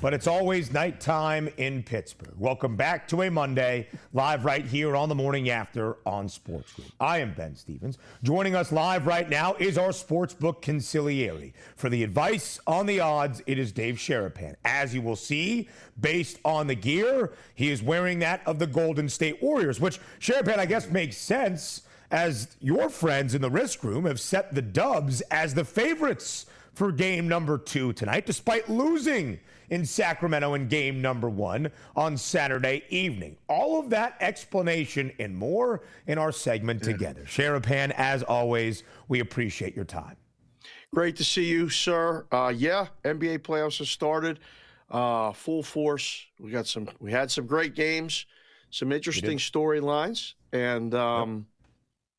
but 0.00 0.12
it's 0.12 0.26
always 0.26 0.72
nighttime 0.72 1.48
in 1.58 1.84
Pittsburgh. 1.84 2.34
Welcome 2.36 2.74
back 2.74 3.06
to 3.08 3.22
a 3.22 3.30
Monday, 3.30 3.86
live 4.12 4.44
right 4.44 4.64
here 4.64 4.96
on 4.96 5.08
the 5.08 5.14
morning 5.14 5.48
after 5.48 5.98
on 6.04 6.28
Sports 6.28 6.72
Grid. 6.72 6.90
I 6.98 7.18
am 7.18 7.32
Ben 7.34 7.54
Stevens. 7.54 7.98
Joining 8.24 8.56
us 8.56 8.72
live 8.72 9.06
right 9.06 9.30
now 9.30 9.54
is 9.60 9.78
our 9.78 9.90
sportsbook 9.90 10.60
consigliere. 10.60 11.52
For 11.76 11.88
the 11.88 12.02
advice 12.02 12.58
on 12.66 12.86
the 12.86 12.98
odds, 12.98 13.42
it 13.46 13.60
is 13.60 13.70
Dave 13.70 13.94
Sharapan. 13.94 14.56
As 14.64 14.92
you 14.92 15.00
will 15.00 15.14
see, 15.14 15.68
based 16.00 16.40
on 16.44 16.66
the 16.66 16.74
gear, 16.74 17.30
he 17.54 17.70
is 17.70 17.80
wearing 17.80 18.18
that 18.20 18.40
of 18.44 18.58
the 18.58 18.66
Golden 18.66 19.08
State 19.08 19.40
Warriors, 19.40 19.78
which 19.78 20.00
Sharapan, 20.18 20.58
I 20.58 20.66
guess, 20.66 20.90
makes 20.90 21.16
sense 21.16 21.82
as 22.10 22.56
your 22.60 22.88
friends 22.88 23.36
in 23.36 23.42
the 23.42 23.50
risk 23.50 23.84
room 23.84 24.04
have 24.04 24.18
set 24.18 24.52
the 24.52 24.62
Dubs 24.62 25.20
as 25.30 25.54
the 25.54 25.64
favorites 25.64 26.46
for 26.80 26.90
game 26.90 27.28
number 27.28 27.58
two 27.58 27.92
tonight, 27.92 28.24
despite 28.24 28.66
losing 28.70 29.38
in 29.68 29.84
Sacramento 29.84 30.54
in 30.54 30.66
game 30.66 31.02
number 31.02 31.28
one 31.28 31.70
on 31.94 32.16
Saturday 32.16 32.84
evening. 32.88 33.36
All 33.50 33.78
of 33.78 33.90
that 33.90 34.16
explanation 34.20 35.12
and 35.18 35.36
more 35.36 35.82
in 36.06 36.16
our 36.16 36.32
segment 36.32 36.82
together. 36.82 37.24
Sharapan, 37.26 37.92
as 37.98 38.22
always, 38.22 38.82
we 39.08 39.20
appreciate 39.20 39.76
your 39.76 39.84
time. 39.84 40.16
Great 40.94 41.16
to 41.16 41.24
see 41.24 41.44
you, 41.44 41.68
sir. 41.68 42.24
Uh, 42.32 42.50
yeah, 42.56 42.86
NBA 43.04 43.40
playoffs 43.40 43.76
have 43.80 43.88
started 43.88 44.40
uh, 44.90 45.32
full 45.32 45.62
force. 45.62 46.24
We 46.38 46.50
got 46.50 46.66
some. 46.66 46.88
We 46.98 47.12
had 47.12 47.30
some 47.30 47.46
great 47.46 47.74
games, 47.74 48.24
some 48.70 48.90
interesting 48.90 49.36
storylines, 49.36 50.32
and 50.54 50.94
um, 50.94 51.46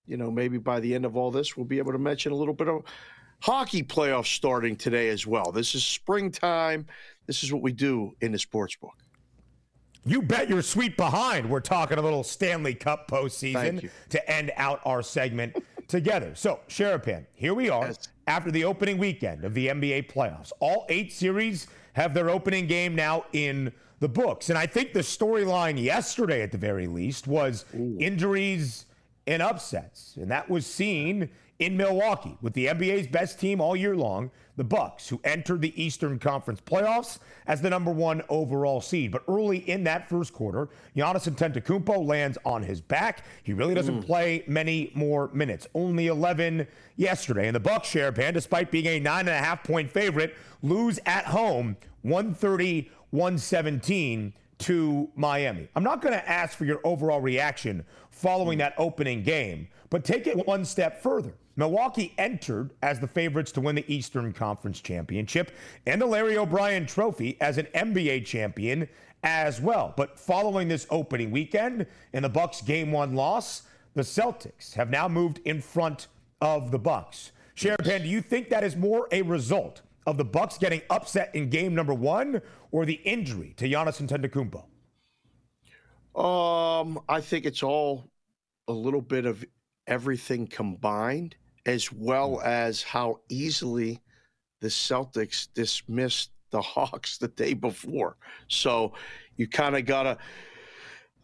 yep. 0.06 0.12
you 0.12 0.18
know 0.18 0.30
maybe 0.30 0.60
by 0.60 0.80
the 0.80 0.94
end 0.94 1.06
of 1.06 1.18
all 1.18 1.32
this, 1.32 1.58
we'll 1.58 1.66
be 1.66 1.80
able 1.80 1.94
to 1.94 1.98
mention 1.98 2.32
a 2.32 2.36
little 2.36 2.54
bit 2.54 2.68
of 2.68 2.84
hockey 3.42 3.84
playoffs 3.84 4.28
starting 4.28 4.76
today 4.76 5.10
as 5.10 5.28
well. 5.28 5.52
This 5.52 5.76
is 5.76 5.84
springtime. 5.84 6.86
This 7.28 7.44
is 7.44 7.52
what 7.52 7.62
we 7.62 7.72
do 7.72 8.16
in 8.22 8.32
the 8.32 8.40
sports 8.40 8.76
book. 8.76 8.96
You 10.06 10.22
bet 10.22 10.50
your 10.50 10.62
sweet 10.62 10.98
behind. 10.98 11.48
We're 11.48 11.60
talking 11.60 11.98
a 11.98 12.02
little 12.02 12.24
Stanley 12.24 12.74
Cup 12.74 13.08
postseason 13.08 13.90
to 14.10 14.32
end 14.32 14.52
out 14.58 14.82
our 14.84 15.04
segment 15.04 15.64
together. 15.88 16.34
So, 16.34 16.60
Sharapan, 16.68 17.26
here 17.34 17.54
we 17.54 17.70
are 17.70 17.88
yes. 17.88 18.08
after 18.26 18.50
the 18.50 18.64
opening 18.64 18.98
weekend 18.98 19.44
of 19.44 19.54
the 19.54 19.68
NBA 19.68 20.12
playoffs. 20.12 20.52
All 20.60 20.86
eight 20.90 21.14
series 21.14 21.68
have 21.94 22.14
their 22.14 22.30
opening 22.30 22.66
game 22.66 22.96
now 22.96 23.26
in 23.34 23.72
the 24.00 24.10
books. 24.10 24.50
And 24.50 24.58
I 24.58 24.66
think 24.66 24.94
the 24.94 25.02
storyline 25.02 25.82
yesterday, 25.82 26.42
at 26.42 26.52
the 26.52 26.58
very 26.58 26.88
least, 26.88 27.28
was 27.28 27.66
Ooh. 27.76 27.98
injuries 28.00 28.86
and 29.28 29.42
upsets. 29.42 30.16
And 30.18 30.32
that 30.32 30.50
was 30.50 30.66
seen 30.66 31.30
in 31.62 31.78
Milwaukee 31.78 32.36
with 32.42 32.54
the 32.54 32.66
NBA's 32.66 33.06
best 33.06 33.40
team 33.40 33.62
all 33.62 33.76
year 33.76 33.96
long, 33.96 34.32
the 34.58 34.64
Bucks, 34.64 35.08
who 35.08 35.22
entered 35.24 35.62
the 35.62 35.82
Eastern 35.82 36.18
Conference 36.18 36.60
playoffs 36.60 37.20
as 37.46 37.62
the 37.62 37.70
number 37.70 37.92
one 37.92 38.24
overall 38.30 38.82
seed. 38.82 39.12
But 39.12 39.24
early 39.28 39.60
in 39.70 39.84
that 39.84 40.10
first 40.10 40.34
quarter, 40.34 40.70
Giannis 40.98 41.30
Antetokounmpo 41.30 42.04
lands 42.04 42.40
on 42.46 42.64
his 42.64 42.82
back. 42.82 43.26
He 43.44 43.54
really 43.54 43.76
doesn't 43.76 44.02
mm. 44.02 44.06
play 44.06 44.44
many 44.48 44.92
more 44.96 45.30
minutes, 45.34 45.68
only 45.76 46.08
11 46.08 46.68
yesterday. 46.96 47.46
And 47.46 47.56
the 47.56 47.60
Bucks 47.60 47.90
Sharapan, 47.90 48.34
despite 48.34 48.72
being 48.72 48.88
a 48.88 49.00
nine 49.00 49.28
and 49.28 49.38
a 49.38 49.38
half 49.38 49.64
point 49.64 49.92
favorite, 49.92 50.36
lose 50.64 51.00
at 51.06 51.26
home 51.26 51.78
130 52.02 52.90
117 53.12 54.34
to 54.58 55.10
Miami. 55.16 55.68
I'm 55.76 55.84
not 55.84 56.02
going 56.02 56.14
to 56.14 56.30
ask 56.30 56.58
for 56.58 56.66
your 56.66 56.80
overall 56.84 57.22
reaction 57.22 57.86
following 58.10 58.58
that 58.60 58.74
opening 58.78 59.22
game, 59.22 59.68
but 59.92 60.04
take 60.04 60.26
it 60.28 60.48
one 60.48 60.66
step 60.66 61.04
further. 61.04 61.34
Milwaukee 61.56 62.14
entered 62.18 62.72
as 62.82 63.00
the 63.00 63.08
favorites 63.08 63.52
to 63.54 63.62
win 63.62 63.76
the 63.76 63.94
Eastern 63.94 64.32
Conference 64.34 64.80
Championship 64.80 65.52
and 65.86 66.02
the 66.02 66.06
Larry 66.06 66.38
O'Brien 66.38 66.86
Trophy 66.86 67.38
as 67.42 67.58
an 67.58 67.68
NBA 67.76 68.26
champion 68.26 68.88
as 69.24 69.62
well. 69.62 69.94
But 69.96 70.20
following 70.20 70.68
this 70.68 70.88
opening 70.90 71.32
weekend 71.32 71.86
and 72.14 72.26
the 72.26 72.30
Bucks 72.30 72.62
game 72.62 72.92
1 72.92 73.16
loss, 73.16 73.64
the 73.94 74.02
Celtics 74.02 74.74
have 74.74 74.90
now 74.90 75.08
moved 75.08 75.40
in 75.46 75.62
front 75.62 76.08
of 76.40 76.72
the 76.72 76.80
Bucks. 76.80 77.32
Sharapan, 77.56 78.04
do 78.04 78.08
you 78.08 78.22
think 78.22 78.50
that 78.50 78.64
is 78.64 78.76
more 78.76 79.08
a 79.12 79.22
result 79.22 79.82
of 80.08 80.18
the 80.18 80.26
Bucks 80.26 80.58
getting 80.58 80.82
upset 80.90 81.34
in 81.36 81.50
game 81.50 81.76
number 81.76 81.94
1 81.94 82.42
or 82.72 82.86
the 82.86 83.00
injury 83.04 83.54
to 83.58 83.70
Giannis 83.70 84.02
Antetokounmpo? 84.02 84.64
Um, 86.16 87.00
I 87.08 87.22
think 87.22 87.46
it's 87.46 87.64
all 87.64 88.10
a 88.68 88.74
little 88.74 89.02
bit 89.02 89.26
of 89.26 89.46
everything 89.88 90.48
combined 90.48 91.36
as 91.66 91.92
well 91.92 92.38
mm. 92.38 92.46
as 92.46 92.82
how 92.82 93.20
easily 93.30 94.02
the 94.62 94.68
Celtics 94.68 95.48
dismissed 95.54 96.32
the 96.52 96.62
Hawks 96.62 97.18
the 97.18 97.28
day 97.30 97.54
before. 97.54 98.18
So 98.48 98.94
you 99.38 99.48
kind 99.48 99.76
of 99.76 99.86
got 99.86 100.04
to. 100.04 100.18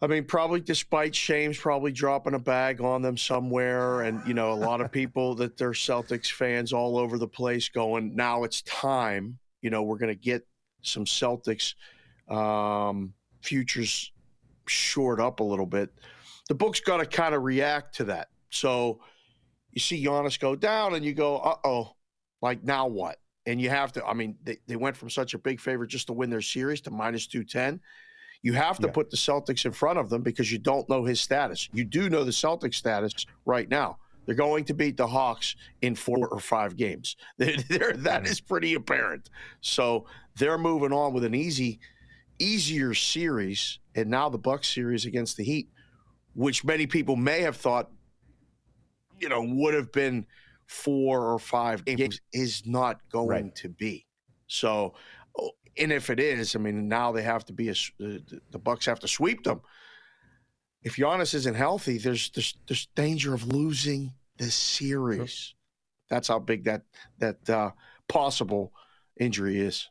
I 0.00 0.06
mean, 0.06 0.24
probably 0.24 0.60
despite 0.60 1.12
Shames 1.12 1.58
probably 1.58 1.90
dropping 1.90 2.34
a 2.34 2.38
bag 2.38 2.80
on 2.80 3.02
them 3.02 3.16
somewhere, 3.16 4.02
and 4.02 4.24
you 4.26 4.34
know, 4.34 4.52
a 4.52 4.54
lot 4.54 4.80
of 4.80 4.92
people 4.92 5.34
that 5.36 5.56
they're 5.56 5.70
Celtics 5.70 6.30
fans 6.30 6.72
all 6.72 6.98
over 6.98 7.18
the 7.18 7.26
place 7.26 7.68
going, 7.68 8.14
now 8.14 8.44
it's 8.44 8.62
time. 8.62 9.38
You 9.60 9.70
know, 9.70 9.82
we're 9.82 9.98
going 9.98 10.14
to 10.14 10.20
get 10.20 10.46
some 10.82 11.04
Celtics 11.04 11.74
um, 12.28 13.12
futures 13.42 14.12
shored 14.66 15.20
up 15.20 15.40
a 15.40 15.44
little 15.44 15.66
bit. 15.66 15.90
The 16.48 16.54
book's 16.54 16.80
got 16.80 16.98
to 16.98 17.06
kind 17.06 17.34
of 17.34 17.42
react 17.42 17.96
to 17.96 18.04
that. 18.04 18.28
So 18.50 19.00
you 19.78 19.80
see 19.80 20.04
Giannis 20.04 20.40
go 20.40 20.56
down 20.56 20.94
and 20.94 21.04
you 21.04 21.14
go, 21.14 21.38
uh 21.38 21.54
oh, 21.62 21.92
like 22.42 22.64
now 22.64 22.88
what? 22.88 23.18
And 23.46 23.60
you 23.60 23.70
have 23.70 23.92
to, 23.92 24.04
I 24.04 24.12
mean, 24.12 24.36
they, 24.42 24.56
they 24.66 24.74
went 24.74 24.96
from 24.96 25.08
such 25.08 25.34
a 25.34 25.38
big 25.38 25.60
favorite 25.60 25.86
just 25.86 26.08
to 26.08 26.12
win 26.12 26.30
their 26.30 26.40
series 26.40 26.80
to 26.80 26.90
minus 26.90 27.28
210. 27.28 27.80
You 28.42 28.54
have 28.54 28.78
to 28.78 28.88
yeah. 28.88 28.92
put 28.92 29.08
the 29.08 29.16
Celtics 29.16 29.66
in 29.66 29.70
front 29.70 30.00
of 30.00 30.10
them 30.10 30.22
because 30.22 30.50
you 30.50 30.58
don't 30.58 30.88
know 30.88 31.04
his 31.04 31.20
status. 31.20 31.68
You 31.72 31.84
do 31.84 32.10
know 32.10 32.24
the 32.24 32.32
Celtics 32.32 32.74
status 32.74 33.24
right 33.46 33.68
now. 33.68 33.98
They're 34.26 34.34
going 34.34 34.64
to 34.64 34.74
beat 34.74 34.96
the 34.96 35.06
Hawks 35.06 35.54
in 35.80 35.94
four 35.94 36.26
or 36.26 36.40
five 36.40 36.76
games. 36.76 37.16
They're, 37.38 37.56
they're, 37.68 37.92
that 37.98 38.26
is 38.26 38.40
pretty 38.40 38.74
apparent. 38.74 39.30
So 39.60 40.06
they're 40.36 40.58
moving 40.58 40.92
on 40.92 41.12
with 41.12 41.22
an 41.22 41.36
easy, 41.36 41.78
easier 42.40 42.94
series, 42.94 43.78
and 43.94 44.10
now 44.10 44.28
the 44.28 44.38
Bucks 44.38 44.68
series 44.68 45.06
against 45.06 45.36
the 45.36 45.44
Heat, 45.44 45.68
which 46.34 46.64
many 46.64 46.86
people 46.86 47.14
may 47.14 47.42
have 47.42 47.56
thought 47.56 47.90
you 49.20 49.28
know, 49.28 49.42
would 49.42 49.74
have 49.74 49.92
been 49.92 50.26
four 50.66 51.32
or 51.32 51.38
five 51.38 51.84
games 51.84 52.20
is 52.32 52.66
not 52.66 53.00
going 53.10 53.28
right. 53.28 53.54
to 53.56 53.68
be. 53.68 54.06
So, 54.46 54.94
oh, 55.38 55.50
and 55.76 55.92
if 55.92 56.10
it 56.10 56.20
is, 56.20 56.54
I 56.54 56.58
mean, 56.58 56.88
now 56.88 57.12
they 57.12 57.22
have 57.22 57.44
to 57.46 57.52
be 57.52 57.68
a, 57.70 57.74
the 57.98 58.58
Bucks 58.58 58.86
have 58.86 59.00
to 59.00 59.08
sweep 59.08 59.44
them. 59.44 59.60
If 60.82 60.96
Giannis 60.96 61.34
isn't 61.34 61.54
healthy, 61.54 61.98
there's 61.98 62.30
there's, 62.30 62.56
there's 62.66 62.86
danger 62.94 63.34
of 63.34 63.46
losing 63.46 64.12
the 64.36 64.50
series. 64.50 65.30
Sure. 65.32 65.56
That's 66.08 66.28
how 66.28 66.38
big 66.38 66.64
that 66.64 66.82
that 67.18 67.50
uh, 67.50 67.70
possible 68.08 68.72
injury 69.18 69.60
is. 69.60 69.88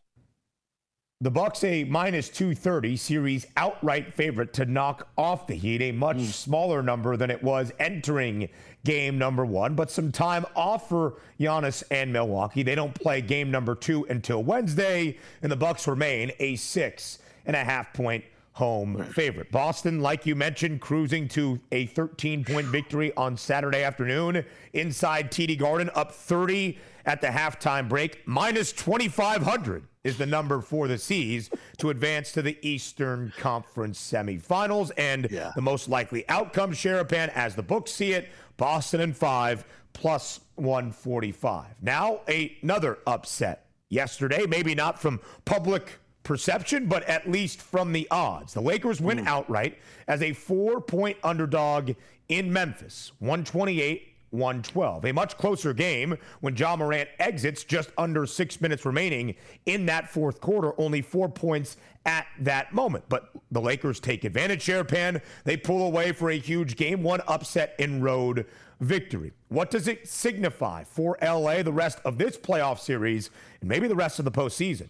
The 1.19 1.31
Bucks 1.31 1.63
a 1.63 1.83
minus 1.83 2.29
230 2.29 2.95
series 2.95 3.47
outright 3.57 4.13
favorite 4.13 4.53
to 4.53 4.65
knock 4.65 5.07
off 5.17 5.47
the 5.47 5.55
Heat, 5.55 5.81
a 5.81 5.91
much 5.91 6.17
mm. 6.17 6.31
smaller 6.31 6.83
number 6.83 7.17
than 7.17 7.31
it 7.31 7.41
was 7.41 7.71
entering 7.79 8.49
game 8.85 9.17
number 9.17 9.43
one, 9.43 9.73
but 9.73 9.89
some 9.89 10.11
time 10.11 10.45
off 10.55 10.89
for 10.89 11.15
Giannis 11.39 11.81
and 11.89 12.13
Milwaukee. 12.13 12.61
They 12.61 12.75
don't 12.75 12.93
play 12.93 13.21
game 13.21 13.49
number 13.49 13.73
two 13.73 14.05
until 14.11 14.43
Wednesday, 14.43 15.17
and 15.41 15.51
the 15.51 15.55
Bucks 15.55 15.87
remain 15.87 16.33
a 16.37 16.55
six 16.55 17.17
and 17.47 17.55
a 17.55 17.63
half 17.63 17.93
point 17.93 18.23
home 18.51 19.03
favorite. 19.05 19.51
Boston, 19.51 20.01
like 20.01 20.27
you 20.27 20.35
mentioned, 20.35 20.81
cruising 20.81 21.27
to 21.29 21.59
a 21.71 21.87
13 21.87 22.45
point 22.45 22.67
victory 22.67 23.11
on 23.17 23.37
Saturday 23.37 23.83
afternoon 23.83 24.45
inside 24.73 25.31
TD 25.31 25.57
Garden, 25.57 25.89
up 25.95 26.11
30 26.11 26.77
at 27.07 27.21
the 27.21 27.27
halftime 27.27 27.87
break, 27.87 28.27
minus 28.27 28.73
2,500 28.73 29.87
is 30.03 30.17
the 30.17 30.25
number 30.25 30.61
for 30.61 30.87
the 30.87 30.97
C's 30.97 31.49
to 31.77 31.89
advance 31.89 32.33
to 32.33 32.41
the 32.41 32.57
Eastern 32.61 33.33
Conference 33.37 33.99
semifinals. 33.99 34.91
And 34.97 35.27
yeah. 35.31 35.53
the 35.55 35.61
most 35.61 35.89
likely 35.89 36.27
outcome, 36.29 36.73
Sharapan, 36.73 37.29
as 37.29 37.55
the 37.55 37.63
books 37.63 37.91
see 37.91 38.11
it, 38.11 38.29
Boston 38.57 39.01
and 39.01 39.15
five 39.15 39.65
plus 39.93 40.41
145. 40.55 41.65
Now, 41.81 42.21
another 42.27 42.99
upset 43.07 43.67
yesterday, 43.89 44.45
maybe 44.45 44.75
not 44.75 44.99
from 44.99 45.21
public 45.45 45.99
perception, 46.23 46.87
but 46.87 47.03
at 47.05 47.29
least 47.31 47.61
from 47.61 47.93
the 47.93 48.05
odds. 48.11 48.53
The 48.53 48.61
Lakers 48.61 48.99
win 48.99 49.19
mm. 49.19 49.27
outright 49.27 49.77
as 50.07 50.21
a 50.21 50.33
four 50.33 50.81
point 50.81 51.17
underdog 51.23 51.91
in 52.27 52.51
Memphis, 52.51 53.13
128 53.19 54.16
112. 54.31 55.05
A 55.05 55.13
much 55.13 55.37
closer 55.37 55.73
game 55.73 56.17
when 56.41 56.55
Ja 56.55 56.75
Morant 56.75 57.09
exits 57.19 57.63
just 57.63 57.91
under 57.97 58.25
six 58.25 58.59
minutes 58.61 58.85
remaining 58.85 59.35
in 59.65 59.85
that 59.85 60.09
fourth 60.09 60.41
quarter, 60.41 60.73
only 60.79 61.01
four 61.01 61.29
points 61.29 61.77
at 62.05 62.27
that 62.39 62.73
moment. 62.73 63.05
But 63.09 63.29
the 63.51 63.61
Lakers 63.61 63.99
take 63.99 64.23
advantage, 64.23 64.65
Sharapan. 64.65 65.21
They 65.43 65.57
pull 65.57 65.85
away 65.85 66.11
for 66.11 66.29
a 66.29 66.37
huge 66.37 66.75
game 66.75 67.03
one 67.03 67.21
upset 67.27 67.75
in 67.79 68.01
road 68.01 68.45
victory. 68.79 69.33
What 69.49 69.71
does 69.71 69.87
it 69.87 70.07
signify 70.07 70.83
for 70.83 71.17
LA 71.21 71.63
the 71.63 71.73
rest 71.73 71.99
of 72.05 72.17
this 72.17 72.37
playoff 72.37 72.79
series 72.79 73.29
and 73.61 73.69
maybe 73.69 73.87
the 73.87 73.95
rest 73.95 74.19
of 74.19 74.25
the 74.25 74.31
postseason? 74.31 74.89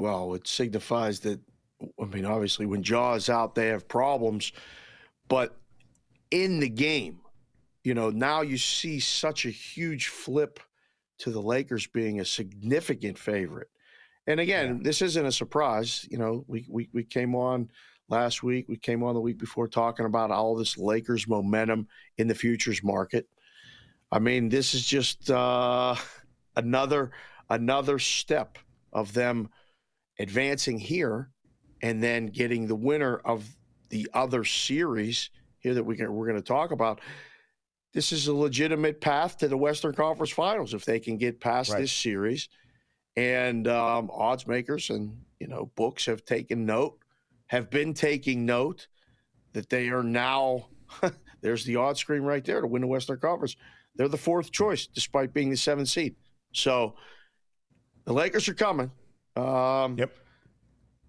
well, 0.00 0.34
it 0.34 0.46
signifies 0.46 1.20
that, 1.20 1.40
I 2.00 2.04
mean, 2.06 2.24
obviously, 2.24 2.66
when 2.66 2.82
Ja's 2.82 3.28
out, 3.28 3.54
they 3.54 3.68
have 3.68 3.88
problems. 3.88 4.52
But 5.28 5.56
in 6.30 6.60
the 6.60 6.68
game, 6.68 7.20
you 7.82 7.94
know, 7.94 8.10
now 8.10 8.42
you 8.42 8.58
see 8.58 9.00
such 9.00 9.46
a 9.46 9.50
huge 9.50 10.08
flip 10.08 10.60
to 11.18 11.30
the 11.30 11.40
Lakers 11.40 11.86
being 11.86 12.20
a 12.20 12.24
significant 12.24 13.18
favorite. 13.18 13.68
And 14.26 14.40
again, 14.40 14.76
yeah. 14.76 14.82
this 14.82 15.02
isn't 15.02 15.26
a 15.26 15.32
surprise. 15.32 16.06
You 16.10 16.18
know, 16.18 16.44
we, 16.46 16.66
we, 16.68 16.88
we 16.92 17.04
came 17.04 17.34
on 17.34 17.70
last 18.08 18.42
week, 18.42 18.68
we 18.68 18.76
came 18.76 19.02
on 19.02 19.14
the 19.14 19.20
week 19.20 19.38
before 19.38 19.68
talking 19.68 20.06
about 20.06 20.30
all 20.30 20.56
this 20.56 20.76
Lakers 20.76 21.28
momentum 21.28 21.86
in 22.18 22.28
the 22.28 22.34
futures 22.34 22.82
market. 22.82 23.26
I 24.12 24.18
mean, 24.18 24.48
this 24.48 24.74
is 24.74 24.84
just 24.84 25.30
uh, 25.30 25.94
another 26.56 27.12
another 27.48 27.98
step 27.98 28.58
of 28.92 29.12
them 29.12 29.48
advancing 30.18 30.78
here 30.78 31.30
and 31.82 32.02
then 32.02 32.26
getting 32.26 32.66
the 32.66 32.76
winner 32.76 33.16
of 33.24 33.44
the 33.88 34.08
other 34.14 34.44
series 34.44 35.30
here 35.58 35.74
that 35.74 35.82
we 35.82 35.96
can, 35.96 36.12
we're 36.12 36.26
going 36.26 36.40
to 36.40 36.46
talk 36.46 36.70
about. 36.70 37.00
This 37.92 38.12
is 38.12 38.28
a 38.28 38.34
legitimate 38.34 39.00
path 39.00 39.38
to 39.38 39.48
the 39.48 39.56
Western 39.56 39.92
Conference 39.92 40.30
Finals 40.30 40.74
if 40.74 40.84
they 40.84 41.00
can 41.00 41.16
get 41.16 41.40
past 41.40 41.72
right. 41.72 41.80
this 41.80 41.92
series. 41.92 42.48
And 43.16 43.66
um, 43.66 44.10
odds 44.12 44.46
makers 44.46 44.90
and 44.90 45.20
you 45.40 45.48
know 45.48 45.70
books 45.74 46.06
have 46.06 46.24
taken 46.24 46.64
note, 46.64 46.98
have 47.46 47.68
been 47.70 47.92
taking 47.92 48.46
note 48.46 48.86
that 49.52 49.68
they 49.68 49.88
are 49.88 50.04
now. 50.04 50.66
there's 51.40 51.64
the 51.64 51.76
odds 51.76 51.98
screen 51.98 52.22
right 52.22 52.44
there 52.44 52.60
to 52.60 52.66
win 52.66 52.82
the 52.82 52.88
Western 52.88 53.18
Conference. 53.18 53.56
They're 53.96 54.08
the 54.08 54.16
fourth 54.16 54.52
choice, 54.52 54.86
despite 54.86 55.32
being 55.32 55.50
the 55.50 55.56
seventh 55.56 55.88
seed. 55.88 56.14
So 56.52 56.94
the 58.04 58.12
Lakers 58.12 58.48
are 58.48 58.54
coming. 58.54 58.90
Um, 59.34 59.98
yep. 59.98 60.14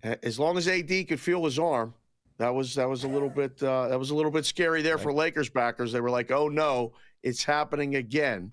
As 0.03 0.39
long 0.39 0.57
as 0.57 0.67
AD 0.67 0.89
could 1.07 1.19
feel 1.19 1.45
his 1.45 1.59
arm, 1.59 1.93
that 2.41 2.55
was 2.55 2.73
that 2.73 2.89
was 2.89 3.03
a 3.03 3.07
little 3.07 3.29
bit 3.29 3.61
uh, 3.61 3.87
that 3.87 3.99
was 3.99 4.09
a 4.09 4.15
little 4.15 4.31
bit 4.31 4.45
scary 4.45 4.81
there 4.81 4.97
for 4.97 5.13
Lakers 5.13 5.47
backers. 5.47 5.91
They 5.91 6.01
were 6.01 6.09
like, 6.09 6.31
"Oh 6.31 6.47
no, 6.47 6.93
it's 7.21 7.43
happening 7.43 7.97
again," 7.97 8.51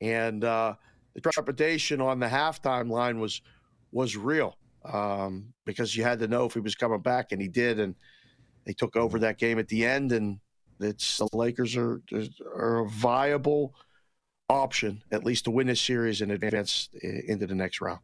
and 0.00 0.42
uh, 0.42 0.74
the 1.14 1.20
trepidation 1.20 2.00
on 2.00 2.18
the 2.18 2.26
halftime 2.26 2.90
line 2.90 3.20
was 3.20 3.40
was 3.92 4.16
real 4.16 4.56
um, 4.84 5.52
because 5.64 5.96
you 5.96 6.02
had 6.02 6.18
to 6.18 6.26
know 6.26 6.44
if 6.44 6.54
he 6.54 6.60
was 6.60 6.74
coming 6.74 6.98
back, 7.00 7.30
and 7.30 7.40
he 7.40 7.46
did, 7.46 7.78
and 7.78 7.94
they 8.66 8.72
took 8.72 8.96
over 8.96 9.20
that 9.20 9.38
game 9.38 9.60
at 9.60 9.68
the 9.68 9.86
end, 9.86 10.10
and 10.10 10.40
it's 10.80 11.18
the 11.18 11.28
Lakers 11.32 11.76
are 11.76 12.02
are 12.52 12.80
a 12.80 12.88
viable 12.88 13.76
option 14.48 15.00
at 15.12 15.22
least 15.22 15.44
to 15.44 15.52
win 15.52 15.68
this 15.68 15.80
series 15.80 16.20
and 16.20 16.32
advance 16.32 16.88
into 17.28 17.46
the 17.46 17.54
next 17.54 17.80
round. 17.80 18.00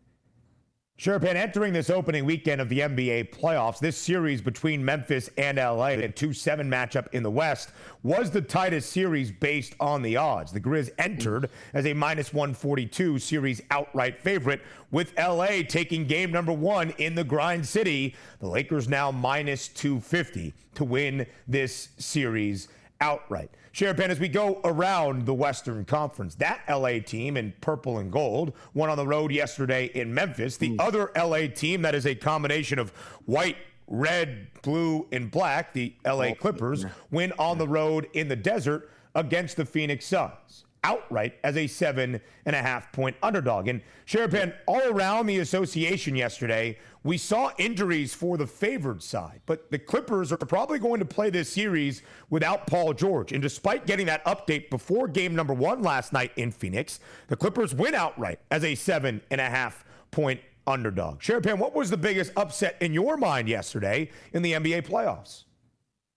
Sharapan, 0.98 1.34
entering 1.34 1.74
this 1.74 1.90
opening 1.90 2.24
weekend 2.24 2.58
of 2.58 2.70
the 2.70 2.78
NBA 2.80 3.28
playoffs, 3.28 3.78
this 3.78 3.98
series 3.98 4.40
between 4.40 4.82
Memphis 4.82 5.28
and 5.36 5.58
LA, 5.58 5.88
a 5.88 6.08
2 6.08 6.32
7 6.32 6.70
matchup 6.70 7.08
in 7.12 7.22
the 7.22 7.30
West, 7.30 7.68
was 8.02 8.30
the 8.30 8.40
tightest 8.40 8.92
series 8.92 9.30
based 9.30 9.74
on 9.78 10.00
the 10.00 10.16
odds. 10.16 10.52
The 10.52 10.60
Grizz 10.60 10.88
entered 10.98 11.50
as 11.74 11.84
a 11.84 11.92
minus 11.92 12.32
142 12.32 13.18
series 13.18 13.60
outright 13.70 14.22
favorite, 14.22 14.62
with 14.90 15.12
LA 15.18 15.60
taking 15.68 16.06
game 16.06 16.32
number 16.32 16.52
one 16.52 16.94
in 16.96 17.14
the 17.14 17.24
grind 17.24 17.66
city. 17.66 18.16
The 18.38 18.48
Lakers 18.48 18.88
now 18.88 19.10
minus 19.10 19.68
250 19.68 20.54
to 20.76 20.84
win 20.84 21.26
this 21.46 21.90
series 21.98 22.68
outright. 23.02 23.50
Sharapan, 23.76 24.08
as 24.08 24.18
we 24.18 24.28
go 24.28 24.58
around 24.64 25.26
the 25.26 25.34
Western 25.34 25.84
Conference, 25.84 26.34
that 26.36 26.62
LA 26.66 26.98
team 26.98 27.36
in 27.36 27.52
purple 27.60 27.98
and 27.98 28.10
gold 28.10 28.54
won 28.72 28.88
on 28.88 28.96
the 28.96 29.06
road 29.06 29.30
yesterday 29.30 29.90
in 29.92 30.14
Memphis. 30.14 30.56
The 30.56 30.70
mm. 30.70 30.76
other 30.78 31.10
LA 31.14 31.48
team 31.54 31.82
that 31.82 31.94
is 31.94 32.06
a 32.06 32.14
combination 32.14 32.78
of 32.78 32.88
white, 33.26 33.58
red, 33.86 34.46
blue, 34.62 35.06
and 35.12 35.30
black, 35.30 35.74
the 35.74 35.92
LA 36.06 36.32
Clippers, 36.32 36.86
win 37.10 37.34
on 37.38 37.58
the 37.58 37.68
road 37.68 38.08
in 38.14 38.28
the 38.28 38.36
desert 38.36 38.90
against 39.14 39.58
the 39.58 39.66
Phoenix 39.66 40.06
Suns 40.06 40.64
outright 40.82 41.34
as 41.42 41.56
a 41.56 41.66
seven 41.66 42.20
and 42.46 42.56
a 42.56 42.62
half 42.62 42.92
point 42.92 43.16
underdog. 43.22 43.68
And 43.68 43.82
Sharapan, 44.06 44.54
all 44.66 44.88
around 44.88 45.26
the 45.26 45.40
association 45.40 46.14
yesterday, 46.14 46.78
we 47.06 47.16
saw 47.16 47.52
injuries 47.56 48.12
for 48.12 48.36
the 48.36 48.46
favored 48.46 49.02
side, 49.02 49.40
but 49.46 49.70
the 49.70 49.78
Clippers 49.78 50.32
are 50.32 50.36
probably 50.38 50.80
going 50.80 50.98
to 50.98 51.06
play 51.06 51.30
this 51.30 51.48
series 51.48 52.02
without 52.30 52.66
Paul 52.66 52.92
George. 52.92 53.32
And 53.32 53.40
despite 53.40 53.86
getting 53.86 54.06
that 54.06 54.24
update 54.24 54.70
before 54.70 55.06
game 55.06 55.34
number 55.34 55.54
one 55.54 55.82
last 55.82 56.12
night 56.12 56.32
in 56.36 56.50
Phoenix, 56.50 56.98
the 57.28 57.36
Clippers 57.36 57.72
win 57.74 57.94
outright 57.94 58.40
as 58.50 58.64
a 58.64 58.74
seven 58.74 59.22
and 59.30 59.40
a 59.40 59.48
half 59.48 59.84
point 60.10 60.40
underdog. 60.66 61.20
Sharapan, 61.20 61.58
what 61.58 61.76
was 61.76 61.90
the 61.90 61.96
biggest 61.96 62.32
upset 62.36 62.76
in 62.80 62.92
your 62.92 63.16
mind 63.16 63.48
yesterday 63.48 64.10
in 64.32 64.42
the 64.42 64.54
NBA 64.54 64.86
playoffs? 64.86 65.44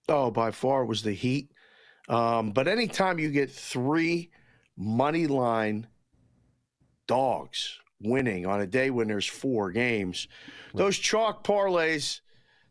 Oh, 0.08 0.32
by 0.32 0.50
far 0.50 0.84
was 0.84 1.02
the 1.02 1.12
Heat. 1.12 1.52
Um, 2.08 2.50
but 2.50 2.66
anytime 2.66 3.20
you 3.20 3.30
get 3.30 3.52
three 3.52 4.32
money 4.76 5.28
line 5.28 5.86
dogs 7.06 7.78
winning 8.02 8.46
on 8.46 8.60
a 8.60 8.66
day 8.66 8.90
when 8.90 9.08
there's 9.08 9.26
four 9.26 9.70
games. 9.70 10.28
Right. 10.72 10.84
Those 10.84 10.98
chalk 10.98 11.44
parlays 11.44 12.20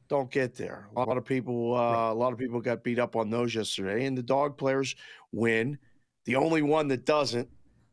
don't 0.09 0.31
get 0.31 0.55
there. 0.55 0.89
A 0.95 0.99
lot 0.99 1.17
of 1.17 1.25
people, 1.25 1.75
uh, 1.75 1.93
right. 1.93 2.09
a 2.09 2.13
lot 2.13 2.33
of 2.33 2.39
people 2.39 2.59
got 2.59 2.83
beat 2.83 2.99
up 2.99 3.15
on 3.15 3.29
those 3.29 3.53
yesterday, 3.53 4.05
and 4.05 4.17
the 4.17 4.23
dog 4.23 4.57
players 4.57 4.95
win. 5.31 5.77
The 6.25 6.35
only 6.35 6.61
one 6.61 6.87
that 6.89 7.05
doesn't 7.05 7.47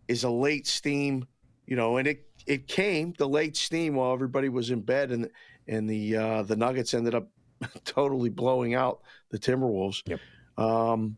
is 0.08 0.24
a 0.24 0.30
late 0.30 0.66
steam, 0.66 1.26
you 1.66 1.76
know, 1.76 1.98
and 1.98 2.08
it 2.08 2.26
it 2.46 2.68
came 2.68 3.12
the 3.18 3.28
late 3.28 3.56
steam 3.56 3.94
while 3.94 4.12
everybody 4.12 4.48
was 4.48 4.70
in 4.70 4.80
bed, 4.80 5.10
and 5.10 5.28
and 5.68 5.88
the 5.88 6.16
uh, 6.16 6.42
the 6.42 6.56
Nuggets 6.56 6.94
ended 6.94 7.14
up 7.14 7.28
totally 7.84 8.30
blowing 8.30 8.74
out 8.74 9.02
the 9.30 9.38
Timberwolves. 9.38 10.02
Yep. 10.06 10.20
Um, 10.56 11.16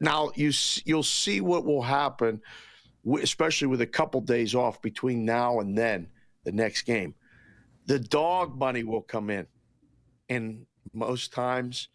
now 0.00 0.30
you 0.34 0.52
you'll 0.84 1.02
see 1.02 1.40
what 1.40 1.64
will 1.64 1.82
happen, 1.82 2.40
especially 3.20 3.68
with 3.68 3.80
a 3.80 3.86
couple 3.86 4.20
days 4.20 4.54
off 4.54 4.80
between 4.82 5.24
now 5.24 5.60
and 5.60 5.76
then 5.76 6.08
the 6.44 6.52
next 6.52 6.82
game. 6.82 7.14
The 7.86 7.98
dog 7.98 8.56
money 8.56 8.84
will 8.84 9.02
come 9.02 9.30
in, 9.30 9.46
and 10.28 10.66
most 10.92 11.32
times 11.32 11.88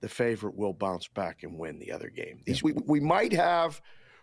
the 0.00 0.08
favorite 0.08 0.54
will 0.54 0.72
bounce 0.72 1.08
back 1.08 1.42
and 1.42 1.58
win 1.58 1.78
the 1.78 1.90
other 1.90 2.08
game. 2.08 2.40
These 2.44 2.62
we, 2.62 2.72
we 2.86 3.00
might 3.00 3.32
have 3.32 3.80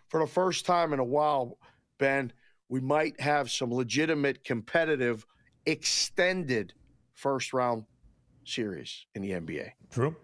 for 0.08 0.20
the 0.20 0.26
first 0.26 0.64
time 0.64 0.92
in 0.92 0.98
a 0.98 1.04
while, 1.04 1.58
Ben. 1.98 2.32
We 2.68 2.80
might 2.80 3.20
have 3.20 3.50
some 3.50 3.72
legitimate 3.72 4.44
competitive 4.44 5.26
extended 5.66 6.72
first 7.12 7.52
round 7.52 7.84
series 8.44 9.06
in 9.14 9.22
the 9.22 9.32
NBA. 9.32 9.72
True. 9.90 10.16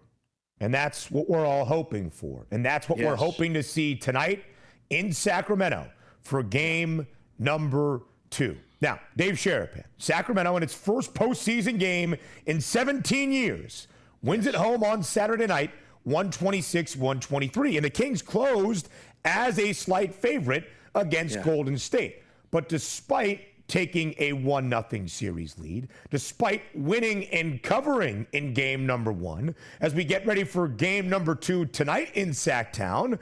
And 0.59 0.73
that's 0.73 1.09
what 1.11 1.29
we're 1.29 1.45
all 1.45 1.65
hoping 1.65 2.09
for. 2.09 2.47
And 2.51 2.65
that's 2.65 2.89
what 2.89 2.99
yes. 2.99 3.07
we're 3.07 3.15
hoping 3.15 3.53
to 3.53 3.63
see 3.63 3.95
tonight 3.95 4.43
in 4.89 5.13
Sacramento 5.13 5.89
for 6.29 6.43
game 6.43 7.07
number 7.39 8.01
two. 8.29 8.55
Now, 8.81 8.99
Dave 9.17 9.33
Sharapan, 9.33 9.83
Sacramento 9.97 10.55
in 10.55 10.63
its 10.63 10.73
first 10.73 11.13
postseason 11.13 11.79
game 11.79 12.15
in 12.45 12.61
17 12.61 13.31
years, 13.31 13.87
wins 14.21 14.47
at 14.47 14.55
home 14.55 14.83
on 14.83 15.03
Saturday 15.03 15.47
night, 15.47 15.71
126 16.03 16.95
123. 16.95 17.77
And 17.77 17.85
the 17.85 17.89
Kings 17.89 18.21
closed 18.21 18.89
as 19.25 19.59
a 19.59 19.73
slight 19.73 20.13
favorite 20.13 20.69
against 20.95 21.35
yeah. 21.35 21.43
Golden 21.43 21.77
State. 21.77 22.21
But 22.51 22.69
despite 22.69 23.41
taking 23.67 24.15
a 24.17 24.33
1 24.33 24.69
0 24.69 25.05
series 25.07 25.57
lead, 25.57 25.87
despite 26.09 26.61
winning 26.73 27.25
and 27.25 27.61
covering 27.61 28.27
in 28.33 28.53
game 28.53 28.85
number 28.85 29.11
one. 29.11 29.55
As 29.79 29.93
we 29.93 30.03
get 30.03 30.25
ready 30.25 30.43
for 30.43 30.67
game 30.67 31.07
number 31.07 31.35
two 31.35 31.65
tonight 31.65 32.09
in 32.15 32.29
Sacktown, 32.29 33.19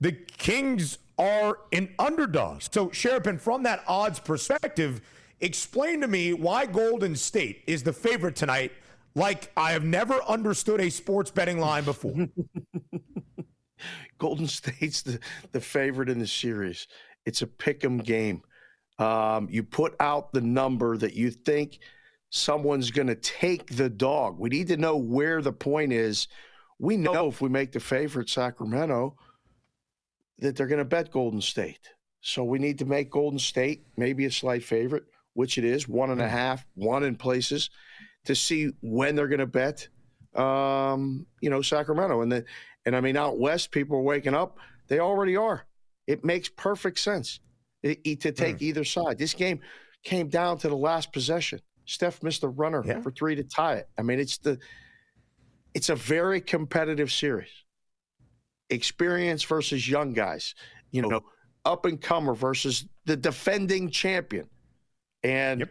the 0.00 0.12
Kings 0.12 0.98
are 1.20 1.58
an 1.72 1.94
underdog. 1.98 2.62
So, 2.62 2.88
Sharapan, 2.88 3.38
from 3.38 3.62
that 3.64 3.84
odds 3.86 4.18
perspective, 4.18 5.02
explain 5.40 6.00
to 6.00 6.08
me 6.08 6.32
why 6.32 6.64
Golden 6.64 7.14
State 7.14 7.62
is 7.66 7.82
the 7.82 7.92
favorite 7.92 8.34
tonight, 8.34 8.72
like 9.14 9.52
I 9.54 9.72
have 9.72 9.84
never 9.84 10.14
understood 10.26 10.80
a 10.80 10.90
sports 10.90 11.30
betting 11.30 11.58
line 11.58 11.84
before. 11.84 12.26
Golden 14.18 14.46
State's 14.46 15.02
the, 15.02 15.20
the 15.52 15.60
favorite 15.60 16.08
in 16.08 16.18
the 16.18 16.26
series. 16.26 16.88
It's 17.26 17.42
a 17.42 17.46
pick 17.46 17.84
'em 17.84 17.98
game. 17.98 18.42
Um, 18.98 19.46
you 19.50 19.62
put 19.62 19.94
out 20.00 20.32
the 20.32 20.40
number 20.40 20.96
that 20.96 21.14
you 21.14 21.30
think 21.30 21.80
someone's 22.30 22.90
going 22.90 23.08
to 23.08 23.14
take 23.14 23.76
the 23.76 23.90
dog. 23.90 24.38
We 24.38 24.48
need 24.48 24.68
to 24.68 24.76
know 24.76 24.96
where 24.96 25.42
the 25.42 25.52
point 25.52 25.92
is. 25.92 26.28
We 26.78 26.96
know 26.96 27.28
if 27.28 27.42
we 27.42 27.50
make 27.50 27.72
the 27.72 27.80
favorite 27.80 28.30
Sacramento 28.30 29.16
that 30.40 30.56
they're 30.56 30.66
going 30.66 30.78
to 30.78 30.84
bet 30.84 31.10
Golden 31.10 31.40
State. 31.40 31.90
So 32.20 32.44
we 32.44 32.58
need 32.58 32.78
to 32.78 32.84
make 32.84 33.10
Golden 33.10 33.38
State 33.38 33.86
maybe 33.96 34.26
a 34.26 34.30
slight 34.30 34.62
favorite, 34.62 35.04
which 35.34 35.58
it 35.58 35.64
is, 35.64 35.88
one 35.88 36.10
and 36.10 36.20
a 36.20 36.28
half, 36.28 36.66
one 36.74 37.04
in 37.04 37.16
places, 37.16 37.70
to 38.24 38.34
see 38.34 38.70
when 38.82 39.14
they're 39.14 39.28
going 39.28 39.40
to 39.40 39.46
bet, 39.46 39.88
um, 40.34 41.26
you 41.40 41.48
know, 41.48 41.62
Sacramento. 41.62 42.20
And 42.20 42.30
the, 42.30 42.44
and 42.84 42.94
I 42.94 43.00
mean, 43.00 43.16
out 43.16 43.38
west, 43.38 43.70
people 43.70 43.96
are 43.98 44.02
waking 44.02 44.34
up. 44.34 44.58
They 44.88 44.98
already 44.98 45.36
are. 45.36 45.64
It 46.06 46.24
makes 46.24 46.48
perfect 46.48 46.98
sense 46.98 47.40
to 47.82 47.94
take 47.94 48.56
mm. 48.56 48.62
either 48.62 48.84
side. 48.84 49.16
This 49.16 49.32
game 49.32 49.60
came 50.02 50.28
down 50.28 50.58
to 50.58 50.68
the 50.68 50.76
last 50.76 51.12
possession. 51.12 51.60
Steph 51.86 52.22
missed 52.22 52.42
a 52.42 52.48
runner 52.48 52.82
yeah. 52.84 53.00
for 53.00 53.10
three 53.10 53.34
to 53.34 53.44
tie 53.44 53.74
it. 53.74 53.88
I 53.98 54.02
mean, 54.02 54.20
it's 54.20 54.38
the 54.38 54.58
it's 55.74 55.88
a 55.88 55.94
very 55.94 56.40
competitive 56.40 57.12
series. 57.12 57.50
Experience 58.70 59.42
versus 59.42 59.88
young 59.88 60.12
guys, 60.12 60.54
you 60.90 61.02
know, 61.02 61.22
up 61.64 61.84
and 61.84 62.00
comer 62.00 62.34
versus 62.34 62.86
the 63.04 63.16
defending 63.16 63.90
champion. 63.90 64.48
And 65.22 65.60
yep. 65.60 65.70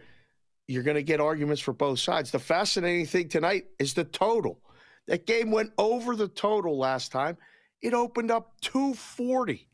you're 0.67 0.83
going 0.83 0.95
to 0.95 1.03
get 1.03 1.19
arguments 1.19 1.61
for 1.61 1.73
both 1.73 1.99
sides. 1.99 2.31
The 2.31 2.39
fascinating 2.39 3.05
thing 3.05 3.29
tonight 3.29 3.65
is 3.79 3.93
the 3.93 4.03
total. 4.03 4.59
That 5.07 5.25
game 5.25 5.49
went 5.51 5.71
over 5.77 6.15
the 6.15 6.27
total 6.27 6.77
last 6.77 7.11
time. 7.11 7.37
It 7.81 7.93
opened 7.93 8.31
up 8.31 8.53
240. 8.61 9.67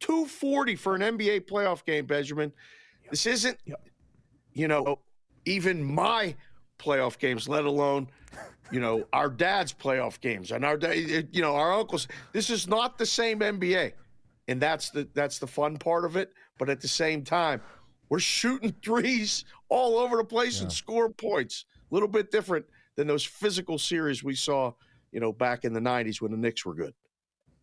240 0.00 0.76
for 0.76 0.96
an 0.96 1.02
NBA 1.02 1.42
playoff 1.42 1.84
game, 1.84 2.06
Benjamin. 2.06 2.52
Yep. 3.04 3.10
This 3.10 3.26
isn't, 3.26 3.58
yep. 3.64 3.80
you 4.52 4.66
know, 4.66 4.98
even 5.44 5.84
my 5.84 6.34
playoff 6.82 7.18
games, 7.18 7.48
let 7.48 7.64
alone, 7.64 8.08
you 8.70 8.80
know, 8.80 9.06
our 9.12 9.28
dad's 9.28 9.72
playoff 9.72 10.20
games 10.20 10.50
and 10.50 10.64
our, 10.64 10.78
you 10.94 11.42
know, 11.42 11.54
our 11.54 11.72
uncles. 11.72 12.08
This 12.32 12.50
is 12.50 12.66
not 12.66 12.98
the 12.98 13.06
same 13.06 13.40
NBA, 13.40 13.92
and 14.48 14.60
that's 14.60 14.90
the 14.90 15.08
that's 15.14 15.38
the 15.38 15.46
fun 15.46 15.76
part 15.76 16.04
of 16.04 16.16
it. 16.16 16.32
But 16.58 16.68
at 16.68 16.80
the 16.80 16.88
same 16.88 17.22
time, 17.22 17.60
we're 18.08 18.18
shooting 18.18 18.74
threes 18.84 19.44
all 19.68 19.98
over 19.98 20.16
the 20.16 20.24
place 20.24 20.58
yeah. 20.58 20.64
and 20.64 20.72
scoring 20.72 21.14
points. 21.14 21.64
A 21.90 21.94
little 21.94 22.08
bit 22.08 22.30
different 22.30 22.64
than 22.96 23.06
those 23.06 23.24
physical 23.24 23.78
series 23.78 24.24
we 24.24 24.34
saw, 24.34 24.72
you 25.12 25.20
know, 25.20 25.32
back 25.32 25.64
in 25.64 25.72
the 25.72 25.80
'90s 25.80 26.20
when 26.20 26.30
the 26.30 26.36
Knicks 26.36 26.64
were 26.64 26.74
good. 26.74 26.94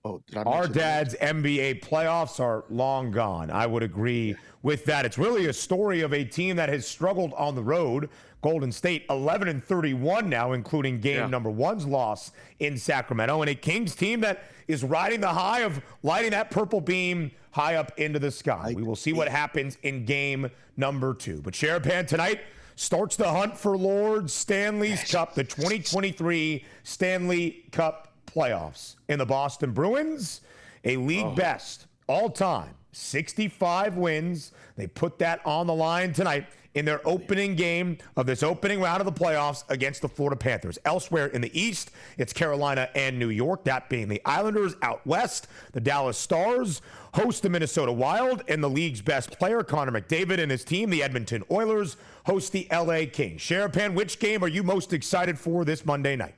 Oh, 0.09 0.21
our 0.45 0.67
dad's 0.67 1.15
that? 1.17 1.35
NBA 1.35 1.83
playoffs 1.83 2.39
are 2.39 2.65
long 2.69 3.11
gone. 3.11 3.51
I 3.51 3.67
would 3.67 3.83
agree 3.83 4.35
with 4.63 4.85
that. 4.85 5.05
It's 5.05 5.17
really 5.17 5.45
a 5.45 5.53
story 5.53 6.01
of 6.01 6.13
a 6.13 6.23
team 6.23 6.55
that 6.55 6.69
has 6.69 6.87
struggled 6.87 7.33
on 7.33 7.55
the 7.55 7.63
road. 7.63 8.09
Golden 8.41 8.71
State 8.71 9.05
11 9.09 9.49
and 9.49 9.63
31 9.63 10.29
now, 10.29 10.53
including 10.53 10.99
game 11.01 11.17
yeah. 11.17 11.27
number 11.27 11.49
one's 11.49 11.85
loss 11.85 12.31
in 12.59 12.77
Sacramento, 12.77 13.41
and 13.41 13.49
a 13.49 13.55
Kings 13.55 13.95
team 13.95 14.21
that 14.21 14.43
is 14.67 14.83
riding 14.83 15.19
the 15.19 15.27
high 15.27 15.61
of 15.61 15.81
lighting 16.03 16.31
that 16.31 16.49
purple 16.49 16.79
beam 16.79 17.31
high 17.51 17.75
up 17.75 17.91
into 17.97 18.19
the 18.19 18.31
sky. 18.31 18.73
We 18.75 18.83
will 18.83 18.95
see 18.95 19.11
what 19.11 19.27
happens 19.27 19.77
in 19.83 20.05
game 20.05 20.49
number 20.77 21.13
two. 21.13 21.41
But 21.41 21.53
Sharapan 21.53 22.07
tonight 22.07 22.39
starts 22.75 23.17
the 23.17 23.29
hunt 23.29 23.57
for 23.57 23.77
Lord 23.77 24.29
Stanley's 24.31 25.03
Cup, 25.11 25.35
the 25.35 25.43
2023 25.43 26.63
Stanley 26.83 27.65
Cup 27.71 28.08
playoffs 28.29 28.95
in 29.07 29.19
the 29.19 29.25
Boston 29.25 29.71
Bruins, 29.71 30.41
a 30.83 30.97
league 30.97 31.25
oh. 31.25 31.35
best 31.35 31.87
all 32.07 32.29
time, 32.29 32.73
65 32.91 33.97
wins. 33.97 34.51
They 34.75 34.87
put 34.87 35.19
that 35.19 35.41
on 35.45 35.67
the 35.67 35.73
line 35.73 36.13
tonight 36.13 36.47
in 36.75 36.85
their 36.85 37.05
opening 37.07 37.55
game 37.55 37.97
of 38.15 38.25
this 38.25 38.43
opening 38.43 38.79
round 38.79 39.01
of 39.01 39.05
the 39.05 39.11
playoffs 39.11 39.63
against 39.69 40.01
the 40.01 40.07
Florida 40.07 40.35
Panthers. 40.35 40.77
Elsewhere 40.85 41.27
in 41.27 41.41
the 41.41 41.59
East, 41.59 41.91
it's 42.17 42.31
Carolina 42.31 42.89
and 42.95 43.17
New 43.17 43.29
York, 43.29 43.63
that 43.65 43.89
being 43.89 44.07
the 44.07 44.21
Islanders. 44.25 44.75
Out 44.81 45.05
West, 45.05 45.47
the 45.73 45.81
Dallas 45.81 46.17
Stars 46.17 46.81
host 47.15 47.41
the 47.41 47.49
Minnesota 47.49 47.91
Wild, 47.91 48.43
and 48.47 48.63
the 48.63 48.69
league's 48.69 49.01
best 49.01 49.31
player, 49.37 49.63
Connor 49.63 49.91
McDavid, 49.91 50.39
and 50.39 50.51
his 50.51 50.63
team, 50.63 50.89
the 50.89 51.01
Edmonton 51.01 51.43
Oilers, 51.51 51.97
host 52.25 52.51
the 52.51 52.67
LA 52.71 53.01
Kings. 53.11 53.41
Sharapan, 53.41 53.95
which 53.95 54.19
game 54.19 54.43
are 54.43 54.47
you 54.47 54.63
most 54.63 54.93
excited 54.93 55.37
for 55.39 55.65
this 55.65 55.85
Monday 55.85 56.15
night? 56.15 56.35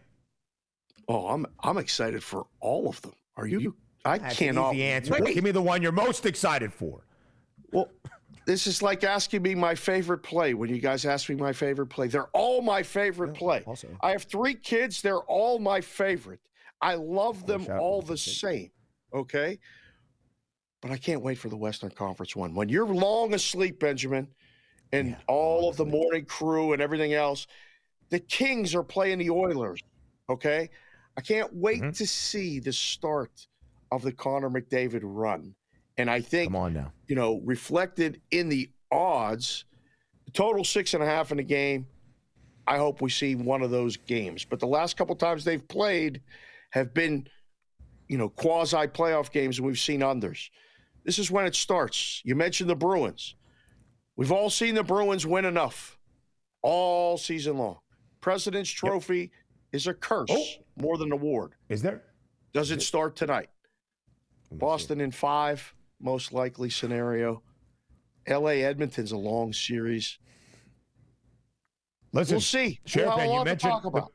Oh, 1.12 1.28
I'm 1.28 1.46
I'm 1.60 1.78
excited 1.78 2.24
for 2.24 2.48
all 2.62 2.88
of 2.88 3.02
them. 3.02 3.14
Are 3.36 3.46
you? 3.46 3.76
I 4.06 4.18
That's 4.18 4.38
cannot. 4.38 4.72
The 4.72 4.84
answer. 4.84 5.18
Wait. 5.20 5.34
Give 5.36 5.44
me 5.44 5.52
the 5.52 5.62
one 5.62 5.82
you're 5.82 5.92
most 5.92 6.26
excited 6.26 6.74
for. 6.74 7.06
Well, 7.72 7.90
this 8.46 8.66
is 8.66 8.82
like 8.82 9.04
asking 9.04 9.42
me 9.42 9.54
my 9.54 9.76
favorite 9.76 10.20
play. 10.20 10.54
When 10.54 10.70
you 10.74 10.80
guys 10.80 11.06
ask 11.06 11.28
me 11.28 11.36
my 11.36 11.52
favorite 11.52 11.88
play, 11.88 12.08
they're 12.08 12.30
all 12.34 12.62
my 12.62 12.82
favorite 12.82 13.32
yeah, 13.34 13.40
play. 13.40 13.64
Also. 13.68 13.90
I 14.02 14.12
have 14.12 14.24
three 14.24 14.54
kids. 14.54 15.02
They're 15.02 15.20
all 15.20 15.60
my 15.60 15.82
favorite. 15.82 16.40
I 16.82 16.96
love 16.96 17.46
them 17.46 17.68
all 17.78 18.02
the 18.02 18.18
same. 18.18 18.72
Okay. 19.14 19.60
But 20.82 20.92
I 20.92 20.98
can't 20.98 21.22
wait 21.22 21.38
for 21.38 21.50
the 21.50 21.58
Western 21.58 21.92
Conference 21.92 22.36
one. 22.36 22.56
When 22.56 22.70
you're 22.70 22.88
long 22.88 23.34
asleep, 23.34 23.80
Benjamin, 23.80 24.28
and 24.94 25.10
yeah, 25.10 25.18
all 25.28 25.70
of 25.70 25.76
the 25.76 25.86
morning 25.86 26.26
crew 26.26 26.74
and 26.74 26.82
everything 26.82 27.14
else, 27.14 27.48
the 28.10 28.20
Kings 28.20 28.74
are 28.74 28.84
playing 28.84 29.20
the 29.20 29.30
Oilers. 29.30 29.82
Okay. 30.30 30.70
I 31.18 31.22
can't 31.22 31.54
wait 31.54 31.82
mm-hmm. 31.82 31.92
to 31.92 32.08
see 32.08 32.60
the 32.60 32.74
start 32.74 33.48
of 33.92 34.02
the 34.02 34.12
Connor 34.12 34.50
McDavid 34.50 35.02
run. 35.04 35.54
And 35.98 36.10
I 36.10 36.22
think, 36.22 36.52
Come 36.52 36.56
on 36.56 36.74
now. 36.74 36.92
you 37.08 37.16
know, 37.16 37.42
reflected 37.44 38.22
in 38.32 38.50
the 38.50 38.70
odds, 38.92 39.66
the 40.26 40.32
total 40.32 40.64
six 40.64 40.94
and 40.94 41.04
a 41.04 41.06
half 41.06 41.32
in 41.32 41.38
the 41.38 41.44
game. 41.44 41.86
I 42.68 42.78
hope 42.78 43.02
we 43.02 43.10
see 43.10 43.36
one 43.36 43.62
of 43.62 43.72
those 43.72 43.98
games. 43.98 44.46
But 44.46 44.60
the 44.60 44.68
last 44.68 44.96
couple 44.96 45.16
times 45.16 45.44
they've 45.44 45.68
played 45.68 46.22
have 46.70 46.94
been, 46.94 47.28
you 48.08 48.18
know, 48.18 48.30
quasi 48.30 48.88
playoff 48.88 49.32
games, 49.32 49.58
and 49.58 49.68
we've 49.68 49.80
seen 49.80 50.02
unders. 50.02 50.50
This 51.04 51.20
is 51.20 51.32
when 51.32 51.46
it 51.46 51.56
starts. 51.56 52.22
You 52.24 52.36
mentioned 52.36 52.70
the 52.70 52.76
Bruins. 52.76 53.36
We've 54.16 54.32
all 54.32 54.50
seen 54.50 54.76
the 54.76 54.84
Bruins 54.84 55.26
win 55.26 55.46
enough 55.46 55.98
all 56.62 57.18
season 57.18 57.58
long. 57.58 57.80
President's 58.22 58.70
Trophy 58.70 59.20
yep. 59.20 59.30
is 59.74 59.88
a 59.88 59.94
curse 59.94 60.30
oh. 60.30 60.61
More 60.80 60.98
than 60.98 61.08
an 61.08 61.14
award. 61.14 61.54
Is 61.70 61.82
there? 61.82 62.04
Does 62.54 62.72
it 62.72 62.82
start 62.82 63.16
tonight? 63.16 63.50
Boston 64.52 65.00
see. 65.00 65.04
in 65.06 65.12
five, 65.12 65.74
most 66.00 66.34
likely 66.34 66.70
scenario. 66.70 67.42
LA 68.28 68.50
Edmonton's 68.50 69.12
a 69.12 69.18
long 69.18 69.54
series. 69.54 70.18
Listen, 72.14 72.36
we'll 72.36 72.42
see. 72.42 72.80
Sheriff, 72.86 73.14
we'll 73.16 73.40
you 73.40 73.46
mentioned 73.46 73.74
the, 73.84 74.06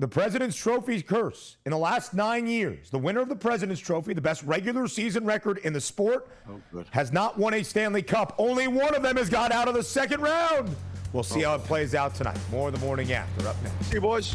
the, 0.00 0.08
President's 0.08 0.56
Trophy 0.56 1.00
curse. 1.00 1.58
In 1.64 1.70
the 1.70 1.78
last 1.78 2.12
nine 2.12 2.46
years, 2.46 2.90
the 2.90 2.98
winner 2.98 3.20
of 3.20 3.28
the 3.28 3.36
President's 3.36 3.80
Trophy, 3.80 4.14
the 4.14 4.20
best 4.20 4.42
regular 4.42 4.88
season 4.88 5.24
record 5.24 5.58
in 5.58 5.72
the 5.72 5.80
sport, 5.80 6.28
oh, 6.50 6.84
has 6.90 7.12
not 7.12 7.38
won 7.38 7.54
a 7.54 7.62
Stanley 7.62 8.02
Cup. 8.02 8.34
Only 8.36 8.66
one 8.66 8.94
of 8.94 9.02
them 9.02 9.16
has 9.16 9.30
got 9.30 9.52
out 9.52 9.68
of 9.68 9.74
the 9.74 9.82
second 9.82 10.20
round. 10.20 10.74
We'll 11.12 11.22
see 11.22 11.44
oh. 11.44 11.50
how 11.50 11.54
it 11.56 11.64
plays 11.64 11.94
out 11.94 12.14
tonight. 12.14 12.38
More 12.50 12.68
in 12.68 12.74
the 12.74 12.80
morning 12.80 13.12
after. 13.12 13.46
Up 13.46 13.56
next. 13.62 13.86
See 13.86 13.94
you, 13.94 14.00
boys. 14.00 14.34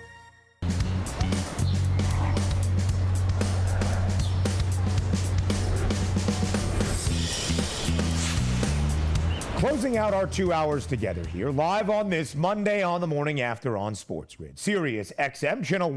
Closing 9.81 9.97
out 9.97 10.13
our 10.13 10.27
two 10.27 10.53
hours 10.53 10.85
together 10.85 11.25
here, 11.29 11.49
live 11.49 11.89
on 11.89 12.07
this 12.07 12.35
Monday 12.35 12.83
on 12.83 13.01
the 13.01 13.07
morning 13.07 13.41
after 13.41 13.75
on 13.75 13.95
Sports 13.95 14.35
Grid. 14.35 14.59
Sirius 14.59 15.11
XM, 15.17 15.63
channel 15.63 15.91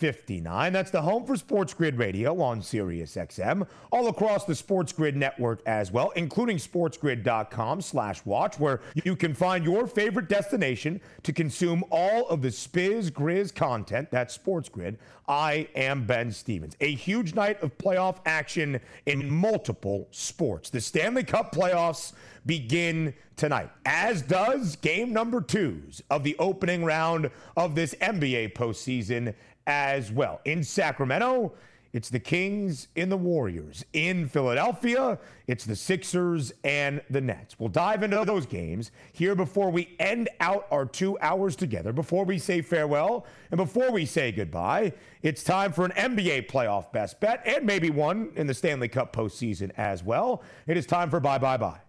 159. 0.00 0.72
That's 0.72 0.92
the 0.92 1.02
home 1.02 1.26
for 1.26 1.36
Sports 1.36 1.74
Grid 1.74 1.98
Radio 1.98 2.40
on 2.40 2.62
Sirius 2.62 3.16
XM, 3.16 3.66
all 3.90 4.06
across 4.06 4.44
the 4.44 4.54
Sports 4.54 4.92
Grid 4.92 5.16
network 5.16 5.60
as 5.66 5.90
well, 5.90 6.10
including 6.10 6.56
sportsgrid.com 6.56 7.80
slash 7.80 8.24
watch, 8.24 8.60
where 8.60 8.80
you 9.04 9.16
can 9.16 9.34
find 9.34 9.64
your 9.64 9.88
favorite 9.88 10.28
destination 10.28 11.00
to 11.24 11.32
consume 11.32 11.82
all 11.90 12.28
of 12.28 12.42
the 12.42 12.48
Spiz 12.48 13.10
Grizz 13.10 13.52
content. 13.52 14.08
That's 14.12 14.34
Sports 14.34 14.68
Grid. 14.68 14.98
I 15.26 15.68
am 15.74 16.06
Ben 16.06 16.30
Stevens. 16.30 16.76
A 16.80 16.94
huge 16.94 17.34
night 17.34 17.60
of 17.62 17.76
playoff 17.76 18.18
action 18.24 18.80
in 19.06 19.28
multiple 19.28 20.06
sports. 20.12 20.70
The 20.70 20.80
Stanley 20.80 21.24
Cup 21.24 21.52
playoffs 21.52 22.12
begin 22.46 23.12
tonight, 23.36 23.70
as 23.84 24.22
does 24.22 24.76
game 24.76 25.12
number 25.12 25.40
twos 25.42 26.02
of 26.10 26.24
the 26.24 26.34
opening 26.38 26.82
round 26.82 27.30
of 27.56 27.74
this 27.74 27.94
NBA 28.00 28.54
postseason 28.54 29.34
as 29.68 30.10
well. 30.10 30.40
In 30.44 30.64
Sacramento, 30.64 31.52
it's 31.92 32.10
the 32.10 32.20
Kings 32.20 32.88
in 32.96 33.08
the 33.08 33.16
Warriors. 33.16 33.84
In 33.92 34.28
Philadelphia, 34.28 35.18
it's 35.46 35.64
the 35.64 35.76
Sixers 35.76 36.52
and 36.64 37.00
the 37.08 37.20
Nets. 37.20 37.58
We'll 37.58 37.70
dive 37.70 38.02
into 38.02 38.22
those 38.24 38.44
games 38.44 38.90
here 39.12 39.34
before 39.34 39.70
we 39.70 39.94
end 39.98 40.28
out 40.40 40.66
our 40.70 40.84
two 40.84 41.18
hours 41.20 41.56
together, 41.56 41.92
before 41.92 42.24
we 42.24 42.38
say 42.38 42.60
farewell, 42.60 43.26
and 43.50 43.56
before 43.56 43.90
we 43.90 44.04
say 44.04 44.32
goodbye. 44.32 44.92
It's 45.22 45.42
time 45.42 45.72
for 45.72 45.86
an 45.86 45.92
NBA 45.92 46.50
playoff 46.50 46.92
best 46.92 47.20
bet 47.20 47.42
and 47.46 47.64
maybe 47.64 47.90
one 47.90 48.30
in 48.36 48.46
the 48.46 48.54
Stanley 48.54 48.88
Cup 48.88 49.14
postseason 49.14 49.70
as 49.76 50.02
well. 50.02 50.42
It 50.66 50.76
is 50.76 50.86
time 50.86 51.08
for 51.08 51.20
bye, 51.20 51.38
bye, 51.38 51.56
bye. 51.56 51.87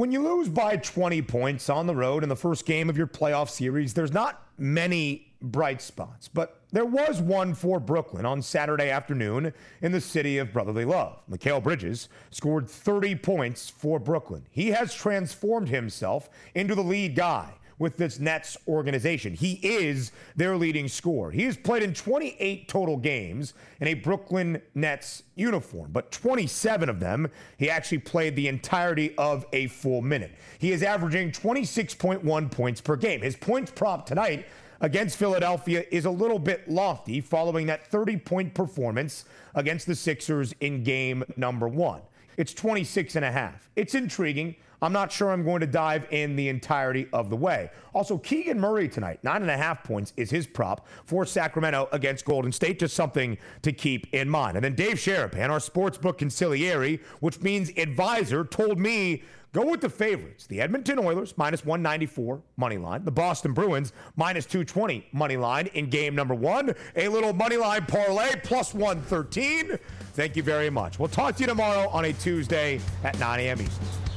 When 0.00 0.12
you 0.12 0.22
lose 0.22 0.48
by 0.48 0.78
20 0.78 1.20
points 1.20 1.68
on 1.68 1.86
the 1.86 1.94
road 1.94 2.22
in 2.22 2.30
the 2.30 2.34
first 2.34 2.64
game 2.64 2.88
of 2.88 2.96
your 2.96 3.06
playoff 3.06 3.50
series, 3.50 3.92
there's 3.92 4.14
not 4.14 4.46
many 4.56 5.34
bright 5.42 5.82
spots, 5.82 6.26
but 6.26 6.62
there 6.72 6.86
was 6.86 7.20
one 7.20 7.52
for 7.52 7.78
Brooklyn 7.78 8.24
on 8.24 8.40
Saturday 8.40 8.88
afternoon 8.88 9.52
in 9.82 9.92
the 9.92 10.00
city 10.00 10.38
of 10.38 10.54
brotherly 10.54 10.86
love. 10.86 11.20
Mikal 11.30 11.62
Bridges 11.62 12.08
scored 12.30 12.66
30 12.66 13.16
points 13.16 13.68
for 13.68 13.98
Brooklyn. 13.98 14.46
He 14.50 14.68
has 14.68 14.94
transformed 14.94 15.68
himself 15.68 16.30
into 16.54 16.74
the 16.74 16.82
lead 16.82 17.14
guy 17.14 17.52
with 17.80 17.96
this 17.96 18.20
Nets 18.20 18.56
organization. 18.68 19.34
He 19.34 19.54
is 19.54 20.12
their 20.36 20.56
leading 20.56 20.86
scorer. 20.86 21.32
He 21.32 21.44
has 21.44 21.56
played 21.56 21.82
in 21.82 21.94
28 21.94 22.68
total 22.68 22.96
games 22.96 23.54
in 23.80 23.88
a 23.88 23.94
Brooklyn 23.94 24.62
Nets 24.74 25.24
uniform, 25.34 25.90
but 25.90 26.12
27 26.12 26.88
of 26.88 27.00
them 27.00 27.28
he 27.56 27.68
actually 27.70 27.98
played 27.98 28.36
the 28.36 28.46
entirety 28.46 29.16
of 29.16 29.46
a 29.52 29.66
full 29.68 30.02
minute. 30.02 30.32
He 30.58 30.72
is 30.72 30.82
averaging 30.82 31.32
26.1 31.32 32.50
points 32.50 32.80
per 32.82 32.96
game. 32.96 33.22
His 33.22 33.34
points 33.34 33.72
prop 33.72 34.06
tonight 34.06 34.46
against 34.82 35.16
Philadelphia 35.16 35.84
is 35.90 36.04
a 36.04 36.10
little 36.10 36.38
bit 36.38 36.68
lofty 36.68 37.22
following 37.22 37.66
that 37.66 37.86
30 37.86 38.18
point 38.18 38.54
performance 38.54 39.24
against 39.54 39.86
the 39.86 39.94
Sixers 39.94 40.54
in 40.60 40.84
game 40.84 41.24
number 41.36 41.66
one. 41.66 42.02
It's 42.36 42.52
26 42.52 43.16
and 43.16 43.24
a 43.24 43.32
half. 43.32 43.70
It's 43.74 43.94
intriguing. 43.94 44.56
I'm 44.82 44.92
not 44.92 45.12
sure 45.12 45.30
I'm 45.30 45.44
going 45.44 45.60
to 45.60 45.66
dive 45.66 46.06
in 46.10 46.36
the 46.36 46.48
entirety 46.48 47.06
of 47.12 47.30
the 47.30 47.36
way. 47.36 47.70
Also, 47.94 48.18
Keegan 48.18 48.58
Murray 48.58 48.88
tonight, 48.88 49.22
nine 49.22 49.42
and 49.42 49.50
a 49.50 49.56
half 49.56 49.84
points 49.84 50.12
is 50.16 50.30
his 50.30 50.46
prop 50.46 50.86
for 51.04 51.26
Sacramento 51.26 51.88
against 51.92 52.24
Golden 52.24 52.52
State. 52.52 52.78
Just 52.78 52.94
something 52.94 53.36
to 53.62 53.72
keep 53.72 54.06
in 54.12 54.28
mind. 54.28 54.56
And 54.56 54.64
then 54.64 54.74
Dave 54.74 54.96
Sharapan, 54.96 55.50
our 55.50 55.58
sportsbook 55.58 56.18
conciliary, 56.18 57.00
which 57.20 57.40
means 57.40 57.70
advisor, 57.76 58.44
told 58.44 58.78
me 58.78 59.22
Go 59.52 59.68
with 59.68 59.80
the 59.80 59.88
favorites. 59.88 60.46
The 60.46 60.60
Edmonton 60.60 60.98
Oilers, 61.00 61.36
minus 61.36 61.64
194 61.64 62.40
money 62.56 62.78
line. 62.78 63.04
The 63.04 63.10
Boston 63.10 63.52
Bruins, 63.52 63.92
minus 64.14 64.46
220 64.46 65.08
money 65.12 65.36
line 65.36 65.66
in 65.74 65.90
game 65.90 66.14
number 66.14 66.34
one. 66.34 66.72
A 66.94 67.08
little 67.08 67.32
money 67.32 67.56
line 67.56 67.84
parlay, 67.86 68.36
plus 68.44 68.74
113. 68.74 69.76
Thank 70.12 70.36
you 70.36 70.44
very 70.44 70.70
much. 70.70 71.00
We'll 71.00 71.08
talk 71.08 71.34
to 71.36 71.40
you 71.40 71.48
tomorrow 71.48 71.88
on 71.88 72.04
a 72.04 72.12
Tuesday 72.12 72.80
at 73.02 73.18
9 73.18 73.40
a.m. 73.40 73.60
Eastern. 73.60 74.09